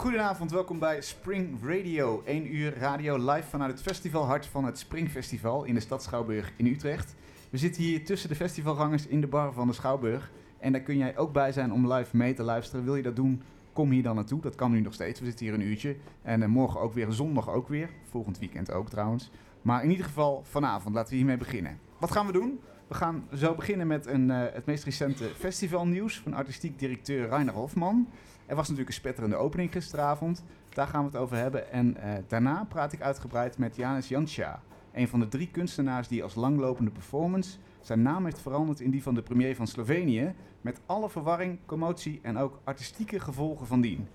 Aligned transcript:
Goedenavond, 0.00 0.50
welkom 0.50 0.78
bij 0.78 1.02
Spring 1.02 1.58
Radio. 1.62 2.22
1 2.24 2.54
uur 2.54 2.78
radio 2.78 3.32
live 3.32 3.48
vanuit 3.48 3.72
het 3.72 3.82
festivalhart 3.82 4.46
van 4.46 4.64
het 4.64 4.78
Springfestival 4.78 5.64
in 5.64 5.74
de 5.74 5.80
stad 5.80 6.02
Schouwburg 6.02 6.52
in 6.56 6.66
Utrecht. 6.66 7.14
We 7.50 7.58
zitten 7.58 7.82
hier 7.82 8.04
tussen 8.04 8.28
de 8.28 8.34
festivalgangers 8.34 9.06
in 9.06 9.20
de 9.20 9.26
bar 9.26 9.52
van 9.52 9.66
de 9.66 9.72
Schouwburg. 9.72 10.30
En 10.58 10.72
daar 10.72 10.80
kun 10.80 10.96
jij 10.96 11.16
ook 11.16 11.32
bij 11.32 11.52
zijn 11.52 11.72
om 11.72 11.92
live 11.92 12.16
mee 12.16 12.34
te 12.34 12.42
luisteren. 12.42 12.84
Wil 12.84 12.96
je 12.96 13.02
dat 13.02 13.16
doen? 13.16 13.42
Kom 13.72 13.90
hier 13.90 14.02
dan 14.02 14.14
naartoe. 14.14 14.40
Dat 14.40 14.54
kan 14.54 14.70
nu 14.70 14.80
nog 14.80 14.94
steeds. 14.94 15.20
We 15.20 15.26
zitten 15.26 15.46
hier 15.46 15.54
een 15.54 15.60
uurtje. 15.66 15.96
En 16.22 16.40
uh, 16.40 16.48
morgen 16.48 16.80
ook 16.80 16.94
weer, 16.94 17.12
zondag 17.12 17.48
ook 17.48 17.68
weer. 17.68 17.90
Volgend 18.10 18.38
weekend 18.38 18.72
ook 18.72 18.88
trouwens. 18.88 19.30
Maar 19.62 19.82
in 19.84 19.90
ieder 19.90 20.06
geval 20.06 20.42
vanavond, 20.44 20.94
laten 20.94 21.10
we 21.10 21.16
hiermee 21.16 21.36
beginnen. 21.36 21.78
Wat 21.98 22.10
gaan 22.10 22.26
we 22.26 22.32
doen? 22.32 22.60
We 22.88 22.94
gaan 22.94 23.24
zo 23.34 23.54
beginnen 23.54 23.86
met 23.86 24.06
een, 24.06 24.28
uh, 24.28 24.42
het 24.52 24.66
meest 24.66 24.84
recente 24.84 25.24
festivalnieuws 25.24 26.20
van 26.20 26.34
artistiek 26.34 26.78
directeur 26.78 27.28
Rainer 27.28 27.54
Hofman. 27.54 28.08
Er 28.50 28.56
was 28.56 28.68
natuurlijk 28.68 28.96
een 28.96 29.02
spetterende 29.02 29.36
opening 29.36 29.72
gisteravond. 29.72 30.44
Daar 30.68 30.86
gaan 30.86 31.00
we 31.00 31.06
het 31.06 31.16
over 31.16 31.36
hebben. 31.36 31.72
En 31.72 31.96
uh, 31.96 32.12
daarna 32.26 32.64
praat 32.68 32.92
ik 32.92 33.00
uitgebreid 33.00 33.58
met 33.58 33.76
Janis 33.76 34.08
Janscha. 34.08 34.62
Een 34.92 35.08
van 35.08 35.20
de 35.20 35.28
drie 35.28 35.50
kunstenaars 35.50 36.08
die 36.08 36.22
als 36.22 36.34
langlopende 36.34 36.90
performance 36.90 37.58
zijn 37.80 38.02
naam 38.02 38.24
heeft 38.24 38.40
veranderd 38.40 38.80
in 38.80 38.90
die 38.90 39.02
van 39.02 39.14
de 39.14 39.22
premier 39.22 39.56
van 39.56 39.66
Slovenië. 39.66 40.34
Met 40.60 40.80
alle 40.86 41.10
verwarring, 41.10 41.58
commotie 41.66 42.20
en 42.22 42.36
ook 42.36 42.60
artistieke 42.64 43.20
gevolgen 43.20 43.66
van 43.66 43.80
dien. 43.80 44.08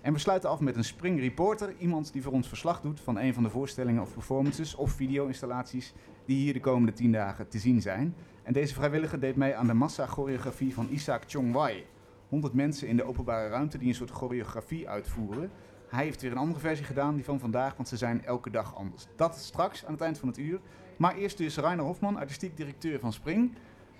En 0.00 0.12
we 0.12 0.18
sluiten 0.18 0.50
af 0.50 0.60
met 0.60 0.76
een 0.76 0.84
Spring 0.84 1.20
Reporter. 1.20 1.74
Iemand 1.78 2.12
die 2.12 2.22
voor 2.22 2.32
ons 2.32 2.48
verslag 2.48 2.80
doet 2.80 3.00
van 3.00 3.18
een 3.18 3.34
van 3.34 3.42
de 3.42 3.50
voorstellingen 3.50 4.02
of 4.02 4.12
performances 4.12 4.74
of 4.74 4.90
video-installaties 4.90 5.94
die 6.26 6.36
hier 6.36 6.52
de 6.52 6.60
komende 6.60 6.92
tien 6.92 7.12
dagen 7.12 7.48
te 7.48 7.58
zien 7.58 7.82
zijn. 7.82 8.14
En 8.42 8.52
deze 8.52 8.74
vrijwilliger 8.74 9.20
deed 9.20 9.36
mee 9.36 9.54
aan 9.54 9.66
de 9.66 9.74
massa-choreografie 9.74 10.74
van 10.74 10.88
Isaac 10.90 11.22
Chongwai. 11.26 11.84
100 12.28 12.54
mensen 12.54 12.88
in 12.88 12.96
de 12.96 13.04
openbare 13.04 13.48
ruimte 13.48 13.78
die 13.78 13.88
een 13.88 13.94
soort 13.94 14.10
choreografie 14.10 14.88
uitvoeren. 14.88 15.50
Hij 15.88 16.04
heeft 16.04 16.22
weer 16.22 16.30
een 16.30 16.36
andere 16.36 16.60
versie 16.60 16.84
gedaan, 16.84 17.14
die 17.14 17.24
van 17.24 17.40
vandaag, 17.40 17.76
want 17.76 17.88
ze 17.88 17.96
zijn 17.96 18.24
elke 18.24 18.50
dag 18.50 18.76
anders. 18.76 19.06
Dat 19.16 19.36
straks 19.36 19.84
aan 19.84 19.92
het 19.92 20.00
eind 20.00 20.18
van 20.18 20.28
het 20.28 20.38
uur. 20.38 20.60
Maar 20.96 21.14
eerst 21.14 21.38
dus 21.38 21.56
Rainer 21.56 21.84
Hofman, 21.84 22.16
artistiek 22.16 22.56
directeur 22.56 22.98
van 23.00 23.12
Spring. 23.12 23.54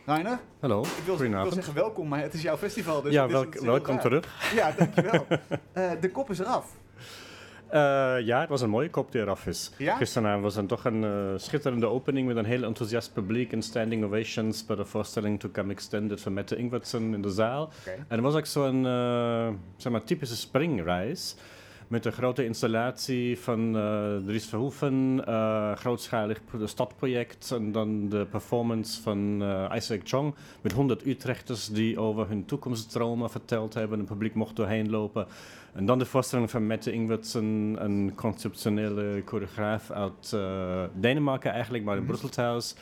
Rainer? 0.07 0.39
Hallo, 0.61 0.81
ik 0.81 1.03
wil, 1.05 1.23
ik 1.23 1.31
wil 1.33 1.53
zeggen 1.53 1.75
welkom, 1.75 2.09
maar 2.09 2.21
het 2.21 2.35
is 2.35 2.43
jouw 2.43 2.57
festival. 2.57 3.03
Dus 3.03 3.13
ja, 3.13 3.29
welk, 3.29 3.55
welkom 3.55 3.99
terug. 3.99 4.53
Ja, 4.55 4.71
dankjewel. 4.71 5.27
uh, 5.31 5.91
de 6.01 6.11
kop 6.11 6.31
is 6.31 6.39
eraf. 6.39 6.77
Uh, 7.73 8.27
ja, 8.27 8.41
het 8.41 8.49
was 8.49 8.61
een 8.61 8.71
mooie 8.71 8.91
kop 8.91 9.13
die 9.13 9.21
eraf 9.21 9.47
is. 9.47 9.71
Ja? 9.79 9.97
Gisteravond 9.97 10.43
was 10.43 10.55
het 10.55 10.69
toch 10.69 10.85
een 10.85 11.03
uh, 11.03 11.33
schitterende 11.37 11.87
opening 11.87 12.27
met 12.27 12.37
een 12.37 12.45
heel 12.45 12.63
enthousiast 12.63 13.13
publiek 13.13 13.53
en 13.53 13.63
standing 13.63 14.05
ovations 14.05 14.67
bij 14.67 14.77
de 14.77 14.85
voorstelling 14.85 15.41
To 15.41 15.49
Come 15.53 15.73
Extended 15.73 16.21
van 16.21 16.33
Mette 16.33 16.57
Ingwertsen 16.57 17.15
in 17.15 17.23
de 17.23 17.31
zaal. 17.31 17.71
Okay. 17.81 17.95
En 17.95 18.05
het 18.09 18.21
was 18.21 18.35
ook 18.35 18.47
zo'n 18.47 18.85
uh, 18.85 19.49
zeg 19.77 19.93
maar, 19.93 20.05
typische 20.05 20.37
springreis 20.37 21.37
met 21.89 22.05
een 22.05 22.13
grote 22.13 22.45
installatie 22.45 23.39
van 23.39 23.77
uh, 23.77 24.17
Dries 24.27 24.47
Verhoeven, 24.47 25.23
uh, 25.29 25.73
grootschalig 25.73 26.41
stadproject 26.65 27.51
en 27.51 27.73
dan 27.73 28.09
de 28.09 28.27
performance 28.31 29.03
van 29.03 29.43
uh, 29.43 29.73
Isaac 29.75 30.01
Chong 30.05 30.35
met 30.61 30.73
100 30.73 31.07
Utrechters 31.07 31.69
die 31.69 31.99
over 31.99 32.29
hun 32.29 32.45
toekomstdromen 32.45 33.31
verteld 33.31 33.75
hebben 33.75 33.93
en 33.93 34.05
het 34.05 34.13
publiek 34.13 34.35
mocht 34.35 34.57
doorheen 34.57 34.91
lopen. 34.91 35.27
En 35.73 35.87
dan 35.87 35.99
de 35.99 36.07
voorstelling 36.07 36.51
van 36.51 36.67
Mette 36.67 36.93
Ingwertsen, 36.93 37.77
een 37.79 38.13
conceptionele 38.15 39.23
choreograaf 39.25 39.91
uit 39.91 40.37
Denemarken 40.95 41.53
eigenlijk, 41.53 41.85
maar 41.85 41.97
in 41.97 42.03
mm 42.03 42.09
-hmm. 42.09 42.19
Brussel 42.19 42.43
thuis. 42.43 42.75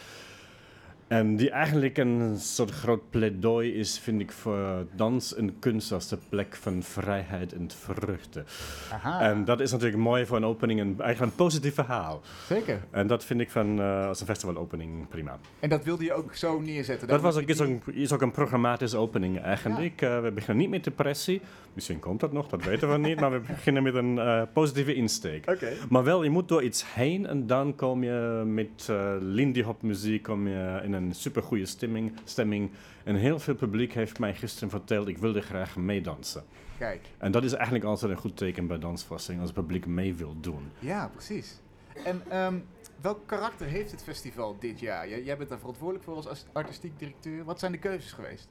En 1.13 1.37
die 1.37 1.51
eigenlijk 1.51 1.99
een 1.99 2.39
soort 2.39 2.71
groot 2.71 3.11
pleidooi 3.11 3.75
is, 3.75 3.99
vind 3.99 4.21
ik, 4.21 4.33
voor 4.33 4.87
dans 4.97 5.35
en 5.35 5.59
kunst 5.59 5.93
als 5.93 6.09
de 6.09 6.19
plek 6.29 6.57
van 6.57 6.83
vrijheid 6.83 7.53
en 7.53 7.71
vreugde. 7.71 8.45
Aha. 8.93 9.21
En 9.21 9.45
dat 9.45 9.61
is 9.61 9.71
natuurlijk 9.73 10.03
mooi 10.03 10.27
voor 10.27 10.37
een 10.37 10.45
opening, 10.45 10.81
een, 10.81 10.95
eigenlijk 10.99 11.21
een 11.33 11.45
positief 11.45 11.75
verhaal. 11.75 12.21
Zeker. 12.49 12.81
En 12.91 13.07
dat 13.07 13.25
vind 13.25 13.41
ik 13.41 13.51
van, 13.51 13.81
uh, 13.81 14.07
als 14.07 14.21
een 14.21 14.27
festivalopening 14.27 15.09
prima. 15.09 15.39
En 15.61 15.69
dat 15.69 15.85
wilde 15.85 16.05
je 16.05 16.13
ook 16.13 16.35
zo 16.35 16.61
neerzetten? 16.61 17.09
Dat 17.09 17.21
was 17.21 17.37
ook, 17.37 17.49
is, 17.49 17.61
ook, 17.61 17.87
is 17.87 18.13
ook 18.13 18.23
een 18.23 18.31
programmatische 18.31 18.97
opening 18.97 19.41
eigenlijk. 19.41 20.01
Ja. 20.01 20.17
Uh, 20.17 20.23
we 20.23 20.33
beginnen 20.33 20.63
niet 20.63 20.71
met 20.71 20.85
depressie. 20.85 21.41
Misschien 21.73 21.99
komt 21.99 22.21
dat 22.21 22.33
nog, 22.33 22.49
dat 22.49 22.65
weten 22.65 22.91
we 22.93 22.99
niet. 22.99 23.21
Maar 23.21 23.31
we 23.31 23.41
beginnen 23.57 23.83
met 23.83 23.95
een 23.95 24.17
uh, 24.17 24.43
positieve 24.53 24.95
insteek. 24.95 25.51
Okay. 25.51 25.73
Maar 25.89 26.05
wel, 26.05 26.23
je 26.23 26.31
moet 26.31 26.49
door 26.49 26.63
iets 26.63 26.95
heen 26.95 27.27
en 27.27 27.47
dan 27.47 27.75
kom 27.75 28.05
je 28.05 28.43
met 28.47 28.89
Lindy 29.21 29.63
Hop 29.63 29.83
muziek 29.83 30.23
kom 30.23 30.49
je 30.49 30.81
in 30.83 30.93
een 30.93 31.02
supergoeie 31.11 31.67
stemming, 31.67 32.13
stemming. 32.25 32.71
En 33.05 33.15
heel 33.15 33.39
veel 33.39 33.55
publiek 33.55 33.93
heeft 33.93 34.19
mij 34.19 34.35
gisteren 34.35 34.71
verteld, 34.71 35.09
ik 35.09 35.19
wilde 35.19 35.41
graag 35.41 35.77
meedansen. 35.77 36.45
Kijk. 36.79 37.07
En 37.19 37.33
dat 37.33 37.45
is 37.45 37.53
eigenlijk 37.53 37.85
altijd 37.85 38.11
een 38.13 38.19
goed 38.19 38.37
teken 38.37 38.67
bij 38.67 38.79
dansvoorstellingen, 38.79 39.47
als 39.47 39.57
het 39.57 39.67
publiek 39.67 39.87
mee 39.87 40.15
wil 40.15 40.37
doen. 40.41 40.71
Ja, 40.79 41.09
precies. 41.09 41.61
En 42.05 42.45
um, 42.45 42.65
welk 43.01 43.27
karakter 43.27 43.67
heeft 43.67 43.91
het 43.91 44.03
festival 44.03 44.57
dit 44.59 44.81
jaar? 44.81 45.09
Jij 45.09 45.37
bent 45.37 45.49
daar 45.49 45.59
verantwoordelijk 45.59 46.05
voor 46.05 46.15
als 46.15 46.45
artistiek 46.53 46.99
directeur. 46.99 47.45
Wat 47.45 47.59
zijn 47.59 47.73
de 47.73 47.79
keuzes 47.79 48.13
geweest? 48.13 48.49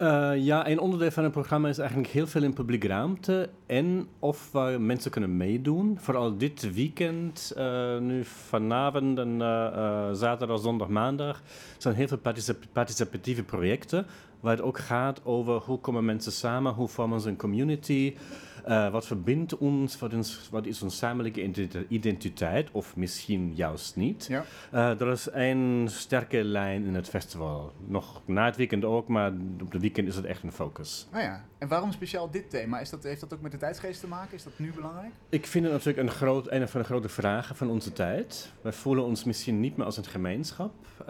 Uh, 0.00 0.32
ja, 0.36 0.68
een 0.68 0.78
onderdeel 0.78 1.10
van 1.10 1.22
het 1.22 1.32
programma 1.32 1.68
is 1.68 1.78
eigenlijk 1.78 2.08
heel 2.08 2.26
veel 2.26 2.42
in 2.42 2.52
publieke 2.52 2.86
ruimte 2.86 3.48
en 3.66 4.08
of 4.18 4.52
waar 4.52 4.80
mensen 4.80 5.10
kunnen 5.10 5.36
meedoen. 5.36 5.98
Vooral 6.00 6.36
dit 6.36 6.74
weekend, 6.74 7.52
uh, 7.56 7.98
nu 7.98 8.24
vanavond 8.24 9.18
en 9.18 9.40
uh, 9.40 10.12
zaterdag, 10.12 10.60
zondag, 10.60 10.88
maandag, 10.88 11.42
zijn 11.78 11.94
heel 11.94 12.08
veel 12.08 12.18
particip 12.18 12.64
participatieve 12.72 13.42
projecten 13.42 14.06
waar 14.40 14.56
het 14.56 14.62
ook 14.64 14.78
gaat 14.78 15.20
over 15.24 15.54
hoe 15.54 15.78
komen 15.78 16.04
mensen 16.04 16.32
samen, 16.32 16.72
hoe 16.72 16.88
vormen 16.88 17.20
ze 17.20 17.28
een 17.28 17.36
community, 17.36 18.14
uh, 18.68 18.90
wat 18.90 19.06
verbindt 19.06 19.58
ons, 19.58 19.98
wat 19.98 20.12
is, 20.12 20.48
wat 20.50 20.66
is 20.66 20.82
onze 20.82 20.96
samenlijke 20.96 21.50
identiteit, 21.88 22.68
of 22.72 22.96
misschien 22.96 23.54
juist 23.54 23.96
niet. 23.96 24.26
Ja. 24.26 24.44
Uh, 24.74 25.00
er 25.00 25.10
is 25.10 25.28
een 25.32 25.86
sterke 25.90 26.44
lijn 26.44 26.84
in 26.84 26.94
het 26.94 27.08
festival. 27.08 27.72
Nog 27.86 28.22
na 28.24 28.44
het 28.44 28.56
weekend 28.56 28.84
ook, 28.84 29.08
maar 29.08 29.32
op 29.60 29.72
het 29.72 29.80
weekend 29.80 30.08
is 30.08 30.16
het 30.16 30.24
echt 30.24 30.42
een 30.42 30.52
focus. 30.52 31.06
Nou 31.12 31.24
ja, 31.24 31.44
en 31.58 31.68
waarom 31.68 31.92
speciaal 31.92 32.30
dit 32.30 32.50
thema? 32.50 32.80
Is 32.80 32.90
dat, 32.90 33.02
heeft 33.02 33.20
dat 33.20 33.34
ook 33.34 33.40
met 33.40 33.52
de 33.52 33.58
tijdsgeest 33.58 34.00
te 34.00 34.06
maken? 34.06 34.34
Is 34.34 34.42
dat 34.42 34.58
nu 34.58 34.72
belangrijk? 34.72 35.12
Ik 35.28 35.46
vind 35.46 35.64
het 35.64 35.72
natuurlijk 35.72 36.08
een, 36.08 36.14
groot, 36.14 36.50
een 36.50 36.68
van 36.68 36.80
de 36.80 36.86
grote 36.86 37.08
vragen 37.08 37.56
van 37.56 37.70
onze 37.70 37.92
tijd. 37.92 38.52
Wij 38.60 38.72
voelen 38.72 39.04
ons 39.04 39.24
misschien 39.24 39.60
niet 39.60 39.76
meer 39.76 39.86
als 39.86 39.96
een 39.96 40.04
gemeenschap. 40.04 40.72
Uh, 41.00 41.06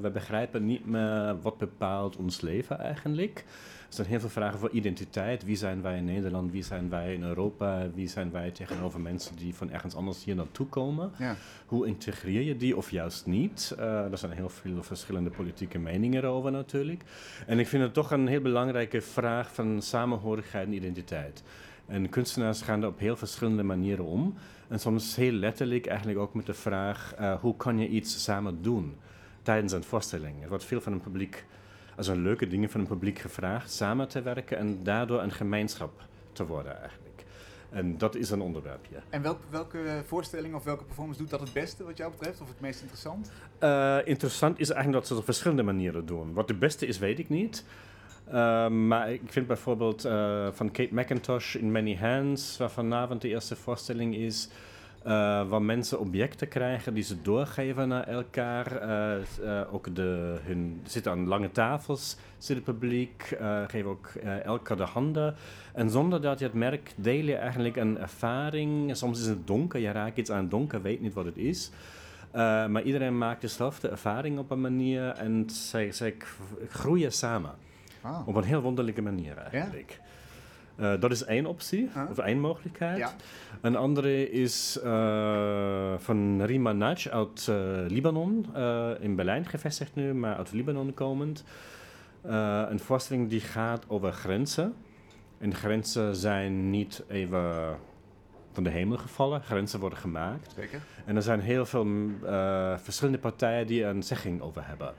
we 0.00 0.10
begrijpen 0.12 0.66
niet 0.66 0.86
meer 0.86 1.40
wat 1.40 1.58
bepaalt 1.58 2.16
ons 2.16 2.40
leven 2.40 2.78
eigenlijk. 2.78 3.44
Er 3.88 3.98
zijn 3.98 4.10
heel 4.10 4.20
veel 4.20 4.28
vragen 4.28 4.58
voor 4.58 4.70
identiteit. 4.70 5.44
Wie 5.44 5.56
zijn 5.56 5.82
wij 5.82 5.96
in 5.96 6.04
Nederland? 6.04 6.52
Wie 6.52 6.62
zijn 6.62 6.71
wij 6.80 7.14
in 7.14 7.22
Europa? 7.22 7.90
Wie 7.94 8.08
zijn 8.08 8.30
wij 8.30 8.50
tegenover 8.50 9.00
mensen 9.00 9.36
die 9.36 9.54
van 9.54 9.70
ergens 9.70 9.94
anders 9.94 10.24
hier 10.24 10.34
naartoe 10.34 10.66
komen? 10.66 11.12
Ja. 11.18 11.36
Hoe 11.66 11.86
integreer 11.86 12.42
je 12.42 12.56
die 12.56 12.76
of 12.76 12.90
juist 12.90 13.26
niet? 13.26 13.74
Uh, 13.78 14.12
er 14.12 14.18
zijn 14.18 14.32
heel 14.32 14.48
veel 14.48 14.82
verschillende 14.82 15.30
politieke 15.30 15.78
meningen 15.78 16.22
erover 16.22 16.52
natuurlijk. 16.52 17.02
En 17.46 17.58
ik 17.58 17.66
vind 17.66 17.82
het 17.82 17.94
toch 17.94 18.10
een 18.10 18.26
heel 18.26 18.40
belangrijke 18.40 19.00
vraag 19.00 19.54
van 19.54 19.82
samenhorigheid 19.82 20.66
en 20.66 20.72
identiteit. 20.72 21.42
En 21.86 22.08
kunstenaars 22.08 22.62
gaan 22.62 22.82
er 22.82 22.88
op 22.88 22.98
heel 22.98 23.16
verschillende 23.16 23.62
manieren 23.62 24.04
om. 24.04 24.34
En 24.68 24.78
soms 24.80 25.16
heel 25.16 25.32
letterlijk 25.32 25.86
eigenlijk 25.86 26.18
ook 26.18 26.34
met 26.34 26.46
de 26.46 26.54
vraag: 26.54 27.14
uh, 27.20 27.34
hoe 27.40 27.56
kan 27.56 27.78
je 27.78 27.88
iets 27.88 28.22
samen 28.22 28.62
doen 28.62 28.96
tijdens 29.42 29.72
een 29.72 29.84
voorstelling? 29.84 30.42
Er 30.42 30.48
wordt 30.48 30.64
veel 30.64 30.80
van 30.80 30.92
het 30.92 31.02
publiek 31.02 31.44
als 31.96 32.08
een 32.08 32.22
leuke 32.22 32.48
dingen 32.48 32.70
van 32.70 32.80
het 32.80 32.88
publiek 32.88 33.18
gevraagd 33.18 33.72
samen 33.72 34.08
te 34.08 34.22
werken 34.22 34.58
en 34.58 34.82
daardoor 34.82 35.22
een 35.22 35.32
gemeenschap 35.32 36.10
te 36.32 36.46
worden 36.46 36.80
eigenlijk. 36.80 37.24
En 37.70 37.98
dat 37.98 38.14
is 38.14 38.30
een 38.30 38.40
onderwerpje. 38.40 38.96
En 39.08 39.22
welk, 39.22 39.38
welke 39.50 40.02
voorstelling 40.06 40.54
of 40.54 40.64
welke 40.64 40.84
performance 40.84 41.20
doet 41.20 41.30
dat 41.30 41.40
het 41.40 41.52
beste 41.52 41.84
wat 41.84 41.96
jou 41.96 42.10
betreft? 42.10 42.40
Of 42.40 42.48
het 42.48 42.60
meest 42.60 42.80
interessant? 42.80 43.30
Uh, 43.60 43.98
interessant 44.04 44.58
is 44.58 44.70
eigenlijk 44.70 44.98
dat 44.98 45.06
ze 45.06 45.12
het 45.12 45.22
op 45.22 45.28
verschillende 45.28 45.62
manieren 45.62 46.06
doen. 46.06 46.32
Wat 46.32 46.48
de 46.48 46.54
beste 46.54 46.86
is, 46.86 46.98
weet 46.98 47.18
ik 47.18 47.28
niet. 47.28 47.64
Uh, 48.28 48.68
maar 48.68 49.12
ik 49.12 49.20
vind 49.24 49.46
bijvoorbeeld 49.46 50.06
uh, 50.06 50.48
van 50.52 50.70
Kate 50.70 50.94
McIntosh 50.94 51.54
in 51.54 51.72
Many 51.72 51.96
Hands, 51.96 52.56
waar 52.56 52.70
vanavond 52.70 53.20
de 53.20 53.28
eerste 53.28 53.56
voorstelling 53.56 54.14
is. 54.14 54.48
Uh, 55.06 55.48
waar 55.48 55.62
mensen 55.62 56.00
objecten 56.00 56.48
krijgen 56.48 56.94
die 56.94 57.02
ze 57.02 57.22
doorgeven 57.22 57.88
naar 57.88 58.08
elkaar. 58.08 58.82
Uh, 58.82 59.22
uh, 59.44 59.74
ook 59.74 59.94
de, 59.94 60.38
hun 60.42 60.80
zitten 60.84 61.12
aan 61.12 61.26
lange 61.26 61.50
tafels, 61.50 62.16
zit 62.38 62.56
het 62.56 62.64
publiek, 62.64 63.36
geven 63.66 63.90
ook 63.90 64.06
elkaar 64.44 64.76
de 64.76 64.82
handen. 64.82 65.34
En 65.72 65.90
zonder 65.90 66.20
dat 66.20 66.38
je 66.38 66.44
het 66.44 66.54
merkt, 66.54 66.94
deel 66.96 67.24
je 67.24 67.36
eigenlijk 67.36 67.76
een 67.76 67.98
ervaring. 67.98 68.96
Soms 68.96 69.20
is 69.20 69.26
het 69.26 69.46
donker, 69.46 69.80
je 69.80 69.90
raakt 69.90 70.18
iets 70.18 70.30
aan 70.30 70.40
het 70.40 70.50
donker, 70.50 70.82
weet 70.82 71.00
niet 71.00 71.14
wat 71.14 71.24
het 71.24 71.36
is. 71.36 71.70
maar 72.32 72.82
iedereen 72.82 73.18
maakt 73.18 73.40
dezelfde 73.40 73.88
ervaring 73.88 74.38
op 74.38 74.50
een 74.50 74.60
manier 74.60 75.08
en 75.08 75.50
zij, 75.50 75.92
zij 75.92 76.14
groeien 76.68 77.12
samen. 77.12 77.52
Ah. 78.00 78.28
Op 78.28 78.34
een 78.34 78.44
heel 78.44 78.60
wonderlijke 78.60 79.02
manier 79.02 79.36
eigenlijk. 79.36 79.90
Ja? 79.90 80.10
Uh, 80.76 80.92
dat 81.00 81.10
is 81.10 81.24
één 81.24 81.46
optie, 81.46 81.88
Huh? 81.94 82.02
of 82.10 82.18
één 82.18 82.40
mogelijkheid. 82.40 82.98
Ja. 82.98 83.14
Een 83.60 83.76
andere 83.76 84.30
is 84.30 84.80
uh, 84.84 85.94
van 85.98 86.42
Rima 86.42 86.72
Naj 86.72 87.06
uit 87.10 87.46
uh, 87.50 87.56
Libanon, 87.88 88.46
in 89.00 89.16
Berlijn 89.16 89.46
gevestigd 89.46 89.94
nu, 89.94 90.14
maar 90.14 90.36
uit 90.36 90.52
Libanon 90.52 90.94
komend. 90.94 91.44
een 92.22 92.80
voorstelling 92.80 93.28
die 93.28 93.40
gaat 93.40 93.84
over 93.88 94.12
grenzen. 94.12 94.74
En 95.38 95.54
grenzen 95.54 96.16
zijn 96.16 96.70
niet 96.70 97.02
even 97.08 97.76
van 98.52 98.62
de 98.62 98.70
hemel 98.70 98.96
gevallen. 98.96 99.42
Grenzen 99.42 99.80
worden 99.80 99.98
gemaakt. 99.98 100.52
Zeker. 100.56 100.80
En 101.04 101.16
er 101.16 101.22
zijn 101.22 101.40
heel 101.40 101.66
veel 101.66 101.86
eh, 102.24 102.78
verschillende 102.78 103.18
partijen 103.18 103.66
die 103.66 103.84
er 103.84 103.90
een 103.90 104.02
zegging 104.02 104.40
over 104.40 104.66
hebben. 104.66 104.94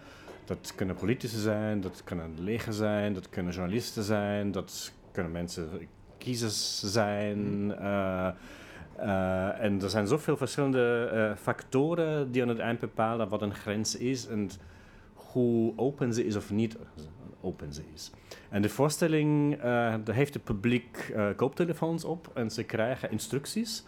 Dat 0.46 0.74
kunnen 0.76 0.96
politici 0.96 1.38
zijn, 1.38 1.82
dat 1.82 2.02
kunnen 2.04 2.34
leger 2.40 2.74
zijn, 2.74 3.14
dat 3.14 3.30
kunnen 3.30 3.54
journalisten 3.54 4.04
zijn, 4.04 4.52
dat 4.52 4.92
kunnen 5.14 5.32
mensen, 5.32 5.70
kiezers 6.18 6.84
zijn. 6.84 7.72
eh, 7.78 8.28
eh, 8.98 9.64
en 9.64 9.82
er 9.82 9.90
zijn 9.90 10.08
zoveel 10.08 10.38
verschillende 10.38 11.10
eh, 11.14 11.38
factoren 11.42 12.32
die 12.32 12.42
aan 12.42 12.48
het 12.48 12.60
eind 12.60 12.80
bepalen 12.80 13.30
wat 13.30 13.42
een 13.42 13.56
grens 13.56 13.98
is 13.98 14.28
en 14.28 14.50
hoe 15.14 15.74
open 15.76 16.14
ze 16.14 16.26
is 16.26 16.36
of 16.36 16.52
niet 16.52 16.78
open 17.42 17.74
ze 17.74 17.82
is. 17.94 18.12
En 18.50 18.62
de 18.62 18.70
voorstelling, 18.70 19.62
daar 19.62 20.16
heeft 20.16 20.34
het 20.34 20.44
publiek 20.44 21.16
kooptelefoons 21.36 22.04
op 22.04 22.32
en 22.34 22.52
ze 22.52 22.64
krijgen 22.64 23.12
instructies 23.12 23.84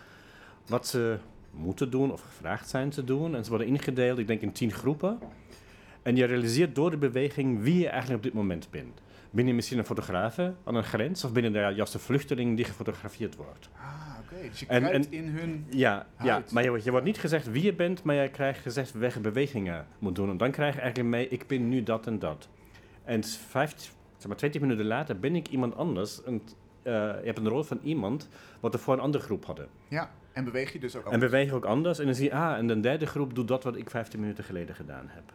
wat 0.68 0.88
ze 0.88 1.18
moeten 1.52 1.90
doen 1.90 2.12
of 2.12 2.22
gevraagd 2.22 2.70
zijn 2.70 2.90
te 2.90 3.04
doen. 3.04 3.36
En 3.36 3.44
ze 3.44 3.50
worden 3.50 3.68
ingedeeld, 3.68 4.18
ik 4.18 4.28
denk 4.28 4.42
in 4.42 4.52
tien 4.52 4.72
groepen. 4.72 5.20
En 6.02 6.16
je 6.16 6.26
realiseert 6.26 6.76
door 6.76 6.92
de 6.92 6.98
beweging 6.98 7.62
wie 7.62 7.80
je 7.80 7.88
eigenlijk 7.88 8.18
op 8.18 8.24
dit 8.24 8.34
moment 8.34 8.68
bent. 8.72 9.02
Ben 9.36 9.48
je 9.48 9.54
misschien 9.54 9.78
een 9.78 9.86
fotograaf 9.86 10.40
aan 10.40 10.76
een 10.76 10.84
grens 10.84 11.24
of 11.24 11.36
je 11.36 11.52
daar 11.52 11.74
juist 11.74 11.94
een 11.94 12.00
vluchteling 12.00 12.56
die 12.56 12.66
gefotografeerd 12.66 13.36
wordt? 13.36 13.70
Ah, 13.78 14.18
oké. 14.24 14.50
Dus 14.50 14.60
je 14.60 14.66
En- 14.66 14.84
en- 14.92 15.12
in 15.12 15.28
hun... 15.28 15.66
Ja, 15.70 16.06
ja 16.24 16.44
maar 16.52 16.64
je, 16.64 16.70
wordt- 16.70 16.84
je 16.84 16.92
wordt 16.92 17.06
niet 17.06 17.18
gezegd 17.18 17.52
wie 17.52 17.64
je 17.64 17.74
bent, 17.74 18.04
maar 18.04 18.16
je 18.16 18.30
krijgt 18.30 18.60
gezegd 18.62 18.92
welke 18.94 19.20
bewegingen 19.20 19.86
moet 20.00 20.16
doen. 20.16 20.30
En 20.30 20.38
dan 20.38 20.52
krijg 20.52 20.76
je 20.76 20.82
eigenlijk 20.82 21.10
mee, 21.10 21.28
ik 21.28 21.48
ben 21.48 21.70
nu 21.70 21.84
dat 21.84 22.08
en 22.08 22.20
dat. 22.20 22.48
En 23.04 23.24
vijf, 23.24 23.76
zeg 24.18 24.28
maar, 24.28 24.38
20 24.38 24.62
minuten 24.62 24.86
later 24.86 25.20
ben 25.20 25.36
ik 25.36 25.48
iemand 25.48 25.76
anders. 25.76 26.24
En 26.24 26.42
eh, 26.84 26.94
je 26.94 27.22
hebt 27.24 27.38
een 27.38 27.48
rol 27.48 27.64
van 27.64 27.80
iemand 27.84 28.30
wat 28.60 28.74
er 28.74 28.80
voor 28.80 28.94
een 28.94 29.00
andere 29.00 29.24
groep 29.24 29.46
hadden. 29.46 29.68
Ja, 29.88 30.12
en 30.34 30.44
beweeg 30.44 30.74
je 30.74 30.80
dus 30.80 30.96
ook 30.96 31.06
En 31.06 31.12
anders. 31.12 31.32
beweeg 31.32 31.48
je 31.50 31.54
ook 31.56 31.66
anders. 31.66 32.00
En 32.00 32.06
dan 32.06 32.16
zie 32.16 32.26
je, 32.26 32.34
ah, 32.34 32.58
en 32.58 32.68
de 32.68 32.80
derde 32.80 33.06
groep 33.06 33.36
doet 33.36 33.48
dat 33.48 33.64
wat 33.64 33.76
ik 33.76 33.90
15 33.90 34.20
minuten 34.20 34.44
geleden 34.44 34.76
gedaan 34.76 35.06
heb. 35.10 35.34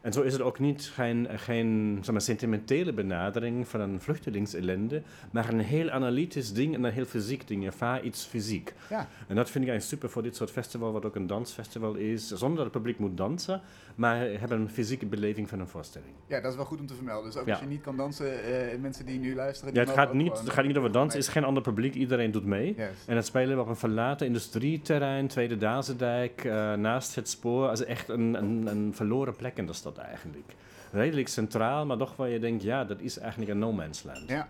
En 0.00 0.12
zo 0.12 0.22
is 0.22 0.32
het 0.32 0.42
ook 0.42 0.58
niet 0.58 0.90
geen, 0.94 1.28
geen 1.30 1.98
zeg 2.02 2.12
maar, 2.12 2.20
sentimentele 2.20 2.92
benadering 2.92 3.68
van 3.68 3.80
een 3.80 4.00
vluchtelingsellende, 4.00 5.02
maar 5.30 5.48
een 5.48 5.60
heel 5.60 5.90
analytisch 5.90 6.52
ding 6.52 6.74
en 6.74 6.84
een 6.84 6.92
heel 6.92 7.04
fysiek 7.04 7.46
ding. 7.46 7.62
Je 7.62 7.66
ervaart 7.66 8.04
iets 8.04 8.24
fysiek. 8.24 8.74
Ja. 8.90 9.08
En 9.26 9.36
dat 9.36 9.50
vind 9.50 9.64
ik 9.64 9.70
eigenlijk 9.70 9.82
super 9.82 10.10
voor 10.10 10.22
dit 10.22 10.36
soort 10.36 10.50
festival, 10.50 10.92
wat 10.92 11.04
ook 11.04 11.14
een 11.14 11.26
dansfestival 11.26 11.94
is, 11.94 12.26
zonder 12.28 12.56
dat 12.56 12.64
het 12.64 12.74
publiek 12.82 12.98
moet 12.98 13.16
dansen, 13.16 13.60
maar 13.98 14.16
hebben 14.18 14.60
een 14.60 14.70
fysieke 14.70 15.06
beleving 15.06 15.48
van 15.48 15.60
een 15.60 15.68
voorstelling. 15.68 16.12
ja, 16.26 16.40
dat 16.40 16.50
is 16.50 16.56
wel 16.56 16.64
goed 16.66 16.80
om 16.80 16.86
te 16.86 16.94
vermelden. 16.94 17.24
Dus 17.30 17.40
ook 17.40 17.46
Ja. 17.46 17.52
als 17.52 17.60
je 17.60 17.66
niet 17.68 17.80
kan 17.80 17.96
dansen, 17.96 18.42
eh, 18.44 18.78
mensen 18.78 19.06
die 19.06 19.18
nu 19.18 19.34
luisteren... 19.34 19.74
Ja, 19.74 19.80
die 19.80 19.88
het 19.88 19.96
mogen 19.98 20.02
gaat 20.12 20.22
niet, 20.22 20.38
het 20.38 20.50
gaat 20.50 20.64
niet 20.64 20.76
over 20.76 20.92
dansen, 20.92 21.18
het 21.18 21.28
is 21.28 21.32
geen 21.34 21.44
ander 21.44 21.62
publiek, 21.62 21.94
iedereen 21.94 22.30
doet 22.30 22.44
mee. 22.44 22.74
Yes. 22.76 22.88
En 23.06 23.16
het 23.16 23.26
spelen 23.26 23.56
we 23.56 23.62
op 23.62 23.68
een 23.68 23.76
verlaten 23.76 24.26
industrieterrein, 24.26 25.28
Tweede 25.28 25.56
Dazendijk, 25.56 26.44
eh, 26.44 26.72
naast 26.72 27.14
het 27.14 27.28
spoor. 27.28 27.68
Also 27.68 27.84
echt 27.84 28.08
een, 28.08 28.34
een, 28.34 28.66
een 28.66 28.94
verloren 28.94 29.36
plek 29.36 29.56
in 29.56 29.66
de 29.66 29.72
stad 29.72 29.98
eigenlijk. 29.98 30.54
Redelijk 30.92 31.28
centraal, 31.28 31.86
maar 31.86 31.96
toch 31.96 32.16
waar 32.16 32.28
je 32.28 32.38
denkt, 32.38 32.62
ja, 32.62 32.84
dat 32.84 33.00
is 33.00 33.18
eigenlijk 33.18 33.50
een 33.50 33.58
no 33.58 33.72
man's 33.72 34.02
land. 34.02 34.24
Ja, 34.28 34.48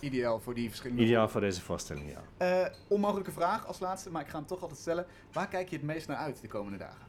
ideaal 0.00 0.40
voor 0.40 0.54
die 0.54 0.68
verschillende... 0.68 1.02
Ideaal 1.02 1.28
voor 1.28 1.40
deze 1.40 1.60
voorstelling, 1.60 2.06
ja. 2.10 2.46
Eh, 2.64 2.72
onmogelijke 2.88 3.32
vraag 3.32 3.66
als 3.66 3.80
laatste, 3.80 4.10
maar 4.10 4.22
ik 4.22 4.28
ga 4.28 4.36
hem 4.38 4.46
toch 4.46 4.62
altijd 4.62 4.80
stellen. 4.80 5.06
Waar 5.32 5.48
kijk 5.48 5.68
je 5.68 5.76
het 5.76 5.84
meest 5.84 6.08
naar 6.08 6.16
uit 6.16 6.40
de 6.40 6.48
komende 6.48 6.78
dagen? 6.78 7.06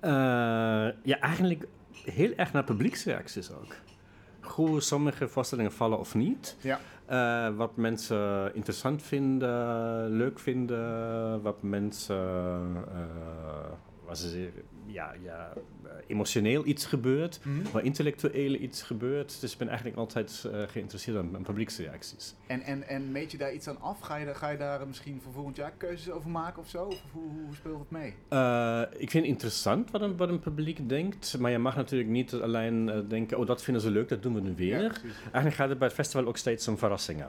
Eh, 0.00 0.10
ja, 1.02 1.18
eigenlijk 1.20 1.66
heel 2.04 2.32
erg 2.36 2.52
naar 2.52 2.64
publieksreacties 2.64 3.50
ook. 3.50 3.74
Hoe 4.40 4.80
sommige 4.80 5.28
voorstellingen 5.28 5.72
vallen 5.72 5.98
of 5.98 6.14
niet. 6.14 6.56
Ja. 6.60 6.80
Eh, 7.06 7.56
wat 7.56 7.76
mensen 7.76 8.54
interessant 8.54 9.02
vinden, 9.02 10.10
leuk 10.10 10.38
vinden, 10.38 11.42
wat 11.42 11.62
mensen, 11.62 12.84
ze 14.16 14.28
zeggen, 14.28 14.62
ja, 14.86 15.14
ja, 15.22 15.52
eh, 15.84 15.90
emotioneel 16.06 16.66
iets 16.66 16.86
gebeurt, 16.86 17.40
Mhm. 17.42 17.70
waar 17.72 17.84
intellectueel 17.84 18.54
iets 18.54 18.82
gebeurt. 18.82 19.40
Dus 19.40 19.52
ik 19.52 19.58
ben 19.58 19.68
eigenlijk 19.68 19.98
altijd 19.98 20.44
eh, 20.52 20.62
geïnteresseerd 20.68 21.16
aan, 21.16 21.36
aan 21.36 21.42
publieksreacties. 21.42 22.34
En, 22.46 22.60
en, 22.62 22.88
en 22.88 23.12
meet 23.12 23.30
je 23.32 23.38
daar 23.38 23.52
iets 23.52 23.68
aan 23.68 23.80
af? 23.80 24.00
Ga 24.00 24.16
je, 24.16 24.24
daar- 24.24 24.34
ga 24.34 24.48
je 24.48 24.58
daar 24.58 24.86
misschien 24.86 25.20
voor 25.22 25.32
volgend 25.32 25.56
jaar 25.56 25.72
keuzes 25.76 26.10
over 26.10 26.30
maken 26.30 26.62
of 26.62 26.68
zo? 26.68 26.84
Of 26.84 27.02
hoe, 27.12 27.22
hoe 27.46 27.54
speelt 27.54 27.78
het 27.78 27.90
mee? 27.90 28.14
Eh, 28.28 28.82
ik 28.96 29.10
vind 29.10 29.24
het 29.24 29.32
interessant 29.32 29.90
wat 29.90 30.00
een, 30.00 30.16
wat 30.16 30.28
een 30.28 30.40
publiek 30.40 30.88
denkt, 30.88 31.38
maar 31.38 31.50
je 31.50 31.58
mag 31.58 31.76
natuurlijk 31.76 32.10
niet 32.10 32.32
alleen 32.34 33.04
denken, 33.08 33.38
oh 33.38 33.46
dat 33.46 33.62
vinden 33.62 33.82
ze 33.82 33.90
leuk, 33.90 34.08
dat 34.08 34.22
doen 34.22 34.34
we 34.34 34.40
nu 34.40 34.54
weer. 34.56 34.80
Ja. 34.82 34.90
Eigenlijk 35.22 35.54
gaat 35.54 35.68
het 35.68 35.78
bij 35.78 35.86
het 35.86 35.96
festival 35.96 36.26
ook 36.26 36.36
steeds 36.36 36.68
om 36.68 36.78
verrassingen. 36.78 37.28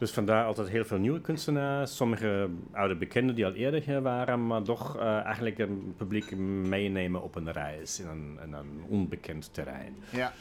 Dus 0.00 0.10
vandaar 0.12 0.44
altijd 0.44 0.68
heel 0.68 0.84
veel 0.84 0.98
nieuwe 0.98 1.20
kunstenaars. 1.20 1.96
Sommige 1.96 2.48
oude 2.72 2.96
bekenden 2.96 3.34
die 3.34 3.44
al 3.46 3.52
eerder 3.52 3.82
hier 3.82 4.02
waren, 4.02 4.46
maar 4.46 4.62
toch 4.62 4.96
eh, 4.98 5.24
eigenlijk 5.24 5.58
een 5.58 5.94
publiek 5.96 6.36
meenemen 6.36 7.22
op 7.22 7.34
een 7.34 7.52
reis 7.52 8.00
in 8.00 8.06
een, 8.08 8.38
in 8.44 8.52
een 8.52 8.84
onbekend 8.88 9.54
terrein. 9.54 9.96
Ja, 10.10 10.32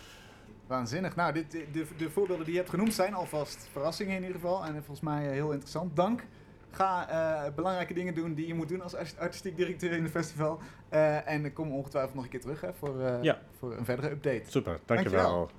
waanzinnig. 0.68 1.16
Nou, 1.16 1.34
dit, 1.34 1.52
de, 1.52 1.66
de, 1.72 1.86
de 1.98 2.10
voorbeelden 2.10 2.44
die 2.46 2.54
je 2.54 2.60
hebt 2.60 2.72
genoemd 2.72 2.94
zijn 2.94 3.14
alvast 3.14 3.70
verrassingen 3.72 4.16
in 4.16 4.22
ieder 4.22 4.36
geval. 4.36 4.66
En 4.66 4.74
volgens 4.74 5.00
mij 5.02 5.26
eh, 5.26 5.32
heel 5.32 5.52
interessant. 5.52 5.96
Dank. 5.96 6.24
Ga 6.72 7.10
eh, 7.10 7.54
belangrijke 7.56 7.94
dingen 7.94 8.14
doen 8.16 8.34
die 8.34 8.48
je 8.48 8.54
moet 8.54 8.70
doen 8.70 8.82
als 8.82 8.96
arti- 8.96 9.18
artistiek 9.20 9.56
directeur 9.58 9.92
in 9.92 10.04
het 10.04 10.12
festival. 10.12 10.60
Eh, 10.90 11.28
en 11.30 11.54
kom 11.54 11.72
ongetwijfeld 11.72 12.16
nog 12.16 12.24
een 12.24 12.30
keer 12.30 12.42
terug 12.42 12.62
hè, 12.62 12.74
voor, 12.74 13.02
Ja. 13.22 13.40
voor 13.58 13.78
een 13.78 13.86
verdere 13.86 14.10
update. 14.10 14.44
Super, 14.48 14.80
dankjewel. 14.86 15.22
Dankjewel. 15.22 15.50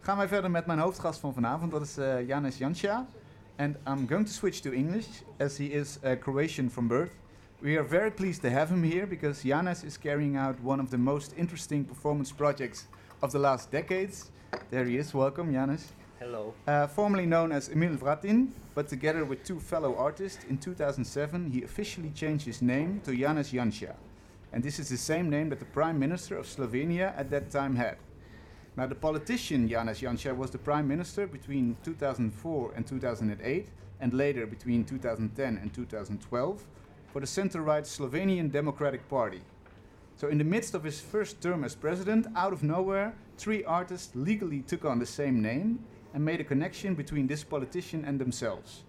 Gaan 0.00 0.16
wij 0.16 0.28
verder 0.28 0.50
met 0.50 0.66
mijn 0.66 0.78
hoofdgast 0.78 1.20
van 1.20 1.34
vanavond, 1.34 1.70
dat 1.70 1.82
is 1.82 1.94
Janis 2.26 2.58
Janša. 2.58 3.06
And 3.58 3.76
I'm 3.86 4.06
going 4.06 4.24
to 4.24 4.32
switch 4.32 4.62
to 4.62 4.74
English, 4.74 5.06
as 5.38 5.56
he 5.56 5.66
is 5.66 5.98
uh, 6.04 6.16
Croatian 6.16 6.68
from 6.68 6.88
birth. 6.88 7.14
We 7.60 7.76
are 7.76 7.84
very 7.84 8.10
pleased 8.10 8.42
to 8.42 8.50
have 8.50 8.70
him 8.70 8.82
here 8.82 9.06
because 9.06 9.44
Janez 9.44 9.84
is 9.84 9.96
carrying 9.96 10.36
out 10.36 10.58
one 10.60 10.80
of 10.80 10.90
the 10.90 10.98
most 10.98 11.34
interesting 11.36 11.84
performance 11.84 12.32
projects 12.32 12.88
of 13.22 13.30
the 13.30 13.38
last 13.38 13.70
decades. 13.70 14.30
There 14.70 14.84
he 14.84 14.96
is, 14.96 15.14
welcome 15.14 15.52
Janez. 15.52 15.84
Hello. 16.18 16.54
Uh, 16.66 16.86
formerly 16.86 17.26
known 17.26 17.52
as 17.52 17.68
Emil 17.68 17.96
Hrvatin, 17.96 18.48
but 18.74 18.88
together 18.88 19.24
with 19.24 19.44
two 19.44 19.60
fellow 19.60 19.94
artists, 19.96 20.44
in 20.48 20.58
2007 20.58 21.50
he 21.50 21.62
officially 21.62 22.10
changed 22.10 22.46
his 22.46 22.62
name 22.62 23.00
to 23.04 23.12
Janez 23.12 23.52
Janša. 23.52 23.94
And 24.52 24.62
this 24.62 24.78
is 24.78 24.88
the 24.88 24.96
same 24.96 25.30
name 25.30 25.48
that 25.50 25.58
the 25.58 25.64
Prime 25.66 25.98
Minister 25.98 26.36
of 26.36 26.46
Slovenia 26.46 27.16
at 27.16 27.30
that 27.30 27.50
time 27.50 27.76
had. 27.76 27.96
Now, 28.74 28.86
the 28.86 28.94
politician 28.94 29.68
Janez 29.68 30.00
Janša 30.00 30.34
was 30.34 30.50
the 30.50 30.56
Prime 30.56 30.88
Minister 30.88 31.26
between 31.26 31.76
2004 31.84 32.72
and 32.74 32.86
2008, 32.86 33.68
and 34.00 34.14
later 34.14 34.46
between 34.46 34.84
2010 34.84 35.58
and 35.58 35.74
2012, 35.74 36.64
for 37.12 37.20
the 37.20 37.26
center 37.26 37.60
right 37.60 37.84
Slovenian 37.84 38.50
Democratic 38.50 39.06
Party. 39.10 39.42
So, 40.16 40.28
in 40.28 40.38
the 40.38 40.44
midst 40.44 40.74
of 40.74 40.84
his 40.84 41.00
first 41.00 41.42
term 41.42 41.64
as 41.64 41.74
president, 41.74 42.26
out 42.34 42.54
of 42.54 42.62
nowhere, 42.62 43.14
three 43.36 43.62
artists 43.64 44.16
legally 44.16 44.62
took 44.62 44.86
on 44.86 44.98
the 44.98 45.06
same 45.06 45.42
name 45.42 45.84
and 46.14 46.24
made 46.24 46.40
a 46.40 46.44
connection 46.44 46.94
between 46.94 47.26
this 47.26 47.44
politician 47.44 48.06
and 48.06 48.18
themselves. 48.18 48.84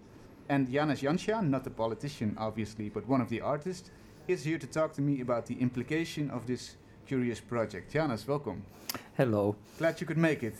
And 0.48 0.68
Janez 0.68 1.00
Janša, 1.00 1.46
not 1.46 1.64
the 1.64 1.70
politician 1.70 2.36
obviously, 2.38 2.88
but 2.88 3.06
one 3.06 3.20
of 3.20 3.28
the 3.28 3.42
artists, 3.42 3.90
is 4.28 4.44
here 4.44 4.58
to 4.58 4.66
talk 4.66 4.94
to 4.94 5.02
me 5.02 5.20
about 5.20 5.44
the 5.44 5.60
implication 5.60 6.30
of 6.30 6.46
this 6.46 6.76
curious 7.06 7.40
project. 7.40 7.92
Janez, 7.92 8.26
welcome. 8.26 8.62
Hello. 9.16 9.56
Glad 9.78 10.00
you 10.00 10.06
could 10.06 10.18
make 10.18 10.42
it. 10.42 10.54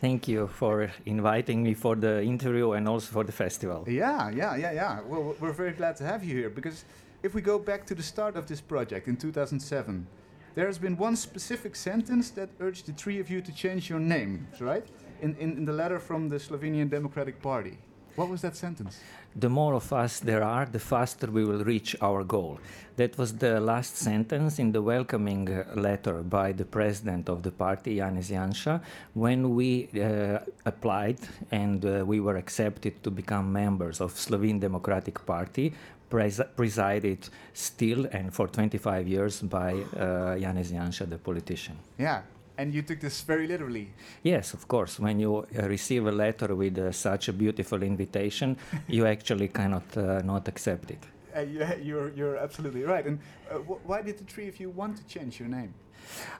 Thank 0.00 0.28
you 0.28 0.46
for 0.46 0.90
inviting 1.06 1.62
me 1.62 1.74
for 1.74 1.96
the 1.96 2.22
interview 2.22 2.72
and 2.72 2.88
also 2.88 3.12
for 3.12 3.24
the 3.24 3.32
festival. 3.32 3.84
Yeah, 3.88 4.30
yeah, 4.30 4.56
yeah, 4.56 4.72
yeah. 4.72 5.00
Well, 5.06 5.34
we're 5.40 5.52
very 5.52 5.72
glad 5.72 5.96
to 5.96 6.04
have 6.04 6.22
you 6.22 6.36
here 6.36 6.50
because 6.50 6.84
if 7.22 7.34
we 7.34 7.42
go 7.42 7.58
back 7.58 7.84
to 7.86 7.94
the 7.94 8.02
start 8.02 8.36
of 8.36 8.46
this 8.46 8.60
project 8.60 9.08
in 9.08 9.16
2007, 9.16 10.06
there 10.54 10.66
has 10.66 10.78
been 10.78 10.96
one 10.96 11.16
specific 11.16 11.74
sentence 11.76 12.30
that 12.30 12.48
urged 12.60 12.86
the 12.86 12.92
three 12.92 13.18
of 13.20 13.28
you 13.28 13.40
to 13.40 13.52
change 13.52 13.90
your 13.90 14.00
names, 14.00 14.60
right? 14.60 14.86
In, 15.20 15.36
in, 15.36 15.56
in 15.58 15.64
the 15.64 15.72
letter 15.72 15.98
from 15.98 16.28
the 16.28 16.36
Slovenian 16.36 16.88
Democratic 16.88 17.42
Party. 17.42 17.78
What 18.18 18.30
was 18.30 18.40
that 18.42 18.56
sentence? 18.56 18.98
The 19.36 19.48
more 19.48 19.74
of 19.74 19.92
us 19.92 20.18
there 20.18 20.42
are, 20.42 20.66
the 20.66 20.80
faster 20.80 21.30
we 21.30 21.44
will 21.44 21.62
reach 21.62 21.94
our 22.02 22.24
goal. 22.24 22.58
That 22.96 23.16
was 23.16 23.34
the 23.34 23.60
last 23.60 23.96
sentence 23.96 24.58
in 24.58 24.72
the 24.72 24.82
welcoming 24.82 25.48
uh, 25.48 25.64
letter 25.76 26.24
by 26.24 26.50
the 26.50 26.64
president 26.64 27.28
of 27.28 27.44
the 27.44 27.52
party, 27.52 27.98
Janez 27.98 28.30
Janša, 28.32 28.80
when 29.14 29.54
we 29.54 29.88
uh, 29.94 30.40
applied 30.66 31.20
and 31.52 31.84
uh, 31.84 32.04
we 32.04 32.18
were 32.18 32.36
accepted 32.36 33.00
to 33.04 33.10
become 33.12 33.52
members 33.52 34.00
of 34.00 34.10
Slovene 34.18 34.58
Democratic 34.58 35.24
Party, 35.24 35.72
pres- 36.10 36.40
presided 36.56 37.28
still 37.52 38.06
and 38.10 38.34
for 38.34 38.48
25 38.48 39.06
years 39.06 39.42
by 39.42 39.74
uh, 39.74 40.34
Janez 40.42 40.72
Janša, 40.72 41.08
the 41.08 41.18
politician. 41.18 41.76
Yeah, 41.98 42.22
and 42.58 42.74
you 42.74 42.82
took 42.82 43.00
this 43.00 43.22
very 43.22 43.46
literally. 43.46 43.88
Yes, 44.22 44.52
of 44.52 44.66
course. 44.68 44.98
When 44.98 45.20
you 45.20 45.46
uh, 45.56 45.68
receive 45.68 46.06
a 46.06 46.12
letter 46.12 46.54
with 46.54 46.76
uh, 46.76 46.92
such 46.92 47.28
a 47.28 47.32
beautiful 47.32 47.82
invitation, 47.82 48.56
you 48.88 49.06
actually 49.06 49.48
cannot 49.48 49.96
uh, 49.96 50.20
not 50.22 50.48
accept 50.48 50.90
it. 50.90 51.02
Uh, 51.34 51.40
you're, 51.82 52.10
you're 52.10 52.36
absolutely 52.36 52.82
right. 52.82 53.06
And 53.06 53.20
uh, 53.50 53.54
wh- 53.58 53.88
why 53.88 54.02
did 54.02 54.18
the 54.18 54.24
three 54.24 54.48
of 54.48 54.58
you 54.60 54.70
want 54.70 54.96
to 54.96 55.04
change 55.06 55.38
your 55.38 55.48
name? 55.48 55.72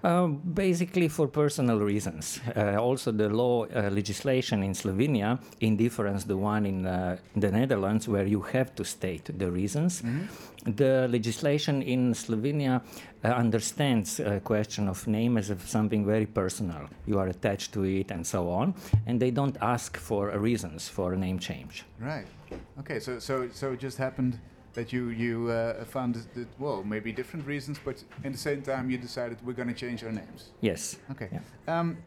Uh, 0.04 0.26
basically, 0.26 1.08
for 1.08 1.28
personal 1.28 1.80
reasons. 1.80 2.40
Uh, 2.56 2.76
also, 2.76 3.12
the 3.12 3.28
law 3.28 3.64
uh, 3.64 3.90
legislation 3.90 4.62
in 4.62 4.75
Slovenia, 4.75 5.38
in 5.60 5.76
difference 5.76 6.25
the 6.25 6.37
one 6.37 6.66
in 6.66 6.87
uh, 6.87 7.16
the 7.37 7.50
Netherlands, 7.50 8.08
where 8.08 8.26
you 8.26 8.40
have 8.40 8.75
to 8.76 8.84
state 8.84 9.30
the 9.38 9.50
reasons. 9.50 10.02
The 10.64 11.08
legislation 11.08 11.82
in 11.82 12.14
Slovenia 12.14 12.80
uh, 13.25 13.28
understands 13.28 14.20
a 14.20 14.40
question 14.40 14.88
of 14.88 15.06
name 15.06 15.38
as 15.38 15.50
of 15.50 15.62
something 15.68 16.06
very 16.06 16.26
personal. 16.26 16.88
You 17.06 17.18
are 17.18 17.28
attached 17.28 17.72
to 17.72 17.84
it, 17.84 18.10
and 18.10 18.26
so 18.26 18.50
on, 18.50 18.75
and 19.06 19.20
they 19.20 19.30
don't 19.30 19.56
ask 19.60 19.96
for 19.96 20.30
reasons 20.38 20.88
for 20.88 21.12
a 21.12 21.16
name 21.16 21.38
change. 21.38 21.84
Right. 22.00 22.26
Okay. 22.78 23.00
So 23.00 23.18
so 23.18 23.48
so 23.52 23.72
it 23.72 23.80
just 23.80 23.98
happened 23.98 24.38
that 24.75 24.92
you 24.92 25.08
you 25.08 25.50
uh, 25.50 25.84
found 25.84 26.14
that, 26.14 26.46
well 26.58 26.82
maybe 26.84 27.12
different 27.12 27.46
reasons, 27.46 27.78
but 27.84 28.04
at 28.25 28.32
the 28.32 28.38
same 28.38 28.62
time 28.62 28.90
you 28.90 28.98
decided 28.98 29.38
we're 29.44 29.52
going 29.52 29.68
to 29.68 29.75
change 29.75 30.04
our 30.04 30.12
names. 30.12 30.52
Yes. 30.60 30.98
Okay. 31.10 31.28
Yeah. 31.32 31.78
Um, 31.80 31.98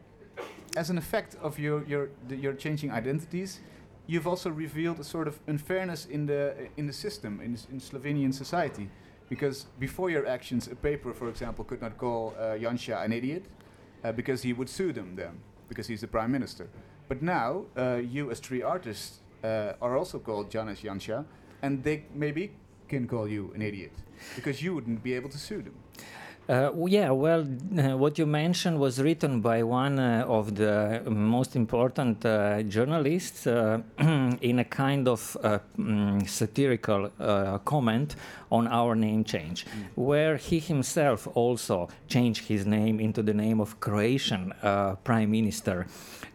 as 0.76 0.90
an 0.90 0.98
effect 0.98 1.36
of 1.42 1.58
your 1.58 1.84
your 1.84 2.08
the, 2.28 2.36
your 2.36 2.54
changing 2.54 2.90
identities, 2.90 3.60
you've 4.06 4.26
also 4.26 4.50
revealed 4.50 5.00
a 5.00 5.04
sort 5.04 5.28
of 5.28 5.38
unfairness 5.46 6.06
in 6.06 6.26
the 6.26 6.54
in 6.76 6.86
the 6.86 6.92
system 6.92 7.40
in, 7.40 7.56
in 7.70 7.80
Slovenian 7.80 8.32
society, 8.32 8.88
because 9.28 9.66
before 9.78 10.10
your 10.10 10.26
actions, 10.26 10.68
a 10.68 10.74
paper, 10.74 11.12
for 11.12 11.28
example, 11.28 11.64
could 11.64 11.80
not 11.80 11.98
call 11.98 12.34
uh, 12.38 12.58
Janša 12.58 13.04
an 13.04 13.12
idiot 13.12 13.44
uh, 14.04 14.12
because 14.12 14.42
he 14.42 14.52
would 14.52 14.68
sue 14.68 14.92
them 14.92 15.16
then 15.16 15.40
because 15.68 15.86
he's 15.86 16.00
the 16.00 16.08
prime 16.08 16.30
minister. 16.30 16.68
But 17.08 17.22
now 17.22 17.64
uh, 17.76 17.96
you, 17.96 18.30
as 18.30 18.40
three 18.40 18.62
artists, 18.62 19.20
uh, 19.42 19.72
are 19.80 19.96
also 19.96 20.18
called 20.18 20.50
Janez 20.50 20.82
Janša, 20.82 21.24
and 21.62 21.82
they 21.82 22.04
maybe 22.14 22.50
can 22.88 23.08
call 23.08 23.26
you 23.28 23.52
an 23.54 23.62
idiot 23.62 23.92
because 24.36 24.62
you 24.62 24.74
wouldn't 24.74 25.02
be 25.02 25.14
able 25.14 25.30
to 25.30 25.38
sue 25.38 25.62
them. 25.62 25.74
Uh, 26.48 26.70
yeah, 26.86 27.10
well, 27.10 27.46
uh, 27.78 27.96
what 28.02 28.18
you 28.18 28.26
mentioned 28.26 28.78
was 28.78 29.00
written 29.00 29.40
by 29.40 29.62
one 29.62 29.98
uh, 29.98 30.24
of 30.26 30.56
the 30.56 31.00
most 31.06 31.54
important 31.54 32.24
uh, 32.26 32.62
journalists 32.64 33.46
uh, 33.46 33.80
in 34.40 34.58
a 34.58 34.64
kind 34.64 35.06
of 35.06 35.36
uh, 35.42 35.58
mm, 35.78 36.28
satirical 36.28 37.10
uh, 37.20 37.58
comment 37.58 38.16
on 38.50 38.66
our 38.66 38.96
name 38.96 39.22
change, 39.22 39.66
where 39.94 40.36
he 40.36 40.58
himself 40.58 41.28
also 41.34 41.88
changed 42.08 42.48
his 42.48 42.66
name 42.66 42.98
into 42.98 43.22
the 43.22 43.32
name 43.32 43.60
of 43.60 43.78
Croatian 43.78 44.52
uh, 44.62 44.96
prime 45.04 45.30
minister. 45.30 45.86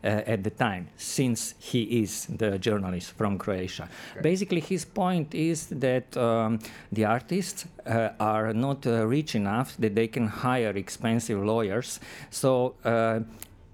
At 0.03 0.43
the 0.43 0.51
time, 0.51 0.87
since 0.95 1.55
he 1.59 2.01
is 2.01 2.27
the 2.27 2.57
journalist 2.59 3.11
from 3.17 3.37
Croatia. 3.37 3.89
Basically, 4.21 4.61
his 4.61 4.85
point 4.85 5.35
is 5.35 5.67
that 5.67 6.15
um, 6.15 6.59
the 6.93 7.03
artists 7.03 7.65
uh, 7.87 8.09
are 8.19 8.53
not 8.53 8.85
uh, 8.85 9.05
rich 9.05 9.35
enough 9.35 9.75
that 9.77 9.95
they 9.95 10.07
can 10.07 10.27
hire 10.27 10.71
expensive 10.75 11.43
lawyers. 11.43 11.99
So 12.29 12.75
uh, 12.83 13.21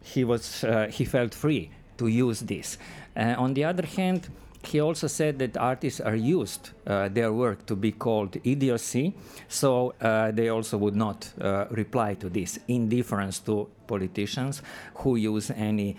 he 0.02 0.24
was 0.24 0.64
uh, 0.64 0.88
he 0.90 1.06
felt 1.06 1.34
free 1.34 1.72
to 1.98 2.08
use 2.08 2.42
this. 2.42 2.78
On 3.16 3.54
the 3.54 3.64
other 3.64 3.86
hand, 3.86 4.30
he 4.64 4.80
also 4.80 5.08
said 5.08 5.38
that 5.40 5.58
artists 5.58 6.00
are 6.00 6.16
used 6.16 6.72
uh, 6.88 7.10
their 7.10 7.32
work 7.32 7.66
to 7.66 7.76
be 7.76 7.92
called 7.92 8.38
idiocy, 8.44 9.14
so 9.48 9.94
uh, 10.02 10.32
they 10.32 10.50
also 10.50 10.78
would 10.78 10.96
not 10.96 11.32
uh, 11.42 11.66
reply 11.70 12.16
to 12.16 12.30
this, 12.30 12.60
in 12.68 12.90
difference 12.90 13.40
to 13.40 13.70
politicians 13.88 14.62
who 14.96 15.18
use 15.18 15.52
any 15.52 15.98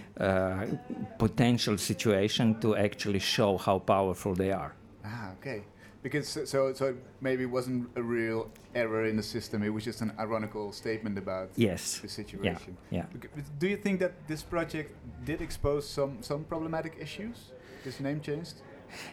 potential 1.19 1.77
situation 1.79 2.59
to 2.61 2.75
actually 2.75 3.21
show 3.21 3.59
how 3.59 3.79
powerful 3.79 4.35
they 4.35 4.51
are. 4.51 4.75
Ah, 5.05 5.33
okay. 5.39 5.63
Because 6.05 6.29
so- 6.29 6.75
so 6.75 6.85
it 6.89 6.97
maybe 7.23 7.47
wasn't 7.47 7.89
a 7.97 8.03
real 8.03 8.51
error 8.75 9.07
in 9.07 9.17
the 9.17 9.23
system. 9.23 9.63
It 9.63 9.71
was 9.73 9.85
just 9.87 10.03
an 10.03 10.13
ironical 10.19 10.71
statement 10.73 11.17
about 11.19 11.49
Yes. 11.57 12.01
the 12.03 12.09
situation. 12.09 12.77
Yeah. 12.91 13.07
But 13.35 13.45
Do 13.59 13.67
you 13.67 13.79
think 13.79 14.01
that 14.01 14.13
this 14.29 14.43
project 14.43 14.91
did 15.25 15.41
expose 15.41 15.89
some 15.89 16.13
some 16.21 16.45
problematic 16.45 16.93
issues? 17.01 17.37
This 17.85 18.01
name 18.01 18.21
changed. 18.21 18.57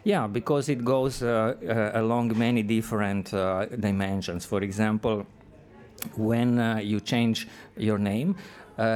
Yeah, 0.04 0.28
because 0.28 0.72
it 0.72 0.84
goes 0.84 1.22
uh, 1.24 1.30
uh, 1.30 1.92
along 2.02 2.38
many 2.38 2.62
different 2.64 3.34
uh, 3.34 3.66
dimensions. 3.80 4.46
For 4.46 4.62
example, 4.64 5.26
when 6.18 6.60
uh, 6.60 6.78
you 6.92 7.00
change 7.00 7.48
your 7.78 8.00
name, 8.00 8.36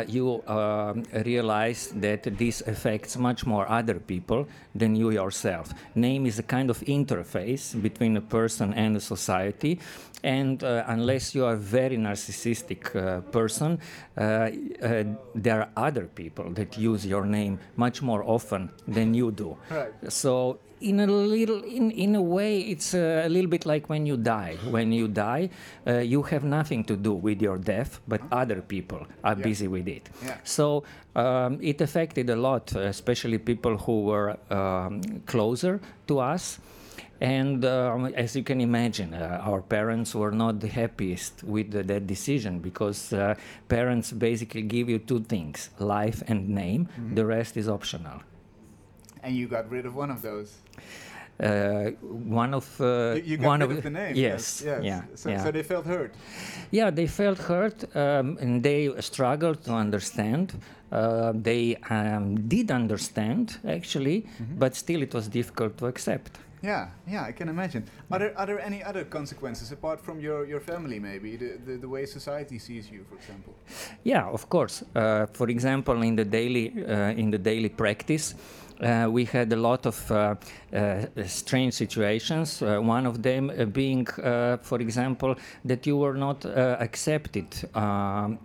you 0.08 0.42
um 0.48 1.04
realize 1.26 1.94
that 1.96 2.24
this 2.38 2.62
affects 2.62 3.18
much 3.18 3.46
more 3.46 3.70
other 3.70 4.00
people 4.00 4.48
than 4.74 4.96
you 4.96 5.12
yourself. 5.12 5.74
Name 5.96 6.26
is 6.26 6.40
a 6.40 6.44
kind 6.44 6.70
of 6.70 6.80
interface 6.82 7.80
between 7.82 8.18
a 8.18 8.22
person 8.22 8.74
and 8.74 8.96
a 8.98 9.00
society, 9.00 9.80
and 10.24 10.64
uh, 10.64 10.84
unless 10.88 11.36
you 11.36 11.46
are 11.46 11.54
a 11.54 11.58
very 11.58 11.98
narcissistic 11.98 12.96
uh, 12.96 13.22
person, 13.32 13.80
uh, 14.18 14.22
uh, 14.22 15.04
there 15.36 15.62
are 15.62 15.70
other 15.78 16.06
people 16.06 16.50
that 16.54 16.78
use 16.78 17.06
your 17.06 17.26
name 17.26 17.60
much 17.76 18.02
more 18.02 18.24
often 18.24 18.70
than 18.88 19.14
you 19.14 19.32
do. 19.32 19.56
Right. 19.70 19.94
So 20.10 20.58
in 20.82 21.00
a 21.00 21.08
little, 21.08 21.64
in, 21.64 21.92
in 21.92 22.16
a 22.16 22.22
way, 22.22 22.60
it's 22.60 22.94
a 22.94 23.28
little 23.30 23.50
bit 23.50 23.66
like 23.66 23.90
when 23.90 24.06
you 24.06 24.18
die. 24.18 24.58
When 24.70 24.92
you 24.92 25.08
die, 25.08 25.50
uh, 25.88 26.00
you 26.00 26.24
have 26.24 26.44
nothing 26.44 26.84
to 26.86 26.96
do 26.96 27.14
with 27.14 27.42
your 27.42 27.58
death, 27.58 28.00
but 28.08 28.22
other 28.32 28.62
people 28.62 29.06
are 29.24 29.36
Yeah. 29.38 29.44
busy 29.44 29.68
with 29.68 29.88
it. 29.88 30.10
Yeah. 30.26 30.38
So 30.44 30.84
um, 31.16 31.60
it 31.62 31.82
affected 31.82 32.30
a 32.30 32.36
lot, 32.36 32.76
uh, 32.76 32.80
especially 32.82 33.38
people 33.38 33.78
who 33.78 34.04
were 34.04 34.38
um, 34.50 35.02
closer 35.26 35.80
to 36.08 36.20
us. 36.20 36.60
And 37.22 37.64
um, 37.64 38.08
as 38.08 38.36
you 38.36 38.44
can 38.44 38.60
imagine, 38.60 39.14
uh, 39.14 39.40
our 39.42 39.62
parents 39.62 40.14
were 40.14 40.32
not 40.32 40.60
the 40.60 40.68
happiest 40.68 41.44
with 41.44 41.72
that 41.72 42.06
decision 42.08 42.60
because 42.60 43.14
uh, 43.14 43.36
parents 43.70 44.12
basically 44.12 44.64
give 44.64 44.90
you 44.90 45.00
two 45.00 45.22
things 45.22 45.70
life 45.80 46.22
and 46.28 46.50
name, 46.50 46.90
the 47.14 47.26
rest 47.26 47.56
is 47.56 47.70
optional. 47.70 48.20
And 49.26 49.36
you 49.36 49.48
got 49.48 49.66
rid 49.72 49.86
of 49.86 49.96
one 49.96 50.12
of 50.12 50.22
those. 50.22 50.50
Uh, 51.38 51.92
one 52.40 52.54
of 52.54 52.66
uh, 52.80 53.16
You, 53.16 53.38
you 53.38 53.48
one 53.48 53.62
of 53.66 53.72
of 53.72 53.82
the 53.84 53.90
name. 53.90 54.16
Yes, 54.16 54.62
Yes. 54.66 54.84
yeah, 54.84 55.02
So, 55.16 55.30
yeah. 55.30 55.44
so 55.44 55.52
they 55.52 55.64
felt 55.64 55.86
hurt. 55.86 56.14
yeah, 56.72 56.90
they 56.94 57.08
felt 57.08 57.40
hurt 57.40 57.84
um, 57.96 58.38
and 58.42 58.64
they 58.64 58.90
struggled 59.02 59.62
to 59.64 59.74
understand. 59.74 60.54
Uh, 60.92 61.34
they 61.36 61.76
um, 61.90 62.48
did 62.48 62.72
understand 62.72 63.58
actually, 63.68 64.22
Mm-hmm. 64.22 64.60
but 64.60 64.76
still 64.76 65.02
it 65.02 65.14
was 65.14 65.28
difficult 65.28 65.78
to 65.78 65.88
accept. 65.88 66.32
Yeah, 66.64 66.88
yeah, 67.08 67.30
I 67.30 67.34
can 67.34 67.50
imagine. 67.50 67.84
Are 68.12 68.20
there, 68.20 68.34
are 68.40 68.46
there 68.48 68.60
any 68.66 68.82
other 68.84 69.04
consequences 69.06 69.72
apart 69.72 70.00
from 70.02 70.20
your, 70.20 70.46
your 70.48 70.62
family, 70.62 71.00
maybe? 71.00 71.36
The, 71.38 71.58
the, 71.66 71.78
the 71.78 71.88
way 71.90 72.06
society 72.06 72.58
sees 72.60 72.90
you, 72.90 73.04
for 73.10 73.16
example? 73.18 73.54
Yeah, 74.04 74.26
of 74.34 74.48
course. 74.50 74.84
Uh, 74.96 75.26
for 75.34 75.50
example, 75.50 76.02
in 76.02 76.16
the 76.16 76.26
daily 76.26 76.72
uh, 76.88 77.12
in 77.22 77.30
the 77.32 77.38
daily 77.38 77.70
practice, 77.70 78.36
uh, 78.82 79.08
we 79.10 79.26
had 79.26 79.52
a 79.54 79.56
lot 79.56 79.86
of 79.86 80.12
uh, 80.12 80.36
uh, 80.74 81.06
strange 81.26 81.74
situations. 81.74 82.62
Uh, 82.62 82.80
one 82.80 83.06
of 83.06 83.22
them 83.22 83.50
uh, 83.50 83.66
being, 83.66 84.08
uh, 84.24 84.58
for 84.62 84.80
example, 84.80 85.36
that 85.64 85.86
you 85.86 85.98
were 85.98 86.14
not 86.14 86.46
accepted. 86.46 87.48
Um, 87.74 88.40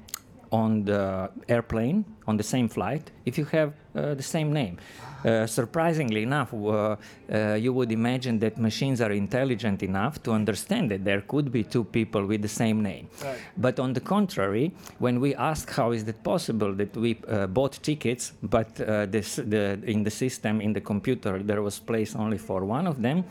on 0.53 0.85
the 0.85 1.31
airplane, 1.49 2.05
on 2.27 2.37
the 2.37 2.43
same 2.43 2.69
flight, 2.69 3.13
if 3.25 3.39
you 3.39 3.45
have 3.45 3.73
the 3.95 4.21
same 4.21 4.53
name. 4.53 4.79
Uh, 5.25 5.47
surprisingly 5.47 6.23
enough, 6.23 6.53
uh, 6.55 6.97
uh, 7.33 7.55
you 7.55 7.73
would 7.73 7.93
imagine 7.93 8.39
that 8.39 8.59
machines 8.59 9.00
are 9.00 9.12
intelligent 9.12 9.83
enough 9.83 10.23
to 10.23 10.33
understand 10.33 10.91
that 10.91 11.05
there 11.05 11.21
could 11.23 11.53
be 11.53 11.62
two 11.62 11.85
people 11.85 12.25
with 12.25 12.43
the 12.43 12.49
same 12.49 12.83
name. 12.83 13.09
Right. 13.23 13.39
But 13.57 13.79
on 13.79 13.93
the 13.93 14.00
contrary, 14.00 14.73
when 14.99 15.21
we 15.21 15.35
asked 15.35 15.71
how 15.71 15.93
is 15.93 16.03
it 16.05 16.23
possible 16.23 16.73
that 16.75 16.97
we 16.97 17.19
uh, 17.29 17.47
bought 17.47 17.73
tickets, 17.83 18.33
but 18.43 18.81
uh, 18.81 19.07
this, 19.07 19.37
the, 19.37 19.79
in 19.85 20.05
the 20.05 20.11
system, 20.11 20.61
in 20.61 20.73
the 20.73 20.81
computer, 20.81 21.43
there 21.43 21.62
was 21.62 21.79
place 21.79 22.17
only 22.17 22.39
for 22.39 22.65
one 22.65 22.87
of 22.87 23.03
them, 23.03 23.25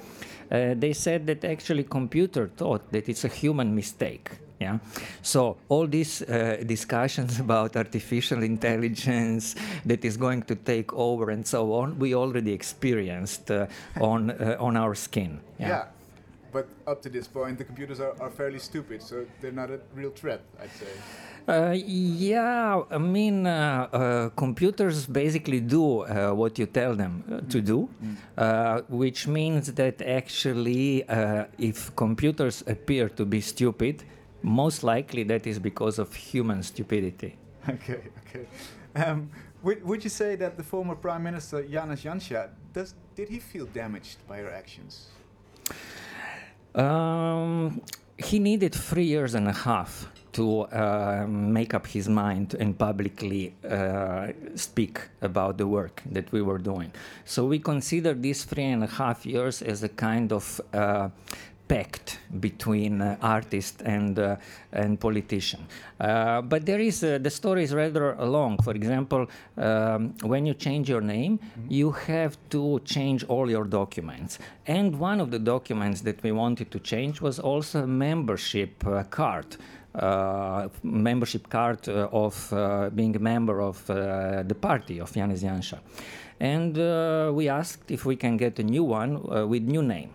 they 0.50 0.94
said 0.94 1.28
that 1.28 1.46
actually 1.46 1.84
computer 1.84 2.50
thought 2.58 2.92
that 2.92 3.08
it's 3.08 3.24
a 3.24 3.28
human 3.28 3.76
mistake. 3.76 4.32
Yeah. 4.60 4.80
So 5.22 5.58
all 5.70 5.88
these 5.88 6.22
uh, 6.22 6.64
discussions 6.66 7.40
about 7.46 7.76
artificial 7.76 8.44
intelligence 8.44 9.56
that 9.86 10.04
is 10.04 10.18
going 10.18 10.44
to 10.44 10.56
take 10.56 10.94
over 10.94 11.30
and 11.30 11.48
so 11.48 11.74
on, 11.74 11.98
we 11.98 12.14
already 12.14 12.52
experienced 12.52 13.52
uh, 13.52 13.68
on 14.02 14.32
uh, 14.32 14.58
on 14.60 14.76
our 14.76 14.96
skin. 14.96 15.40
Yeah. 15.58 15.86
But 16.52 16.68
up 16.88 17.02
to 17.04 17.10
this 17.10 17.28
point, 17.28 17.58
the 17.58 17.64
computers 17.64 18.00
are, 18.00 18.16
are 18.20 18.32
fairly 18.32 18.60
stupid, 18.60 19.02
so 19.04 19.26
they're 19.40 19.52
not 19.52 19.70
a 19.70 19.80
real 19.94 20.10
threat, 20.10 20.42
I'd 20.60 20.72
say. 20.72 20.88
Uh, 21.48 21.74
yeah, 21.76 22.82
I 22.92 22.98
mean, 22.98 23.48
uh, 23.48 23.88
uh, 23.92 24.30
computers 24.30 25.06
basically 25.06 25.60
do 25.60 26.02
uh, 26.02 26.32
what 26.32 26.60
you 26.60 26.66
tell 26.66 26.96
them 26.96 27.24
uh, 27.32 27.42
to 27.50 27.62
do, 27.62 27.90
uh, 28.38 28.82
which 28.88 29.28
means 29.28 29.74
that 29.74 30.02
actually, 30.02 31.08
uh, 31.08 31.46
if 31.58 31.96
computers 31.96 32.64
appear 32.68 33.10
to 33.10 33.26
be 33.26 33.42
stupid, 33.42 34.04
most 34.42 34.84
likely 34.84 35.24
that 35.24 35.46
is 35.48 35.60
because 35.60 36.00
of 36.00 36.14
human 36.14 36.64
stupidity. 36.64 37.36
Okay, 37.70 38.02
okay. 38.22 38.46
Um, 38.96 39.30
would, 39.62 39.84
would 39.84 40.04
you 40.04 40.10
say 40.10 40.36
that 40.38 40.58
the 40.58 40.64
former 40.64 40.96
Prime 40.96 41.22
Minister 41.22 41.62
Janez 41.62 42.02
Janša, 42.02 42.50
does, 42.74 42.96
did 43.16 43.30
he 43.30 43.40
feel 43.40 43.66
damaged 43.66 44.18
by 44.28 44.40
your 44.40 44.52
actions? 44.52 45.08
Um, 46.74 47.82
he 48.18 48.40
needed 48.40 48.74
three 48.74 49.06
years 49.06 49.36
and 49.36 49.48
a 49.48 49.54
half 49.54 50.08
to 50.34 50.62
uh, 50.62 51.26
make 51.28 51.74
up 51.74 51.88
his 51.88 52.08
mind 52.08 52.56
and 52.60 52.78
publicly 52.78 53.56
uh, 53.68 54.28
speak 54.56 55.02
about 55.22 55.58
the 55.58 55.68
work 55.68 56.04
that 56.12 56.32
we 56.32 56.42
were 56.42 56.58
doing. 56.58 56.92
So 57.26 57.46
we 57.46 57.60
consider 57.60 58.14
these 58.14 58.44
three 58.44 58.66
and 58.66 58.84
a 58.84 58.88
half 58.88 59.26
years 59.26 59.62
as 59.62 59.84
a 59.84 59.90
kind 59.90 60.32
of 60.32 60.62
uh, 60.74 61.10
pact 61.70 62.20
between 62.40 63.02
uh, 63.02 63.16
artist 63.22 63.82
and 63.86 64.18
uh, 64.20 64.36
and 64.74 65.00
politician. 65.00 65.62
Uh, 66.00 66.42
but 66.42 66.66
there 66.66 66.82
is 66.82 67.04
uh, 67.04 67.20
the 67.22 67.30
story 67.30 67.64
is 67.64 67.74
rather 67.74 68.16
long. 68.16 68.58
For 68.64 68.74
example, 68.74 69.28
um, 69.58 70.14
when 70.24 70.46
you 70.46 70.56
change 70.56 70.90
your 70.90 71.02
name, 71.02 71.38
mm-hmm. 71.38 71.72
you 71.72 71.92
have 71.92 72.38
to 72.50 72.82
change 72.84 73.24
all 73.28 73.50
your 73.50 73.66
documents. 73.66 74.40
And 74.68 75.00
one 75.00 75.22
of 75.22 75.30
the 75.32 75.40
documents 75.40 76.02
that 76.02 76.22
we 76.24 76.32
wanted 76.32 76.72
to 76.72 76.80
change 76.80 77.22
was 77.22 77.40
also 77.40 77.84
a 77.84 77.88
membership 77.88 78.86
uh, 78.86 79.04
card. 79.04 79.56
Uh, 79.96 80.70
membership 80.84 81.50
card 81.50 81.90
uh, 81.90 82.08
of 82.12 82.54
uh, 82.54 82.92
being 82.94 83.16
a 83.16 83.20
member 83.20 83.60
of 83.60 83.90
uh, 83.90 84.44
the 84.44 84.54
party 84.54 85.00
of 85.00 85.12
Janez 85.12 85.42
Janša. 85.44 85.80
And 86.40 87.36
we 87.36 87.50
asked 87.50 87.92
if 87.92 88.06
we 88.06 88.16
can 88.16 88.38
get 88.38 88.60
a 88.60 88.64
new 88.64 88.84
one 88.84 89.50
with 89.50 89.64
new 89.64 89.82
name 89.82 90.12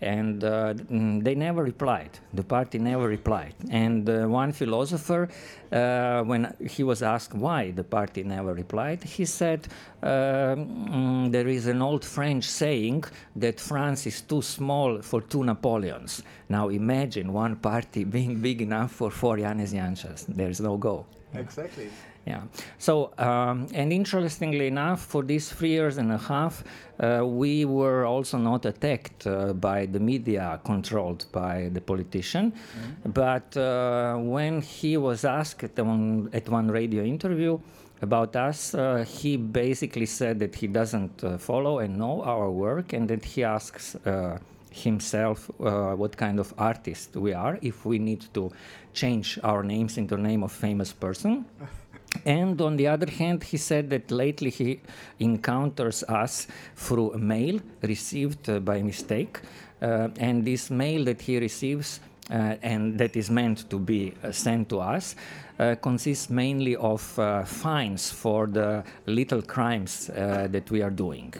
and 0.00 0.42
uh, 0.44 0.74
mm, 0.74 1.22
they 1.22 1.34
never 1.34 1.62
replied. 1.62 2.10
The 2.32 2.42
party 2.42 2.78
never 2.78 3.06
replied. 3.06 3.54
And 3.70 4.08
uh, 4.08 4.26
one 4.26 4.52
philosopher, 4.52 5.28
uh, 5.72 6.22
when 6.22 6.54
he 6.68 6.82
was 6.82 7.02
asked 7.02 7.34
why 7.34 7.70
the 7.70 7.84
party 7.84 8.22
never 8.22 8.54
replied, 8.54 9.04
he 9.04 9.24
said 9.24 9.68
mm, 10.02 11.30
there 11.30 11.48
is 11.48 11.66
an 11.66 11.82
old 11.82 12.04
French 12.04 12.44
saying 12.44 13.04
that 13.36 13.60
France 13.60 14.06
is 14.06 14.22
too 14.22 14.42
small 14.42 15.02
for 15.02 15.20
two 15.20 15.44
Napoleons. 15.44 16.22
Now 16.48 16.68
imagine 16.68 17.32
one 17.32 17.56
party 17.56 18.04
being 18.16 18.40
big 18.40 18.62
enough 18.62 18.92
for 18.92 19.10
four 19.10 19.36
Janez 19.36 19.72
Janšas. 19.74 20.26
There's 20.28 20.60
no 20.60 20.76
go. 20.76 21.06
Exactly. 21.34 21.90
Yeah. 22.26 22.42
So, 22.78 23.12
um, 23.18 23.66
and 23.72 23.92
interestingly 23.92 24.66
enough, 24.66 25.00
for 25.02 25.22
these 25.22 25.50
three 25.50 25.70
years 25.70 25.96
and 25.96 26.12
a 26.12 26.18
half, 26.18 26.62
uh, 26.98 27.24
we 27.24 27.64
were 27.64 28.04
also 28.04 28.36
not 28.36 28.66
attacked 28.66 29.26
uh, 29.26 29.54
by 29.54 29.86
the 29.86 30.00
media 30.00 30.60
controlled 30.64 31.24
by 31.32 31.70
the 31.72 31.80
politician. 31.80 32.52
Mm-hmm. 32.52 33.10
But 33.10 33.56
uh, 33.56 34.16
when 34.16 34.60
he 34.60 34.96
was 34.96 35.24
asked 35.24 35.64
at 35.64 35.78
one, 35.78 36.28
at 36.32 36.48
one 36.48 36.68
radio 36.70 37.02
interview 37.04 37.58
about 38.02 38.36
us, 38.36 38.74
uh, 38.74 39.04
he 39.08 39.36
basically 39.36 40.06
said 40.06 40.38
that 40.40 40.54
he 40.54 40.66
doesn't 40.66 41.24
uh, 41.24 41.38
follow 41.38 41.78
and 41.78 41.98
know 41.98 42.22
our 42.22 42.50
work 42.50 42.92
and 42.92 43.08
that 43.08 43.24
he 43.24 43.44
asks 43.44 43.96
uh, 44.06 44.38
himself 44.70 45.50
uh, 45.60 45.94
what 45.94 46.16
kind 46.16 46.38
of 46.38 46.54
artist 46.58 47.16
we 47.16 47.32
are 47.32 47.58
if 47.60 47.84
we 47.84 47.98
need 47.98 48.24
to 48.32 48.50
change 48.92 49.38
our 49.42 49.62
names 49.62 49.98
into 49.98 50.16
the 50.16 50.22
name 50.22 50.42
of 50.42 50.52
famous 50.52 50.92
person 50.92 51.44
And 52.24 52.60
on 52.60 52.76
the 52.76 52.86
other 52.88 53.10
hand, 53.10 53.44
he 53.44 53.56
said 53.56 53.90
that 53.90 54.10
lately 54.10 54.50
he 54.50 54.80
encounters 55.18 56.02
us 56.04 56.46
through 56.76 57.14
a 57.14 57.18
mail 57.18 57.60
received 57.82 58.48
uh, 58.48 58.60
by 58.60 58.82
mistake. 58.82 59.40
Uh, 59.80 60.08
and 60.18 60.44
this 60.44 60.70
mail 60.70 61.04
that 61.04 61.22
he 61.22 61.38
receives 61.38 62.00
uh, 62.30 62.54
and 62.62 62.98
that 62.98 63.16
is 63.16 63.30
meant 63.30 63.68
to 63.70 63.78
be 63.78 64.12
uh, 64.22 64.30
sent 64.30 64.68
to 64.68 64.78
us 64.78 65.16
uh, 65.58 65.74
consists 65.82 66.30
mainly 66.30 66.76
of 66.76 67.18
uh, 67.18 67.44
fines 67.44 68.10
for 68.10 68.46
the 68.46 68.84
little 69.06 69.42
crimes 69.42 70.06
that 70.06 70.70
we 70.70 70.80
are 70.80 70.90
doing. 70.90 71.34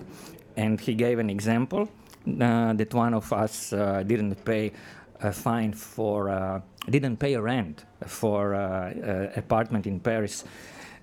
And 0.57 0.81
he 0.81 0.95
gave 0.95 1.19
an 1.19 1.31
example 1.31 1.89
that 2.27 2.93
one 2.93 3.15
of 3.15 3.33
us 3.33 3.71
didn't 3.71 4.45
pay 4.45 4.73
fine 5.33 5.73
for 5.73 6.63
didn't 6.89 7.19
pay 7.19 7.35
a 7.35 7.43
rent 7.43 7.85
for 8.07 8.55
uh, 8.55 9.31
apartment 9.37 9.87
in 9.87 10.01
Paris. 10.01 10.45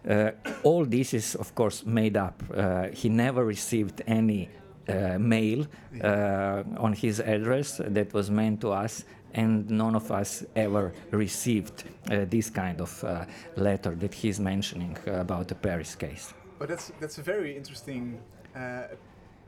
Uh, 0.08 0.32
all 0.64 0.86
this 0.86 1.14
is, 1.14 1.36
of 1.36 1.54
course, 1.54 1.86
made 1.86 2.16
up. 2.16 2.42
Uh, 2.54 2.88
he 2.94 3.10
never 3.10 3.46
received 3.46 4.02
any 4.08 4.50
uh, 4.88 5.18
mail 5.20 5.66
uh, 6.02 6.64
on 6.78 6.94
his 6.94 7.20
address 7.20 7.82
that 7.84 8.14
was 8.14 8.32
meant 8.32 8.62
to 8.62 8.72
us, 8.72 9.04
and 9.34 9.70
none 9.70 9.96
of 9.96 10.10
us 10.12 10.46
ever 10.56 10.94
received 11.12 11.84
uh, 12.10 12.26
this 12.30 12.50
kind 12.50 12.80
of 12.80 13.04
uh, 13.04 13.26
letter 13.58 13.96
that 13.96 14.14
he's 14.14 14.40
mentioning 14.40 14.98
about 15.08 15.50
the 15.50 15.56
Paris 15.56 15.94
case. 15.96 16.34
But 16.58 16.70
that's 16.70 16.92
that's 17.00 17.18
a 17.18 17.22
very 17.22 17.56
interesting 17.56 18.20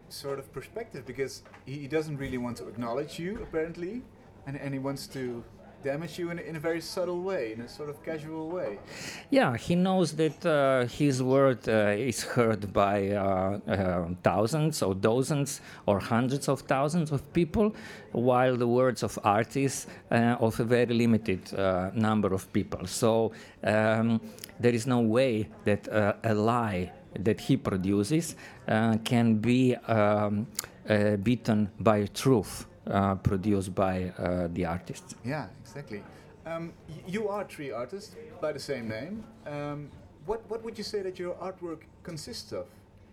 sort 0.09 0.39
of 0.39 0.51
perspective 0.51 1.05
because 1.05 1.43
he 1.65 1.87
doesn't 1.87 2.17
really 2.17 2.37
want 2.37 2.57
to 2.57 2.67
acknowledge 2.67 3.17
you 3.17 3.39
apparently, 3.41 4.01
and, 4.49 4.57
and 4.57 4.73
he 4.73 4.79
wants 4.79 5.05
to 5.05 5.43
damage 5.83 6.19
you 6.19 6.31
in, 6.31 6.39
in 6.39 6.55
a 6.55 6.59
very 6.59 6.81
subtle 6.81 7.21
way, 7.21 7.53
in 7.53 7.61
a 7.61 7.69
sort 7.69 7.89
of 7.89 8.03
casual 8.03 8.49
way. 8.49 8.79
Yeah, 9.29 9.55
he 9.55 9.75
knows 9.75 10.11
that 10.13 10.45
uh, 10.45 10.85
his 10.87 11.21
word 11.21 11.69
uh, 11.69 12.09
is 12.11 12.23
heard 12.23 12.73
by 12.73 13.09
uh, 13.11 13.59
uh 13.67 14.07
thousands 14.23 14.81
or 14.81 14.93
dozens 14.95 15.61
or 15.85 15.99
hundreds 15.99 16.49
of 16.49 16.61
thousands 16.61 17.11
of 17.11 17.21
people, 17.33 17.73
while 18.11 18.57
the 18.57 18.67
words 18.67 19.03
of 19.03 19.17
artists 19.23 19.87
uh, 20.11 20.35
of 20.39 20.59
a 20.59 20.63
very 20.63 20.93
limited 20.93 21.41
uh, 21.53 21.91
number 21.93 22.33
of 22.33 22.51
people. 22.51 22.85
So 22.87 23.31
um, 23.63 24.19
there 24.59 24.73
is 24.73 24.85
no 24.87 24.99
way 24.99 25.47
that 25.65 25.87
a 26.23 26.33
lie 26.33 26.91
that 27.19 27.39
he 27.39 27.57
produces 27.57 28.35
can 29.03 29.35
be 29.35 29.75
um, 29.87 30.47
beaten 31.23 31.69
by 31.79 32.05
truth. 32.07 32.68
Uh, 32.89 33.13
produced 33.13 33.75
by 33.75 34.11
uh, 34.17 34.47
the 34.51 34.65
artists. 34.65 35.13
Yeah, 35.23 35.45
exactly. 35.61 36.01
Um, 36.43 36.73
you 37.05 37.29
are 37.29 37.43
three 37.43 37.71
artists 37.71 38.15
by 38.41 38.51
the 38.51 38.59
same 38.59 38.87
name. 38.87 39.23
Um, 39.45 39.91
what 40.25 40.41
what 40.49 40.63
would 40.63 40.75
you 40.75 40.83
say 40.83 41.03
that 41.03 41.19
your 41.19 41.35
artwork 41.35 41.81
consists 42.01 42.51
of? 42.51 42.65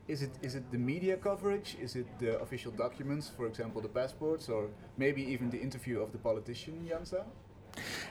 Is 0.09 0.23
it 0.23 0.31
is 0.41 0.55
it 0.55 0.71
the 0.71 0.79
media 0.79 1.17
coverage? 1.19 1.77
Is 1.79 1.95
it 1.95 2.07
the 2.19 2.41
official 2.41 2.73
documents, 2.73 3.31
for 3.37 3.47
example, 3.47 3.83
the 3.83 3.89
passports, 3.89 4.49
or 4.49 4.69
maybe 4.97 5.23
even 5.23 5.51
the 5.51 5.61
interview 5.61 6.01
of 6.01 6.11
the 6.11 6.19
politician 6.19 6.89
Janša? 6.89 7.25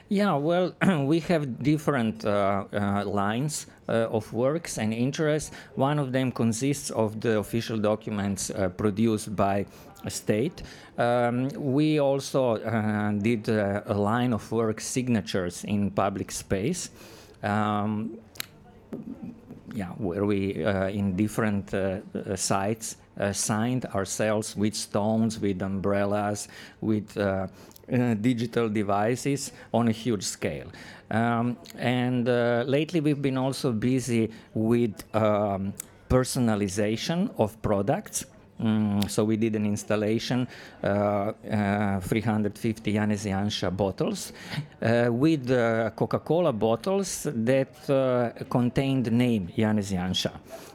Yeah, 0.10 0.36
well, 0.36 0.76
we 1.06 1.20
have 1.22 1.64
different 1.64 2.26
uh, 2.26 2.66
uh, 2.72 3.06
lines 3.06 3.68
uh, 3.90 4.08
of 4.12 4.32
works 4.34 4.78
and 4.78 4.94
interests. 4.94 5.52
One 5.76 5.98
of 5.98 6.12
them 6.12 6.32
consists 6.32 6.92
of 6.92 7.22
the 7.22 7.40
official 7.40 7.78
documents 7.78 8.52
uh, 8.52 8.70
produced 8.70 9.36
by 9.36 9.66
state. 10.10 10.64
Um, 10.98 11.50
we 11.50 12.00
also 12.00 12.58
uh, 12.58 13.12
did 13.12 13.50
uh, 13.50 13.82
a 13.86 13.94
line 13.94 14.34
of 14.34 14.52
work 14.52 14.82
signatures 14.82 15.64
in 15.64 15.92
public 15.92 16.32
space. 16.32 16.90
Um, 17.44 18.18
yeah, 19.74 19.90
where 19.98 20.26
we 20.26 20.64
in 20.64 21.18
different 21.18 21.74
sites 22.36 22.96
signed 23.34 23.86
ourselves 23.88 24.56
with 24.56 24.74
stones, 24.74 25.38
with 25.40 25.62
umbrellas, 25.62 26.48
with 26.80 27.18
uh, 27.92 28.16
digital 28.16 28.68
devices 28.68 29.52
on 29.72 29.88
a 29.88 29.92
huge 29.92 30.24
scale. 30.24 30.72
Um, 31.12 31.56
and 31.78 32.28
uh, 32.28 32.64
lately, 32.66 33.00
we've 33.00 33.22
been 33.22 33.38
also 33.38 33.72
busy 33.72 34.32
with 34.56 35.04
um, 35.16 35.74
personalization 36.10 37.30
of 37.38 37.62
products. 37.62 38.26
Mm, 38.62 39.10
so 39.10 39.26
we 39.26 39.36
did 39.36 39.56
an 39.56 39.66
installation, 39.66 40.48
uh, 40.82 40.88
uh, 40.88 42.00
350 42.00 42.94
Janez 42.94 43.26
Janša 43.26 43.76
bottles, 43.76 44.32
uh, 44.82 45.10
with 45.12 45.52
uh, 45.52 45.90
Coca-Cola 45.90 46.54
bottles 46.54 47.28
that 47.30 47.90
uh, 47.90 48.30
contained 48.46 49.06
the 49.06 49.12
name 49.12 49.50
Janez 49.58 49.92
Janša. 49.92 50.32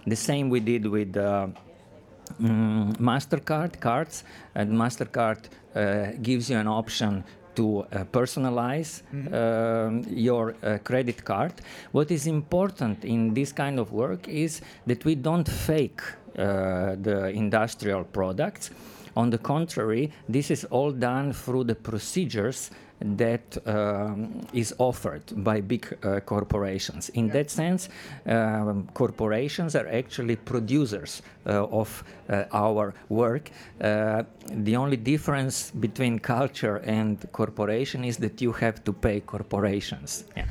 The 0.06 0.16
same 0.16 0.50
we 0.50 0.60
did 0.60 0.86
with 0.86 1.14
mm, 1.14 2.96
Mastercard 2.98 3.80
cards, 3.80 4.24
and 4.54 4.72
Mastercard 4.72 5.48
uh, 5.74 6.12
gives 6.20 6.50
you 6.50 6.58
an 6.58 6.68
option 6.68 7.24
to 7.54 7.80
uh, 7.80 8.04
personalize 8.12 9.02
mm-hmm. 9.12 9.34
uh, 9.34 10.02
your 10.10 10.54
uh, 10.62 10.78
credit 10.84 11.24
card. 11.24 11.52
What 11.92 12.10
is 12.10 12.26
important 12.26 13.04
in 13.04 13.34
this 13.34 13.52
kind 13.52 13.78
of 13.78 13.92
work 13.92 14.28
is 14.28 14.60
that 14.86 15.04
we 15.04 15.14
don't 15.14 15.48
fake 15.48 16.00
uh, 16.38 16.96
the 17.00 17.30
industrial 17.34 18.04
products. 18.04 18.70
On 19.16 19.30
the 19.30 19.38
contrary, 19.38 20.12
this 20.28 20.50
is 20.50 20.64
all 20.66 20.92
done 20.92 21.32
through 21.32 21.64
the 21.64 21.74
procedures 21.74 22.70
that 23.00 23.56
um, 23.66 24.46
is 24.52 24.74
offered 24.78 25.22
by 25.36 25.60
big 25.60 25.96
uh, 26.02 26.20
corporations. 26.20 27.08
In 27.10 27.26
yeah. 27.26 27.32
that 27.32 27.50
sense, 27.50 27.88
um, 28.26 28.88
corporations 28.94 29.74
are 29.74 29.88
actually 29.88 30.36
producers 30.36 31.22
uh, 31.46 31.66
of 31.70 32.04
uh, 32.28 32.44
our 32.52 32.94
work. 33.08 33.50
Uh, 33.80 34.22
the 34.52 34.76
only 34.76 34.96
difference 34.96 35.70
between 35.70 36.18
culture 36.18 36.76
and 36.84 37.26
corporation 37.32 38.04
is 38.04 38.18
that 38.18 38.42
you 38.42 38.52
have 38.52 38.84
to 38.84 38.92
pay 38.92 39.20
corporations 39.20 40.24
yeah, 40.36 40.44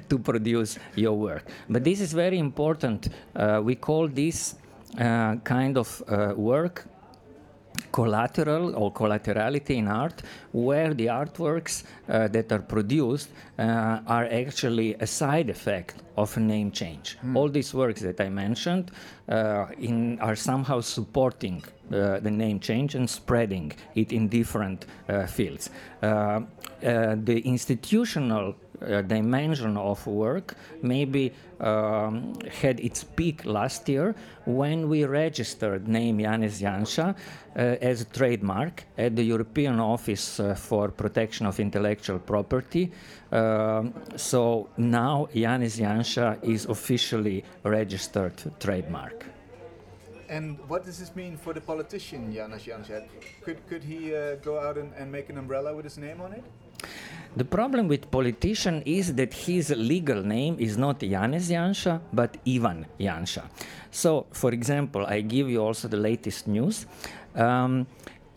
to 0.08 0.18
produce 0.18 0.78
your 0.94 1.14
work. 1.14 1.44
But 1.70 1.84
this 1.84 2.00
is 2.00 2.12
very 2.12 2.38
important. 2.38 3.08
Uh, 3.34 3.60
we 3.64 3.76
call 3.76 4.08
this 4.08 4.56
uh, 4.98 5.36
kind 5.36 5.78
of 5.78 6.02
work 6.36 6.86
collateral 7.92 8.74
or 8.76 8.92
collaterality 8.92 9.76
in 9.76 9.88
art 9.88 10.22
where 10.52 10.94
the 10.94 11.06
artworks 11.06 11.84
uh, 12.08 12.28
that 12.28 12.52
are 12.52 12.60
produced 12.60 13.28
uh, 13.58 14.00
are 14.06 14.26
actually 14.26 14.94
a 14.94 15.06
side 15.06 15.50
effect 15.50 16.02
of 16.16 16.36
a 16.36 16.40
name 16.40 16.70
change. 16.70 17.18
All 17.34 17.48
these 17.48 17.74
works 17.74 18.00
that 18.00 18.20
I 18.20 18.28
mentioned 18.28 18.90
uh, 19.28 19.66
in, 19.78 20.18
are 20.20 20.36
somehow 20.36 20.80
supporting 20.80 21.62
uh, 21.92 22.20
the 22.20 22.30
name 22.30 22.58
change 22.58 22.94
and 22.94 23.08
spreading 23.08 23.72
it 23.94 24.12
in 24.12 24.28
different 24.28 24.86
uh, 25.08 25.26
fields. 25.26 25.70
Uh, 26.02 26.06
uh, 26.06 27.16
the 27.24 27.40
institutional 27.44 28.54
uh, 28.82 29.02
dimension 29.02 29.76
of 29.76 30.06
work 30.06 30.54
maybe 30.82 31.32
um, 31.60 32.34
had 32.50 32.80
its 32.80 33.04
peak 33.04 33.44
last 33.44 33.88
year 33.88 34.14
when 34.44 34.88
we 34.88 35.04
registered 35.04 35.88
name 35.88 36.18
Janez 36.18 36.60
Janša 36.60 37.14
uh, 37.14 37.58
as 37.58 38.02
a 38.02 38.04
trademark 38.04 38.84
at 38.98 39.16
the 39.16 39.22
European 39.22 39.80
Office 39.80 40.40
uh, 40.40 40.54
for 40.54 40.88
Protection 40.88 41.46
of 41.46 41.58
Intellectual 41.58 42.18
Property. 42.18 42.92
Um, 43.32 43.94
so 44.16 44.68
now 44.76 45.28
Janez 45.34 45.80
Janša 45.80 46.44
is 46.44 46.66
officially 46.66 47.44
registered 47.64 48.34
trademark. 48.60 49.24
And 50.28 50.58
what 50.68 50.84
does 50.84 50.98
this 50.98 51.14
mean 51.14 51.36
for 51.36 51.52
the 51.54 51.60
politician 51.60 52.32
Janez 52.32 52.64
Janša? 52.64 53.06
Could 53.42 53.66
could 53.68 53.84
he 53.84 54.14
uh, 54.14 54.36
go 54.36 54.58
out 54.58 54.76
and, 54.76 54.92
and 54.94 55.10
make 55.10 55.30
an 55.30 55.38
umbrella 55.38 55.74
with 55.74 55.84
his 55.84 55.98
name 55.98 56.20
on 56.20 56.32
it? 56.32 56.44
The 57.36 57.44
problem 57.44 57.86
with 57.86 58.10
politician 58.10 58.82
is 58.86 59.14
that 59.16 59.34
his 59.34 59.68
legal 59.68 60.22
name 60.22 60.56
is 60.58 60.78
not 60.78 61.00
Janez 61.00 61.50
Janša, 61.50 62.00
but 62.10 62.38
Ivan 62.48 62.86
Janša. 62.98 63.44
So, 63.90 64.24
for 64.32 64.52
example, 64.52 65.04
I 65.06 65.20
give 65.20 65.50
you 65.50 65.62
also 65.62 65.86
the 65.86 65.98
latest 65.98 66.48
news. 66.48 66.86
Um, 67.34 67.86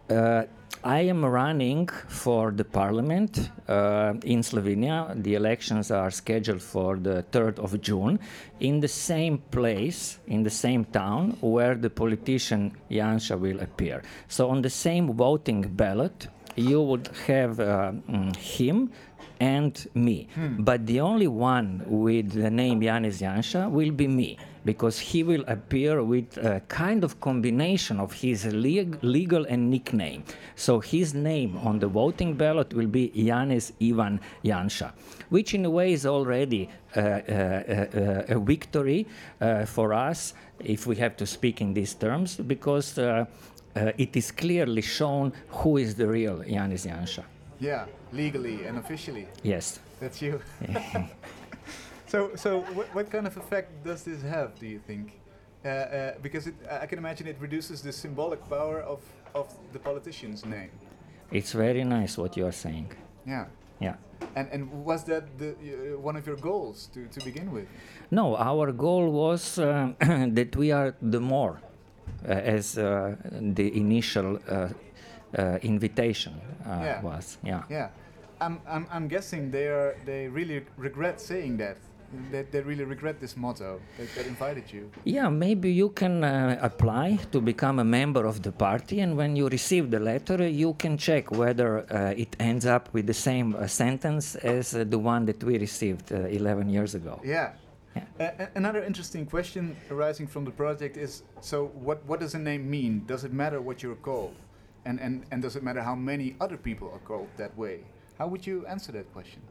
uh, 0.09 0.43
I 0.83 0.99
am 1.01 1.23
running 1.23 1.88
for 2.07 2.51
the 2.51 2.65
parliament 2.65 3.51
uh, 3.69 4.15
in 4.23 4.41
Slovenia. 4.41 5.13
The 5.23 5.35
elections 5.35 5.91
are 5.91 6.12
scheduled 6.12 6.62
for 6.62 6.97
the 6.97 7.23
3rd 7.31 7.59
of 7.59 7.81
June 7.81 8.19
in 8.59 8.81
the 8.81 8.88
same 8.88 9.38
place, 9.51 10.19
in 10.27 10.43
the 10.43 10.49
same 10.49 10.83
town 10.83 11.38
where 11.39 11.75
the 11.75 11.89
politician 11.89 12.71
Janša 12.91 13.39
will 13.39 13.62
appear. 13.62 14.03
So, 14.27 14.49
on 14.49 14.62
the 14.62 14.69
same 14.69 15.13
voting 15.13 15.62
ballot, 15.62 16.27
you 16.60 16.82
would 16.82 17.10
have 17.28 17.60
uh, 17.60 17.91
mm, 18.10 18.36
him 18.36 18.91
and 19.39 19.88
me. 19.93 20.28
But 20.60 20.86
the 20.86 21.00
only 21.00 21.28
one 21.28 21.84
with 21.88 22.34
the 22.34 22.52
name 22.52 22.82
Janez 22.82 23.22
Janša 23.22 23.72
will 23.72 23.91
be 23.91 24.08
me, 24.08 24.38
because 24.65 25.00
he 25.00 25.24
will 25.24 25.45
appear 25.48 26.04
with 26.04 26.38
a 26.38 26.60
kind 26.67 27.06
of 27.06 27.22
combination 27.22 28.00
of 28.02 28.12
his 28.12 28.45
leg- 28.48 29.00
legal 29.02 29.45
and 29.45 29.69
nickname. 29.69 30.24
So 30.56 30.82
his 30.82 31.13
name 31.13 31.58
on 31.58 31.80
the 31.80 31.88
voting 31.88 32.34
ballot 32.36 32.74
will 32.74 32.88
be 32.88 33.12
Janez 33.15 33.72
Ivan 33.82 34.19
Janša, 34.43 34.91
which 35.30 35.54
in 35.54 35.63
a 35.63 35.69
way 35.69 35.93
is 35.93 36.06
already 36.06 36.67
uh, 36.95 37.00
uh, 37.00 37.04
uh, 37.04 38.36
a 38.36 38.39
victory 38.39 39.08
uh, 39.39 39.65
for 39.65 39.93
us, 39.93 40.34
if 40.60 40.86
we 40.86 40.98
have 40.98 41.15
to 41.15 41.26
speak 41.26 41.62
in 41.62 41.74
these 41.74 41.93
terms, 41.93 42.36
because 42.36 43.00
uh, 43.75 43.91
it 43.97 44.15
is 44.15 44.32
clearly 44.32 44.82
shown 44.82 45.34
who 45.49 45.77
is 45.77 45.95
the 45.95 46.08
real 46.08 46.39
Janez 46.39 46.88
Janša. 46.88 47.23
Yeah, 47.60 47.86
legally 48.12 48.65
and 48.65 48.77
officially. 48.77 49.27
Yes. 49.43 49.79
That's 49.99 50.21
you. 50.21 50.41
so, 52.08 52.32
so 52.36 52.62
what, 52.73 52.88
what 52.95 53.12
kind 53.12 53.27
of 53.27 53.36
effect 53.38 53.84
does 53.84 54.03
this 54.03 54.21
have? 54.21 54.58
Do 54.60 54.67
you 54.67 54.79
think? 54.79 55.19
Uh, 55.63 55.67
uh, 55.67 56.13
because 56.21 56.47
it, 56.47 56.55
I 56.69 56.86
can 56.86 56.97
imagine 56.97 57.27
it 57.27 57.38
reduces 57.39 57.82
the 57.82 57.91
symbolic 57.91 58.47
power 58.49 58.79
of, 58.82 59.01
of 59.36 59.53
the 59.73 59.79
politician's 59.79 60.45
name. 60.45 60.71
It's 61.32 61.51
very 61.51 61.84
nice 61.84 62.17
what 62.17 62.38
you 62.38 62.45
are 62.45 62.53
saying. 62.53 62.91
Yeah. 63.25 63.45
Yeah. 63.79 63.95
And 64.36 64.47
and 64.51 64.86
was 64.86 65.03
that 65.05 65.38
the 65.38 65.51
uh, 65.51 65.99
one 65.99 66.15
of 66.15 66.27
your 66.27 66.36
goals 66.36 66.89
to, 66.93 67.08
to 67.08 67.25
begin 67.25 67.51
with? 67.51 67.67
No, 68.12 68.36
our 68.36 68.71
goal 68.71 69.10
was 69.10 69.58
uh, 69.58 69.93
that 69.99 70.55
we 70.55 70.71
are 70.71 70.95
the 71.01 71.19
more, 71.19 71.62
as 72.25 72.77
uh, 72.77 73.15
the 73.55 73.75
initial 73.77 74.39
uh, 74.49 74.69
uh, 75.38 75.58
invitation 75.62 76.34
uh, 76.65 76.82
Yeah. 76.84 77.01
was. 77.01 77.38
Yeah. 77.43 77.63
Yeah. 77.69 77.89
I'm, 78.41 78.60
I'm, 78.67 78.88
I'm 78.91 79.08
guessing 79.08 79.51
they 79.51 79.67
are 79.67 79.95
they 80.05 80.27
really 80.27 80.65
regret 80.77 81.19
saying 81.21 81.58
that. 81.58 81.77
That 82.32 82.51
they 82.51 82.62
really 82.62 82.86
regret 82.86 83.19
this 83.19 83.38
motto 83.38 83.79
that, 83.99 84.15
that 84.15 84.25
invited 84.25 84.73
you. 84.73 84.89
Yeah, 85.03 85.29
maybe 85.29 85.71
you 85.71 85.89
can 85.89 86.23
uh, 86.23 86.58
apply 86.60 87.19
to 87.32 87.39
become 87.39 87.77
a 87.77 87.84
member 87.84 88.25
of 88.25 88.41
the 88.41 88.51
party, 88.51 89.01
and 89.01 89.15
when 89.15 89.36
you 89.36 89.47
receive 89.47 89.91
the 89.91 89.99
letter, 89.99 90.47
you 90.47 90.73
can 90.73 90.97
check 90.97 91.29
whether 91.29 91.86
uh, 91.93 92.13
it 92.17 92.36
ends 92.39 92.65
up 92.65 92.89
with 92.93 93.05
the 93.05 93.13
same 93.13 93.53
uh, 93.53 93.67
sentence 93.67 94.34
as 94.38 94.73
uh, 94.73 94.86
the 94.89 94.97
one 94.97 95.25
that 95.25 95.43
we 95.43 95.60
received 95.60 96.12
uh, 96.12 96.21
11 96.29 96.67
years 96.69 96.95
ago. 96.95 97.21
Yeah. 97.23 97.51
A- 98.19 98.49
another 98.56 98.84
interesting 98.84 99.25
question 99.25 99.75
arising 99.89 100.28
from 100.28 100.45
the 100.45 100.52
project 100.52 100.97
is: 100.97 101.23
so 101.41 101.67
what 101.67 102.06
what 102.06 102.19
does 102.19 102.36
a 102.36 102.39
name 102.39 102.69
mean? 102.69 103.06
Does 103.06 103.23
it 103.23 103.34
matter 103.34 103.62
what 103.62 103.82
you're 103.82 103.95
called, 103.95 104.36
and 104.86 104.99
and 104.99 105.25
and 105.32 105.41
does 105.41 105.56
it 105.56 105.63
matter 105.63 105.82
how 105.82 105.95
many 105.95 106.36
other 106.39 106.58
people 106.58 106.91
are 106.93 106.99
called 106.99 107.30
that 107.38 107.58
way? 107.58 107.82
How 108.19 108.27
would 108.27 108.45
you 108.45 108.65
answer 108.65 108.91
that 108.91 109.13
question? 109.13 109.41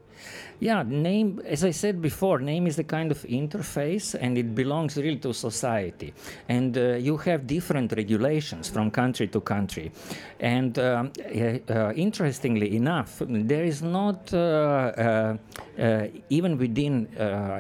Yeah, 0.60 0.82
name, 0.82 1.40
as 1.46 1.64
I 1.64 1.70
said 1.70 2.02
before, 2.02 2.38
name 2.38 2.66
is 2.66 2.78
a 2.78 2.84
kind 2.84 3.10
of 3.10 3.22
interface 3.22 4.14
and 4.20 4.36
it 4.36 4.54
belongs 4.54 4.98
really 4.98 5.16
to 5.20 5.32
society. 5.32 6.12
And 6.50 6.76
uh, 6.76 6.96
you 6.96 7.16
have 7.16 7.46
different 7.46 7.92
regulations 7.92 8.68
from 8.68 8.90
country 8.90 9.26
to 9.28 9.40
country. 9.40 9.90
And 10.38 10.78
um, 10.78 11.12
uh, 11.18 11.72
uh, 11.72 11.92
interestingly 11.94 12.76
enough, 12.76 13.22
there 13.26 13.64
is 13.64 13.80
not, 13.80 14.34
uh, 14.34 14.36
uh, 14.36 15.36
uh, 15.80 16.06
even 16.28 16.58
within 16.58 17.08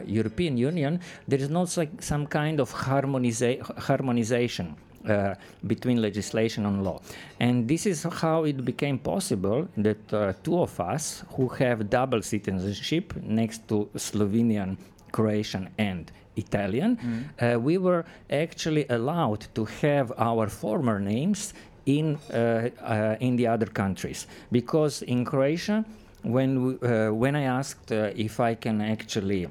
European 0.04 0.58
Union, 0.58 1.00
there 1.26 1.38
is 1.38 1.48
not 1.48 1.74
like 1.78 2.02
some 2.02 2.26
kind 2.26 2.60
of 2.60 2.70
harmoniza- 2.70 3.62
harmonization 3.78 4.76
uh, 5.06 5.34
between 5.66 6.00
legislation 6.02 6.66
and 6.66 6.84
law. 6.84 7.00
And 7.40 7.68
this 7.68 7.86
is 7.86 8.02
how 8.02 8.44
it 8.44 8.64
became 8.64 8.98
possible 8.98 9.68
that 9.76 10.12
uh, 10.12 10.32
two 10.42 10.60
of 10.60 10.78
us 10.80 11.24
who 11.36 11.48
have 11.48 11.88
double 11.90 12.22
citizenship 12.22 13.14
next 13.22 13.68
to 13.68 13.88
Slovenian, 13.96 14.76
Croatian, 15.12 15.68
and 15.78 16.10
Italian, 16.36 16.98
uh, 17.40 17.58
we 17.58 17.78
were 17.78 18.04
actually 18.30 18.86
allowed 18.88 19.46
to 19.54 19.64
have 19.82 20.12
our 20.18 20.48
former 20.48 21.00
names 21.00 21.54
in, 21.86 22.18
uh, 22.32 22.68
uh, 22.82 23.16
in 23.20 23.36
the 23.36 23.46
other 23.46 23.66
countries. 23.66 24.26
Because 24.52 25.02
in 25.02 25.24
Croatia, 25.24 25.84
when, 26.22 26.64
we, 26.64 26.88
uh, 26.88 27.12
when 27.12 27.34
I 27.34 27.42
asked 27.42 27.90
uh, 27.92 28.10
if 28.14 28.40
I 28.40 28.54
can 28.54 28.80
actually 28.80 29.48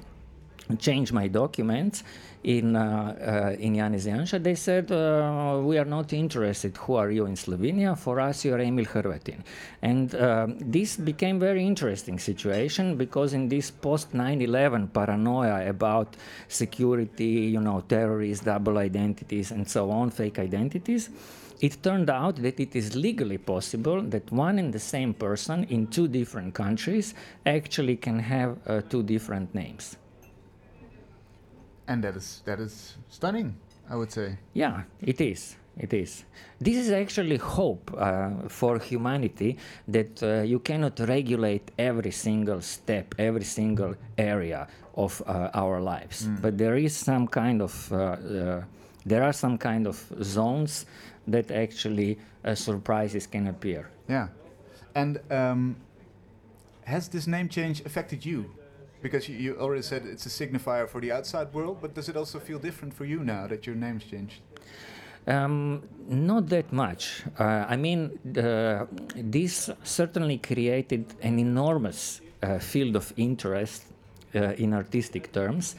change 0.76 1.12
my 1.12 1.28
documents 1.28 2.02
in 2.44 2.76
uh, 2.76 3.52
uh, 3.56 3.56
in 3.58 3.74
Janez 3.74 4.06
Janša, 4.06 4.42
they 4.42 4.54
said 4.54 4.92
uh, 4.92 5.60
we 5.62 5.76
are 5.78 5.84
not 5.84 6.12
interested. 6.12 6.76
Who 6.76 6.94
are 6.94 7.10
you 7.10 7.26
in 7.26 7.34
Slovenia? 7.34 7.98
For 7.98 8.20
us, 8.20 8.44
you 8.44 8.54
are 8.54 8.60
Emil 8.60 8.84
Hrvatin, 8.84 9.42
and 9.82 10.14
um, 10.14 10.56
this 10.58 10.96
became 10.96 11.40
very 11.40 11.66
interesting 11.66 12.18
situation 12.18 12.96
because 12.96 13.32
in 13.32 13.48
this 13.48 13.70
post 13.70 14.12
9/11 14.12 14.92
paranoia 14.92 15.68
about 15.68 16.16
security, 16.48 17.50
you 17.54 17.60
know, 17.60 17.82
terrorists, 17.88 18.44
double 18.44 18.78
identities, 18.78 19.50
and 19.50 19.68
so 19.68 19.90
on, 19.90 20.10
fake 20.10 20.38
identities. 20.38 21.10
It 21.60 21.82
turned 21.82 22.08
out 22.08 22.36
that 22.36 22.60
it 22.60 22.76
is 22.76 22.94
legally 22.94 23.38
possible 23.38 24.00
that 24.00 24.30
one 24.30 24.60
and 24.60 24.72
the 24.72 24.78
same 24.78 25.12
person 25.12 25.64
in 25.64 25.88
two 25.88 26.06
different 26.06 26.54
countries 26.54 27.14
actually 27.44 27.96
can 27.96 28.20
have 28.20 28.58
uh, 28.64 28.80
two 28.82 29.02
different 29.02 29.52
names. 29.56 29.96
And 31.88 32.04
that 32.04 32.16
is 32.16 32.42
that 32.44 32.60
is 32.60 32.96
stunning, 33.08 33.56
I 33.90 33.96
would 33.96 34.12
say. 34.12 34.38
Yeah, 34.54 34.82
it 35.00 35.20
is. 35.20 35.56
It 35.78 35.92
is. 35.92 36.24
This 36.60 36.76
is 36.76 36.90
actually 36.90 37.36
hope 37.36 37.92
uh, 37.96 38.48
for 38.48 38.78
humanity 38.80 39.56
that 39.86 40.22
uh, 40.22 40.42
you 40.42 40.58
cannot 40.58 40.98
regulate 40.98 41.70
every 41.78 42.10
single 42.10 42.60
step, 42.60 43.14
every 43.18 43.44
single 43.44 43.94
area 44.16 44.66
of 44.96 45.22
uh, 45.26 45.50
our 45.54 45.80
lives. 45.80 46.28
But 46.42 46.58
there 46.58 46.76
is 46.76 46.96
some 46.96 47.28
kind 47.28 47.62
of, 47.62 47.92
uh, 47.92 47.96
uh, 47.96 48.62
there 49.06 49.22
are 49.22 49.32
some 49.32 49.56
kind 49.56 49.86
of 49.86 50.04
zones 50.20 50.86
that 51.28 51.50
actually 51.52 52.18
uh, 52.44 52.56
surprises 52.56 53.28
can 53.28 53.46
appear. 53.46 53.88
Yeah. 54.08 54.28
And 54.96 55.20
um, 55.30 55.76
has 56.84 57.08
this 57.08 57.28
name 57.28 57.48
change 57.48 57.82
affected 57.86 58.26
you? 58.26 58.50
Because 59.02 59.28
you, 59.28 59.36
you 59.36 59.56
already 59.58 59.82
said 59.82 60.06
it's 60.06 60.26
a 60.26 60.28
signifier 60.28 60.88
for 60.88 61.00
the 61.00 61.12
outside 61.12 61.52
world, 61.52 61.78
but 61.80 61.94
does 61.94 62.08
it 62.08 62.16
also 62.16 62.38
feel 62.38 62.58
different 62.58 62.94
for 62.94 63.04
you 63.04 63.20
now 63.20 63.46
that 63.46 63.66
your 63.66 63.76
name's 63.76 64.04
changed? 64.04 64.40
Um, 65.26 65.82
not 66.08 66.48
that 66.48 66.72
much. 66.72 67.22
Uh, 67.38 67.66
I 67.68 67.76
mean, 67.76 68.18
the, 68.24 68.88
this 69.14 69.70
certainly 69.82 70.38
created 70.38 71.04
an 71.22 71.38
enormous 71.38 72.20
uh, 72.42 72.58
field 72.58 72.96
of 72.96 73.12
interest 73.16 73.84
uh, 74.34 74.52
in 74.58 74.74
artistic 74.74 75.32
terms, 75.32 75.74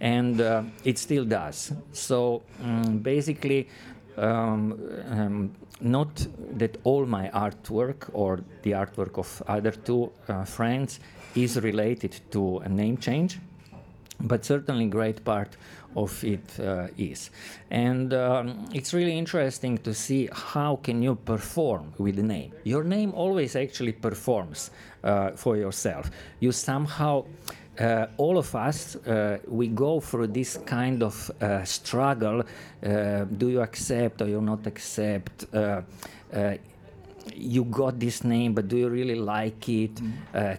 and 0.00 0.40
uh, 0.40 0.62
it 0.84 0.98
still 0.98 1.24
does. 1.24 1.72
So 1.92 2.42
um, 2.62 2.98
basically, 2.98 3.68
um, 4.16 4.78
um, 5.10 5.54
not 5.80 6.26
that 6.56 6.78
all 6.84 7.04
my 7.04 7.28
artwork 7.30 8.08
or 8.12 8.40
the 8.62 8.72
artwork 8.72 9.18
of 9.18 9.42
other 9.46 9.72
two 9.72 10.12
uh, 10.28 10.44
friends 10.44 11.00
is 11.34 11.60
related 11.60 12.20
to 12.30 12.58
a 12.58 12.68
name 12.68 12.96
change, 12.96 13.38
but 14.20 14.44
certainly 14.44 14.86
great 14.86 15.24
part 15.24 15.56
of 15.96 16.24
it 16.24 16.60
uh, 16.60 16.88
is. 16.98 17.30
And 17.70 18.12
um, 18.14 18.68
it's 18.72 18.92
really 18.92 19.16
interesting 19.16 19.78
to 19.78 19.94
see 19.94 20.28
how 20.32 20.76
can 20.82 21.02
you 21.02 21.14
perform 21.14 21.92
with 21.98 22.16
the 22.16 22.22
name. 22.22 22.52
Your 22.64 22.84
name 22.84 23.12
always 23.14 23.56
actually 23.56 23.92
performs 23.92 24.70
uh, 25.02 25.30
for 25.32 25.56
yourself. 25.56 26.10
You 26.40 26.52
somehow 26.52 27.24
uh, 27.78 28.06
all 28.16 28.38
of 28.38 28.54
us, 28.54 28.96
uh, 28.96 29.38
we 29.48 29.68
go 29.68 30.00
through 30.00 30.28
this 30.28 30.56
kind 30.58 31.02
of 31.02 31.30
uh, 31.40 31.64
struggle. 31.64 32.42
Uh, 32.84 33.24
do 33.24 33.48
you 33.48 33.60
accept 33.60 34.22
or 34.22 34.28
you 34.28 34.40
not 34.40 34.66
accept? 34.66 35.46
Uh, 37.24 37.28
uh, 37.28 37.32
you 37.34 37.64
got 37.64 38.00
this 38.00 38.24
name, 38.24 38.54
but 38.54 38.68
do 38.68 38.76
you 38.76 38.88
really 38.88 39.14
like 39.14 39.68
it? 39.68 40.00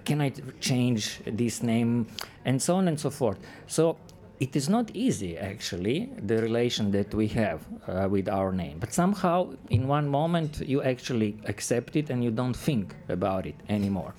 can 0.06 0.22
I 0.22 0.32
change 0.60 1.22
this 1.26 1.64
name? 1.64 2.08
And 2.46 2.62
so 2.62 2.76
on 2.76 2.88
and 2.88 3.00
so 3.00 3.10
forth. 3.10 3.40
So 3.68 3.98
it 4.40 4.56
is 4.56 4.70
not 4.70 4.92
easy 4.94 5.38
actually 5.38 6.10
the 6.26 6.42
relation 6.42 6.92
that 6.92 7.14
we 7.14 7.28
have 7.28 7.62
uh, 7.88 8.08
with 8.10 8.28
our 8.28 8.52
name 8.52 8.78
but 8.80 8.94
somehow 8.94 9.50
in 9.70 9.88
one 9.88 10.08
moment 10.08 10.62
you 10.68 10.82
actually 10.84 11.38
accept 11.46 11.96
it 11.96 12.10
and 12.10 12.24
you 12.24 12.32
don't 12.32 12.56
think 12.56 12.96
about 13.10 13.46
it 13.46 13.56
anymore 13.70 14.14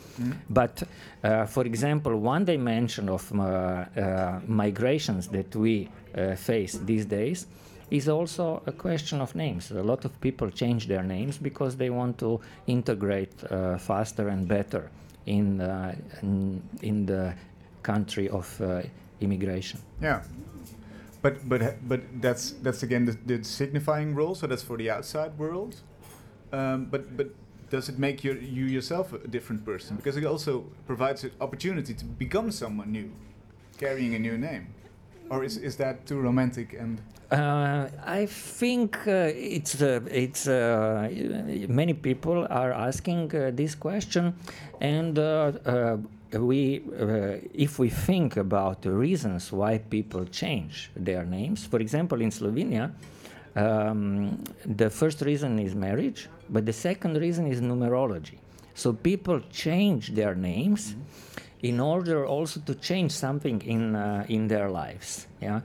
but 0.48 0.82
uh, 1.22 1.44
for 1.46 1.66
example 1.66 2.16
one 2.16 2.44
dimension 2.44 3.08
of 3.08 3.30
uh, 3.32 3.42
uh, 3.42 4.40
migrations 4.46 5.28
that 5.28 5.54
we 5.54 5.88
uh, 6.16 6.34
face 6.34 6.78
these 6.84 7.04
days 7.04 7.46
is 7.90 8.08
also 8.08 8.62
a 8.66 8.72
question 8.72 9.20
of 9.20 9.34
names 9.34 9.70
a 9.70 9.82
lot 9.82 10.04
of 10.04 10.20
people 10.20 10.50
change 10.50 10.86
their 10.86 11.02
names 11.02 11.38
because 11.38 11.76
they 11.76 11.90
want 11.90 12.18
to 12.18 12.40
integrate 12.66 13.32
uh, 13.44 13.78
faster 13.78 14.28
and 14.28 14.48
better 14.48 14.90
in, 15.26 15.60
uh, 15.60 15.94
in, 16.22 17.06
the 17.06 17.34
country 17.82 18.28
of 18.28 18.60
uh, 18.60 18.82
immigration 19.20 19.80
Yeah. 20.00 20.22
But 21.22 21.48
but 21.48 21.88
but 21.88 22.00
that's 22.20 22.52
that's 22.62 22.82
again 22.84 23.04
the, 23.06 23.18
the 23.26 23.42
signifying 23.42 24.14
role. 24.14 24.34
So 24.36 24.46
that's 24.46 24.62
for 24.62 24.76
the 24.76 24.90
outside 24.90 25.36
world. 25.38 25.74
Um, 26.52 26.86
but 26.86 27.16
but 27.16 27.28
does 27.70 27.88
it 27.88 27.98
make 27.98 28.22
you 28.22 28.34
you 28.34 28.66
yourself 28.66 29.12
a 29.12 29.28
different 29.28 29.64
person? 29.64 29.96
Because 29.96 30.16
it 30.16 30.24
also 30.24 30.64
provides 30.86 31.24
an 31.24 31.32
opportunity 31.40 31.94
to 31.94 32.04
become 32.04 32.52
someone 32.52 32.92
new, 32.92 33.10
carrying 33.76 34.14
a 34.14 34.18
new 34.18 34.38
name. 34.38 34.68
Or 35.30 35.44
is 35.44 35.56
is 35.56 35.76
that 35.76 36.06
too 36.06 36.20
romantic 36.20 36.74
and 36.78 37.00
Uh, 37.30 37.88
I 38.06 38.26
think 38.26 38.96
uh, 39.08 39.32
it's 39.34 39.82
uh, 39.82 40.00
it's 40.08 40.46
uh, 40.46 41.10
many 41.68 41.92
people 41.92 42.46
are 42.48 42.72
asking 42.72 43.34
uh, 43.34 43.50
this 43.52 43.74
question, 43.74 44.34
and 44.80 45.18
uh, 45.18 45.96
we 46.38 46.82
if 47.52 47.80
we 47.80 47.90
think 47.90 48.36
about 48.36 48.82
the 48.82 48.92
reasons 48.92 49.50
why 49.50 49.78
people 49.78 50.24
change 50.26 50.92
their 50.94 51.24
names, 51.24 51.66
for 51.66 51.80
example, 51.80 52.20
in 52.20 52.30
Slovenia. 52.30 52.92
Um, 53.56 54.38
the 54.64 54.90
first 54.90 55.20
reason 55.22 55.58
is 55.58 55.74
marriage, 55.74 56.28
but 56.48 56.64
the 56.64 56.72
second 56.72 57.16
reason 57.16 57.46
is 57.48 57.60
numerology. 57.60 58.38
So 58.74 58.92
people 58.92 59.40
change 59.50 60.14
their 60.14 60.36
names 60.36 60.94
in 61.62 61.80
order 61.80 62.26
also 62.26 62.60
to 62.60 62.74
change 62.74 63.12
something 63.12 63.62
in 63.62 63.94
uh, 63.96 64.24
in 64.28 64.48
their 64.48 64.70
lives. 64.70 65.26
Yeah, 65.40 65.60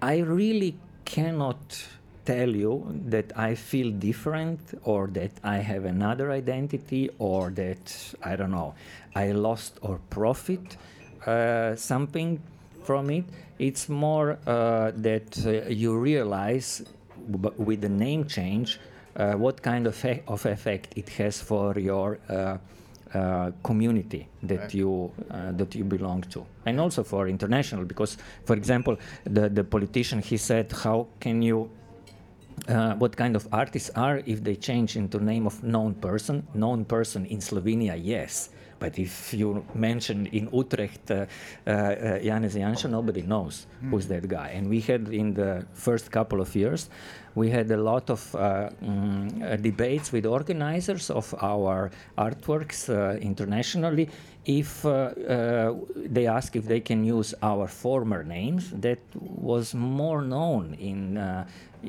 I 0.00 0.18
really 0.18 0.74
cannot 1.04 1.86
tell 2.24 2.48
you 2.48 2.86
that 3.08 3.32
I 3.36 3.54
feel 3.54 3.90
different 3.90 4.60
or 4.84 5.08
that 5.08 5.32
I 5.42 5.58
have 5.58 5.84
another 5.84 6.30
identity 6.30 7.10
or 7.18 7.50
that 7.50 8.14
I 8.22 8.36
don't 8.36 8.52
know 8.52 8.74
I 9.14 9.32
lost 9.32 9.78
or 9.82 9.98
profit 10.10 10.76
uh, 11.26 11.74
something 11.76 12.40
from 12.84 13.10
it. 13.10 13.24
It's 13.58 13.88
more 13.88 14.38
uh, 14.46 14.92
that 14.96 15.46
uh, 15.46 15.68
you 15.68 15.96
realize 15.98 16.84
with 17.56 17.80
the 17.80 17.88
name 17.88 18.26
change 18.26 18.80
uh, 19.16 19.32
what 19.34 19.62
kind 19.62 19.86
of, 19.86 20.04
of 20.26 20.46
effect 20.46 20.94
it 20.96 21.08
has 21.10 21.40
for 21.40 21.78
your 21.78 22.18
uh, 23.14 23.50
community 23.62 24.28
that 24.42 24.60
Right. 24.60 24.74
you 24.74 25.10
uh, 25.30 25.52
that 25.52 25.74
you 25.74 25.84
belong 25.84 26.22
to, 26.34 26.44
and 26.66 26.80
also 26.80 27.02
for 27.04 27.28
international. 27.28 27.84
Because, 27.84 28.16
for 28.44 28.56
example, 28.56 28.96
the 29.24 29.48
the 29.48 29.64
politician 29.64 30.20
he 30.22 30.36
said, 30.36 30.72
"How 30.84 31.06
can 31.20 31.42
you 31.42 31.70
uh, 32.68 32.94
what 32.94 33.16
kind 33.16 33.34
of 33.36 33.46
artists 33.52 33.90
are 33.96 34.22
if 34.26 34.42
they 34.44 34.56
change 34.56 34.96
into 34.96 35.18
name 35.18 35.46
of 35.46 35.62
known 35.62 35.94
person 35.94 36.46
known 36.54 36.84
person 36.84 37.24
in 37.26 37.38
slovenia 37.40 37.94
yes 37.96 38.50
but 38.82 38.98
if 38.98 39.32
you 39.40 39.64
mention 39.74 40.26
in 40.38 40.44
utrecht 40.60 41.10
uh, 41.10 41.16
uh, 41.66 42.18
Janez 42.28 42.54
Janša, 42.62 42.88
nobody 42.98 43.22
knows 43.22 43.66
who's 43.90 44.06
that 44.08 44.26
guy 44.28 44.48
and 44.56 44.64
we 44.74 44.80
had 44.80 45.02
in 45.22 45.28
the 45.34 45.64
first 45.86 46.10
couple 46.10 46.40
of 46.40 46.50
years 46.62 46.82
we 47.34 47.48
had 47.48 47.70
a 47.70 47.76
lot 47.76 48.10
of 48.10 48.22
uh, 48.34 48.40
mm, 48.82 49.62
debates 49.62 50.12
with 50.12 50.26
organizers 50.26 51.10
of 51.10 51.34
our 51.40 51.90
artworks 52.18 52.80
uh, 52.88 53.16
internationally 53.30 54.06
if 54.44 54.84
uh, 54.84 54.90
uh, 54.90 55.74
they 56.14 56.26
ask 56.26 56.56
if 56.56 56.66
they 56.66 56.80
can 56.80 57.04
use 57.04 57.34
our 57.42 57.66
former 57.68 58.22
names 58.24 58.70
that 58.86 59.02
was 59.14 59.74
more 59.74 60.20
known 60.22 60.74
in 60.74 61.02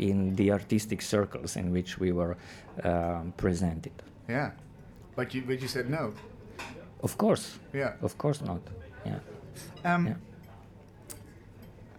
in 0.10 0.36
the 0.36 0.51
artistic 0.51 1.01
circles 1.01 1.56
in 1.56 1.71
which 1.71 1.99
we 1.99 2.12
were 2.12 2.36
um, 2.84 3.34
presented. 3.38 3.93
yeah? 4.27 4.51
But 5.15 5.34
you 5.34 5.43
but 5.49 5.62
you 5.62 5.67
said 5.67 5.89
no. 5.89 6.13
Of 7.04 7.18
course, 7.18 7.60
Yeah. 7.74 7.94
of 8.02 8.18
course 8.18 8.42
not. 8.46 8.62
Yeah. 9.06 9.20
Um, 9.96 10.08
Yeah. 10.08 10.16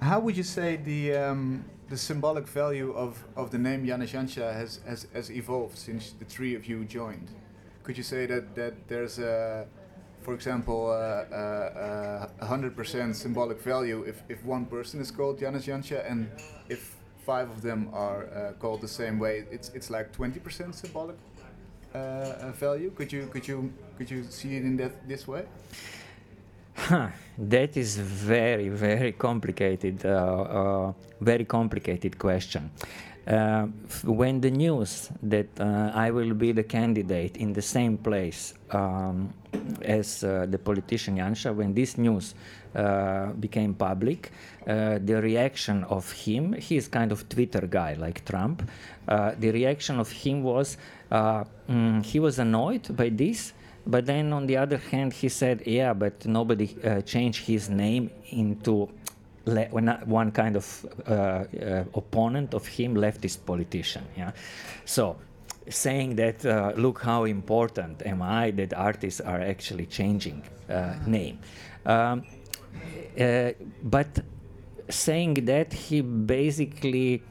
How 0.00 0.20
would 0.20 0.36
you 0.36 0.42
say 0.44 0.76
the 0.76 1.14
um, 1.16 1.64
the 1.88 1.96
symbolic 1.96 2.46
value 2.48 2.92
of, 2.92 3.22
of 3.36 3.50
the 3.50 3.58
name 3.58 3.86
Janez 3.86 4.10
Janša 4.12 4.52
has, 4.52 4.80
has 4.86 5.06
has 5.14 5.30
evolved 5.30 5.78
since 5.78 6.12
the 6.18 6.24
three 6.24 6.54
of 6.56 6.66
you 6.66 6.84
joined? 6.84 7.28
Could 7.82 7.96
you 7.96 8.02
say 8.04 8.26
that 8.26 8.54
that 8.54 8.74
there's 8.88 9.18
a, 9.18 9.66
for 10.22 10.34
example, 10.34 10.90
a 10.90 12.46
hundred 12.46 12.74
percent 12.76 13.16
symbolic 13.16 13.60
value 13.62 14.02
if, 14.06 14.22
if 14.28 14.44
one 14.44 14.64
person 14.66 15.00
is 15.00 15.10
called 15.10 15.38
Janez 15.40 15.64
Janša 15.64 16.10
and 16.10 16.28
if 16.68 16.96
five 17.26 17.48
of 17.50 17.60
them 17.62 17.88
are 17.92 18.24
uh, 18.26 18.52
called 18.60 18.80
the 18.80 18.88
same 18.88 19.18
way, 19.18 19.44
it's 19.50 19.70
it's 19.74 19.90
like 19.90 20.12
twenty 20.12 20.40
percent 20.40 20.74
symbolic 20.74 21.16
value. 21.94 22.90
Could 22.90 23.12
you 23.12 23.26
could 23.26 23.46
you 23.46 23.72
could 23.96 24.10
you 24.10 24.24
see 24.30 24.56
it 24.56 24.64
in 24.64 24.76
that 24.76 25.08
this 25.08 25.26
way? 25.28 25.44
Huh, 26.76 27.08
that 27.38 27.76
is 27.76 27.96
very, 27.96 28.68
very 28.68 29.12
complicated, 29.12 30.04
uh, 30.04 30.08
uh, 30.08 30.92
very 31.20 31.44
complicated 31.44 32.18
question. 32.18 32.70
Uh, 33.26 33.66
when 34.04 34.40
the 34.40 34.50
news 34.50 35.08
that 35.22 35.48
uh, 35.58 35.90
I 35.94 36.10
will 36.10 36.34
be 36.34 36.52
the 36.52 36.64
candidate 36.64 37.38
in 37.38 37.54
the 37.54 37.62
same 37.62 37.96
place 37.96 38.52
um, 38.70 39.32
as 39.82 40.24
uh, 40.24 40.46
the 40.50 40.58
politician 40.58 41.16
Janša, 41.16 41.54
when 41.54 41.72
this 41.72 41.96
news 41.96 42.34
uh, 42.74 43.32
became 43.40 43.72
public, 43.72 44.30
uh, 44.66 44.98
the 45.02 45.20
reaction 45.20 45.84
of 45.84 46.10
him, 46.12 46.52
he 46.54 46.76
is 46.76 46.88
kind 46.88 47.12
of 47.12 47.28
Twitter 47.28 47.66
guy 47.66 47.94
like 47.94 48.24
Trump, 48.24 48.62
uh, 49.08 49.32
the 49.38 49.50
reaction 49.50 50.00
of 50.00 50.10
him 50.10 50.42
was 50.42 50.76
uh, 51.10 51.44
mm, 51.68 52.04
he 52.04 52.18
was 52.18 52.38
annoyed 52.38 52.96
by 52.96 53.08
this. 53.08 53.52
But 53.86 54.06
then 54.06 54.32
on 54.32 54.46
the 54.46 54.56
other 54.56 54.78
hand, 54.78 55.12
he 55.12 55.28
said, 55.28 55.62
yeah, 55.66 55.92
but 55.92 56.24
nobody 56.24 56.74
uh, 56.82 57.02
changed 57.02 57.44
his 57.44 57.68
name 57.68 58.10
into 58.30 58.88
le- 59.44 59.68
one 60.06 60.32
kind 60.32 60.56
of 60.56 60.86
uh, 61.06 61.12
uh, 61.12 61.84
opponent 61.94 62.54
of 62.54 62.66
him, 62.66 62.94
leftist 62.94 63.44
politician. 63.44 64.02
Yeah. 64.16 64.32
So 64.86 65.16
saying 65.68 66.16
that, 66.16 66.46
uh, 66.46 66.72
look 66.76 67.02
how 67.02 67.24
important 67.24 68.06
am 68.06 68.22
I 68.22 68.52
that 68.52 68.72
artists 68.72 69.20
are 69.20 69.40
actually 69.40 69.86
changing 69.86 70.42
name. 71.06 71.38
Um, 71.84 72.24
but 73.82 74.08
saying 74.88 75.34
that, 75.46 75.72
he 75.72 76.00
basically 76.00 77.22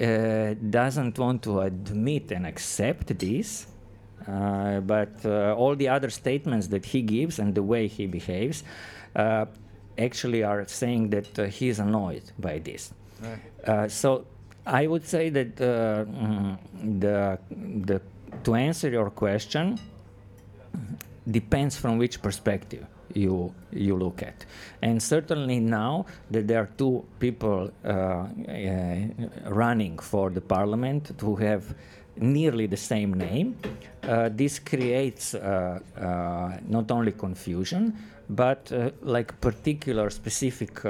uh, 0.00 0.54
doesn't 0.70 1.18
want 1.18 1.42
to 1.42 1.60
admit 1.60 2.30
and 2.32 2.46
accept 2.46 3.18
this. 3.18 3.66
Uh, 4.26 4.80
but 4.80 5.24
uh, 5.24 5.54
all 5.54 5.76
the 5.76 5.88
other 5.88 6.10
statements 6.10 6.66
that 6.68 6.84
he 6.84 7.00
gives 7.00 7.38
and 7.38 7.54
the 7.54 7.62
way 7.62 7.86
he 7.86 8.06
behaves 8.06 8.64
uh, 9.14 9.46
actually 9.98 10.42
are 10.42 10.66
saying 10.66 11.10
that 11.10 11.38
uh, 11.38 11.44
he 11.44 11.68
is 11.68 11.78
annoyed 11.78 12.24
by 12.38 12.58
this. 12.58 12.92
Right. 13.22 13.38
Uh, 13.64 13.88
so 13.88 14.26
I 14.66 14.86
would 14.88 15.06
say 15.06 15.30
that 15.30 15.60
uh, 15.60 16.04
mm, 16.04 16.58
the, 17.00 17.38
the, 17.84 18.02
to 18.42 18.54
answer 18.54 18.88
your 18.90 19.10
question 19.10 19.78
depends 21.30 21.76
from 21.76 21.98
which 21.98 22.20
perspective 22.20 22.84
you 23.14 23.52
you 23.72 23.96
look 23.96 24.22
at. 24.22 24.44
And 24.82 25.02
certainly 25.02 25.60
now 25.60 26.06
that 26.30 26.46
there 26.46 26.60
are 26.60 26.70
two 26.76 27.04
people 27.18 27.70
uh, 27.84 27.88
uh, 27.88 28.26
running 29.46 29.98
for 29.98 30.30
the 30.30 30.40
parliament 30.40 31.12
who 31.20 31.36
have 31.36 31.74
nearly 32.16 32.66
the 32.66 32.76
same 32.76 33.14
name, 33.14 33.56
uh, 34.02 34.28
this 34.32 34.58
creates 34.58 35.34
uh, 35.34 35.80
uh, 35.96 36.58
not 36.68 36.90
only 36.90 37.12
confusion 37.12 37.96
but 38.28 38.72
uh, 38.72 38.90
like 39.02 39.40
particular 39.40 40.10
specific 40.10 40.80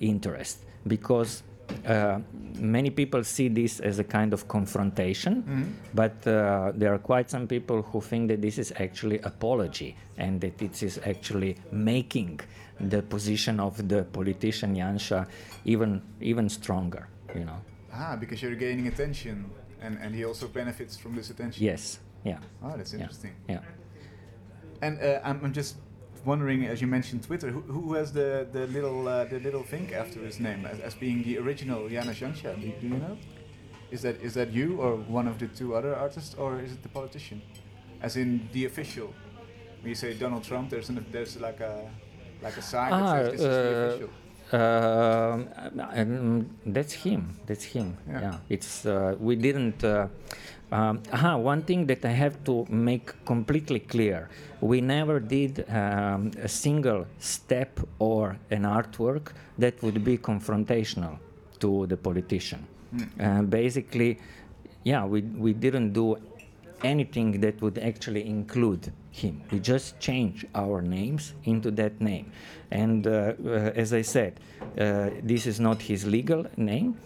interest 0.00 0.58
because 0.86 1.42
uh, 1.86 2.18
many 2.58 2.90
people 2.90 3.24
see 3.24 3.48
this 3.48 3.80
as 3.80 3.98
a 3.98 4.04
kind 4.04 4.32
of 4.32 4.48
confrontation, 4.48 5.42
mm-hmm. 5.42 5.62
but 5.94 6.26
uh, 6.26 6.72
there 6.74 6.92
are 6.92 6.98
quite 6.98 7.30
some 7.30 7.46
people 7.46 7.82
who 7.82 8.00
think 8.00 8.28
that 8.28 8.40
this 8.42 8.58
is 8.58 8.72
actually 8.76 9.18
apology 9.20 9.96
and 10.16 10.40
that 10.40 10.60
it 10.60 10.82
is 10.82 10.98
actually 11.06 11.56
making 11.72 12.40
the 12.80 13.02
position 13.02 13.60
of 13.60 13.88
the 13.88 14.04
politician 14.04 14.74
Janša 14.74 15.26
even 15.64 16.02
even 16.20 16.48
stronger. 16.48 17.08
You 17.34 17.44
know. 17.44 17.60
Ah, 17.92 18.16
because 18.16 18.42
you're 18.42 18.54
gaining 18.54 18.86
attention, 18.88 19.50
and 19.80 19.98
and 20.00 20.14
he 20.14 20.24
also 20.24 20.48
benefits 20.48 20.96
from 20.96 21.14
this 21.14 21.30
attention. 21.30 21.64
Yes. 21.64 22.00
Yeah. 22.24 22.38
Oh, 22.62 22.76
that's 22.76 22.94
interesting. 22.94 23.34
Yeah. 23.48 23.60
yeah. 23.60 23.60
And 24.82 25.02
uh, 25.02 25.20
I'm, 25.24 25.40
I'm 25.44 25.52
just 25.52 25.76
wondering, 26.24 26.66
as 26.66 26.80
you 26.80 26.86
mentioned 26.86 27.22
Twitter, 27.24 27.50
who, 27.50 27.60
who 27.60 27.94
has 27.94 28.12
the, 28.12 28.46
the 28.52 28.66
little 28.68 29.06
uh, 29.08 29.24
the 29.24 29.40
little 29.40 29.62
thing 29.62 29.94
after 29.94 30.20
his 30.20 30.38
name 30.40 30.64
as, 30.66 30.80
as 30.80 30.94
being 30.94 31.22
the 31.22 31.38
original 31.38 31.80
Janez 31.88 32.18
Janša? 32.22 32.60
Do, 32.60 32.72
do, 32.80 32.86
you 32.88 33.00
know? 33.04 33.16
Is 33.90 34.02
that 34.02 34.20
is 34.22 34.34
that 34.34 34.52
you 34.52 34.80
or 34.80 34.96
one 34.96 35.26
of 35.26 35.38
the 35.38 35.48
two 35.48 35.74
other 35.74 35.94
artists, 35.94 36.34
or 36.34 36.60
is 36.60 36.72
it 36.72 36.82
the 36.82 36.88
politician? 36.88 37.42
As 38.00 38.16
in 38.16 38.48
the 38.52 38.64
official. 38.66 39.12
When 39.80 39.90
you 39.90 39.94
say 39.94 40.14
Donald 40.14 40.44
Trump, 40.44 40.70
there's 40.70 40.88
an, 40.88 41.04
there's 41.10 41.40
like 41.40 41.60
a 41.60 41.88
like 42.42 42.56
a 42.56 42.62
sign 42.62 42.92
ah, 42.92 43.14
that 43.14 43.30
says 43.30 43.40
this 43.40 43.40
uh, 43.40 43.48
is 43.48 43.56
the 43.56 43.76
uh, 43.76 43.88
official. 43.88 44.10
Uh, 44.50 46.00
um, 46.00 46.50
that's 46.66 46.92
him. 46.92 47.38
That's 47.46 47.64
him. 47.64 47.96
Yeah. 48.08 48.20
yeah. 48.20 48.38
It's 48.48 48.86
uh, 48.86 49.16
we 49.18 49.36
didn't. 49.36 49.84
Um, 50.70 51.02
aha, 51.12 51.36
one 51.36 51.62
thing 51.62 51.86
that 51.86 52.04
I 52.04 52.10
have 52.10 52.44
to 52.44 52.66
make 52.68 53.24
completely 53.24 53.80
clear 53.80 54.28
we 54.60 54.80
never 54.80 55.18
did 55.20 55.64
um, 55.70 56.30
a 56.42 56.48
single 56.48 57.06
step 57.18 57.80
or 57.98 58.36
an 58.50 58.62
artwork 58.62 59.32
that 59.56 59.82
would 59.82 60.04
be 60.04 60.18
confrontational 60.18 61.18
to 61.60 61.86
the 61.86 61.96
politician. 61.96 62.66
Mm. 62.94 63.08
Uh, 63.20 63.42
basically, 63.42 64.18
yeah, 64.84 65.04
we, 65.04 65.22
we 65.22 65.52
didn't 65.52 65.92
do 65.92 66.16
anything 66.82 67.40
that 67.40 67.60
would 67.60 67.78
actually 67.78 68.26
include 68.26 68.92
him. 69.10 69.42
We 69.50 69.60
just 69.60 69.98
changed 70.00 70.46
our 70.54 70.82
names 70.82 71.34
into 71.44 71.70
that 71.72 72.00
name. 72.00 72.30
And 72.70 73.06
uh, 73.06 73.34
uh, 73.44 73.72
as 73.74 73.92
I 73.92 74.02
said, 74.02 74.40
uh, 74.78 75.10
this 75.22 75.46
is 75.46 75.58
not 75.60 75.82
his 75.82 76.06
legal 76.06 76.46
name 76.56 76.96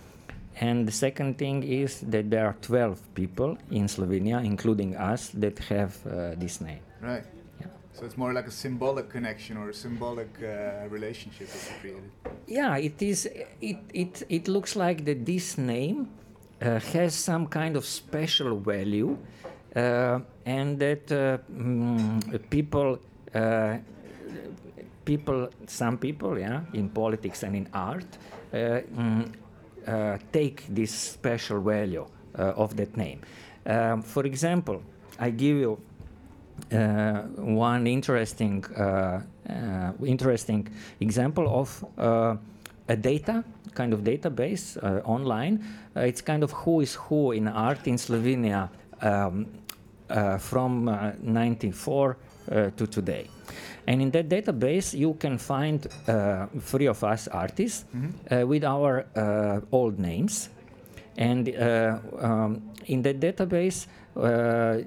and 0.61 0.87
the 0.87 0.93
second 0.93 1.39
thing 1.39 1.63
is 1.63 2.01
that 2.01 2.31
there 2.31 2.47
are 2.47 2.57
12 2.61 3.15
people 3.15 3.57
in 3.71 3.87
Slovenia, 3.87 4.45
including 4.45 4.97
us, 4.97 5.31
that 5.31 5.59
have 5.59 5.97
uh, 6.07 6.35
this 6.37 6.61
name. 6.61 6.81
Right. 7.01 7.25
Yeah. 7.61 7.67
So 7.93 8.05
it's 8.05 8.17
more 8.17 8.33
like 8.33 8.47
a 8.47 8.51
symbolic 8.51 9.09
connection 9.09 9.57
or 9.57 9.71
a 9.71 9.75
symbolic 9.75 10.29
uh, 10.43 10.89
relationship 10.89 11.49
that 11.49 11.69
you 11.69 11.81
created. 11.81 12.11
Yeah, 12.47 12.77
it 12.77 13.01
is. 13.03 13.27
It 13.61 13.79
it 13.95 14.23
it 14.29 14.49
looks 14.49 14.77
like 14.77 15.05
that 15.05 15.25
this 15.25 15.57
name 15.57 16.09
uh, 16.61 16.79
has 16.93 17.15
some 17.15 17.47
kind 17.47 17.77
of 17.77 17.85
special 17.85 18.59
value, 18.59 19.17
uh, 19.75 20.21
and 20.45 20.79
that 20.79 21.07
mm, 21.07 22.51
people 22.51 22.99
uh, 23.35 23.79
people, 25.05 25.49
some 25.67 25.99
people, 25.99 26.39
yeah, 26.39 26.61
in 26.73 26.89
politics 26.89 27.43
and 27.43 27.57
in 27.57 27.69
art, 27.73 28.07
uh, 28.53 28.57
mm, 28.57 29.27
uh, 29.27 29.27
take 30.33 30.67
this 30.69 30.91
special 30.91 31.61
value 31.61 32.07
uh, 32.39 32.53
of 32.57 32.77
that 32.77 32.97
name. 32.97 33.21
Um, 33.67 34.03
for 34.03 34.25
example, 34.25 34.83
I 35.19 35.31
give 35.31 35.57
you 35.57 35.79
uh, 36.73 37.23
one 37.37 37.87
interesting 37.87 38.65
interesting 40.05 40.69
example 41.01 41.49
of 41.49 41.85
a 42.89 42.97
data 42.97 43.45
kind 43.75 43.93
of 43.93 44.01
database 44.01 44.77
uh, 44.83 45.01
online. 45.05 45.65
Uh, 45.97 46.01
it's 46.01 46.21
kind 46.21 46.43
of 46.43 46.53
who 46.53 46.81
is 46.81 46.95
who 46.95 47.33
in 47.33 47.49
art 47.49 47.87
in 47.87 47.97
Slovenia 47.97 48.69
um, 49.01 49.47
uh, 50.11 50.39
from 50.39 50.85
94 51.23 52.17
to 52.49 52.87
today. 52.87 53.29
And 53.87 54.01
in 54.01 54.11
that 54.13 54.29
database, 54.29 54.97
you 54.97 55.15
can 55.15 55.39
find 55.39 55.87
uh, 56.07 56.47
three 56.61 56.87
of 56.87 57.03
us 57.03 57.29
artists 57.29 57.85
mm-hmm. 57.95 58.35
uh, 58.35 58.47
with 58.47 58.65
our 58.65 59.07
uh, 59.17 59.61
old 59.73 59.99
names. 59.99 60.49
And 61.17 61.49
uh, 61.49 61.99
um, 62.19 62.63
in 62.87 63.03
that 63.03 63.21
database, 63.21 63.87
uh, 64.17 64.79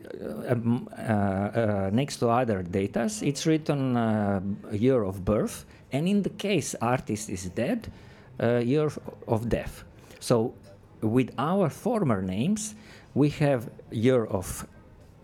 um, 0.50 0.88
uh, 0.98 1.90
next 1.92 2.18
to 2.18 2.30
other 2.30 2.64
data, 2.64 3.10
it's 3.22 3.46
written 3.46 4.58
year 4.72 5.04
of 5.04 5.26
birth. 5.26 5.66
And 5.92 6.08
in 6.08 6.24
the 6.24 6.30
case 6.30 6.76
artist 6.82 7.30
is 7.30 7.50
dead, 7.50 7.92
year 8.40 8.90
of 9.28 9.50
death. 9.50 9.84
So 10.20 10.54
with 11.02 11.32
our 11.38 11.70
former 11.70 12.22
names, 12.22 12.76
we 13.14 13.30
have 13.30 13.70
year 13.92 14.26
of 14.26 14.68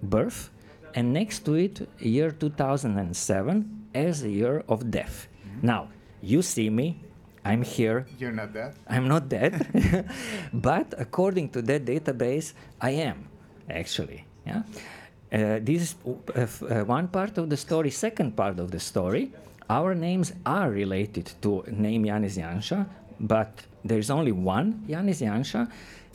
birth 0.04 0.50
and 0.96 1.14
next 1.14 1.46
to 1.46 1.56
it, 1.56 1.88
year 2.00 2.32
2007 2.32 3.88
as 3.94 4.24
a 4.24 4.30
year 4.30 4.64
of 4.68 4.90
death. 4.92 5.28
Mm-hmm. 5.28 5.68
Now, 5.68 5.90
you 6.22 6.42
see 6.42 6.70
me, 6.70 7.00
I'm 7.44 7.64
here. 7.64 8.06
You're 8.20 8.32
not 8.32 8.54
dead? 8.54 8.76
I'm 8.88 9.08
not 9.08 9.30
dead. 9.30 10.06
but 10.54 10.94
according 10.98 11.50
to 11.50 11.62
that 11.64 11.86
database, 11.86 12.54
I 12.80 12.92
am, 12.92 13.28
actually. 13.70 14.26
Yeah? 14.46 14.64
Uh, 15.32 15.60
this 15.62 15.82
is 15.82 15.96
uh, 16.06 16.42
uh, 16.42 16.84
one 16.86 17.08
part 17.08 17.38
of 17.38 17.50
the 17.50 17.58
story. 17.58 17.90
Second 17.90 18.36
part 18.36 18.60
of 18.60 18.70
the 18.70 18.80
story, 18.80 19.32
our 19.70 19.96
names 19.96 20.34
are 20.46 20.70
related 20.70 21.32
to 21.42 21.64
name 21.68 22.04
Janez 22.04 22.38
Janša, 22.38 22.86
but 23.20 23.64
there's 23.84 24.10
only 24.10 24.32
one 24.32 24.84
Janez 24.88 25.22
Janša, 25.22 25.72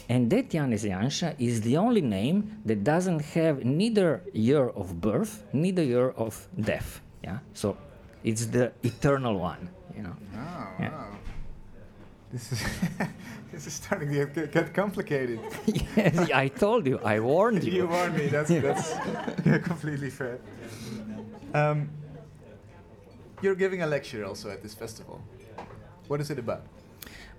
and 0.09 0.31
that 0.31 0.50
Janez 0.50 0.85
Janša 0.85 1.35
is 1.38 1.62
the 1.62 1.76
only 1.76 2.00
name 2.00 2.61
that 2.64 2.85
doesn't 2.85 3.20
have 3.35 3.64
neither 3.64 4.22
year 4.33 4.68
of 4.68 5.00
birth, 5.00 5.42
neither 5.52 5.83
year 5.83 6.11
of 6.11 6.48
death. 6.61 7.00
Yeah, 7.24 7.38
so 7.55 7.76
it's 8.22 8.46
the 8.46 8.72
eternal 8.83 9.38
one. 9.38 9.68
You 9.96 10.02
know. 10.02 10.16
Oh, 10.35 10.68
yeah. 10.79 10.90
wow. 10.90 11.07
This 12.33 12.52
is 12.52 12.62
this 13.52 13.66
is 13.66 13.72
starting 13.72 14.12
to 14.12 14.26
get, 14.26 14.52
get 14.52 14.74
complicated. 14.74 15.40
yes, 15.96 16.31
I 16.31 16.48
told 16.48 16.87
you. 16.87 16.98
I 17.05 17.20
warned 17.20 17.64
you. 17.64 17.72
you 17.72 17.87
warned 17.87 18.16
me. 18.16 18.26
That's 18.26 18.50
that's 18.50 18.94
completely 19.66 20.11
fair. 20.11 20.38
Um, 21.55 21.88
you're 23.42 23.55
giving 23.55 23.83
a 23.83 23.87
lecture 23.87 24.24
also 24.24 24.50
at 24.50 24.62
this 24.62 24.74
festival. 24.74 25.20
What 26.09 26.20
is 26.20 26.31
it 26.31 26.38
about? 26.38 26.62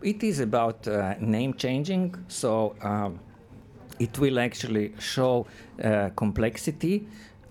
It 0.01 0.23
is 0.23 0.39
about 0.39 0.88
uh, 0.88 1.15
name 1.19 1.55
changing, 1.55 2.13
so 2.27 2.75
um, 2.83 3.19
it 3.99 4.19
will 4.19 4.39
actually 4.39 4.93
show 4.99 5.47
uh, 5.83 6.10
complexity 6.15 7.07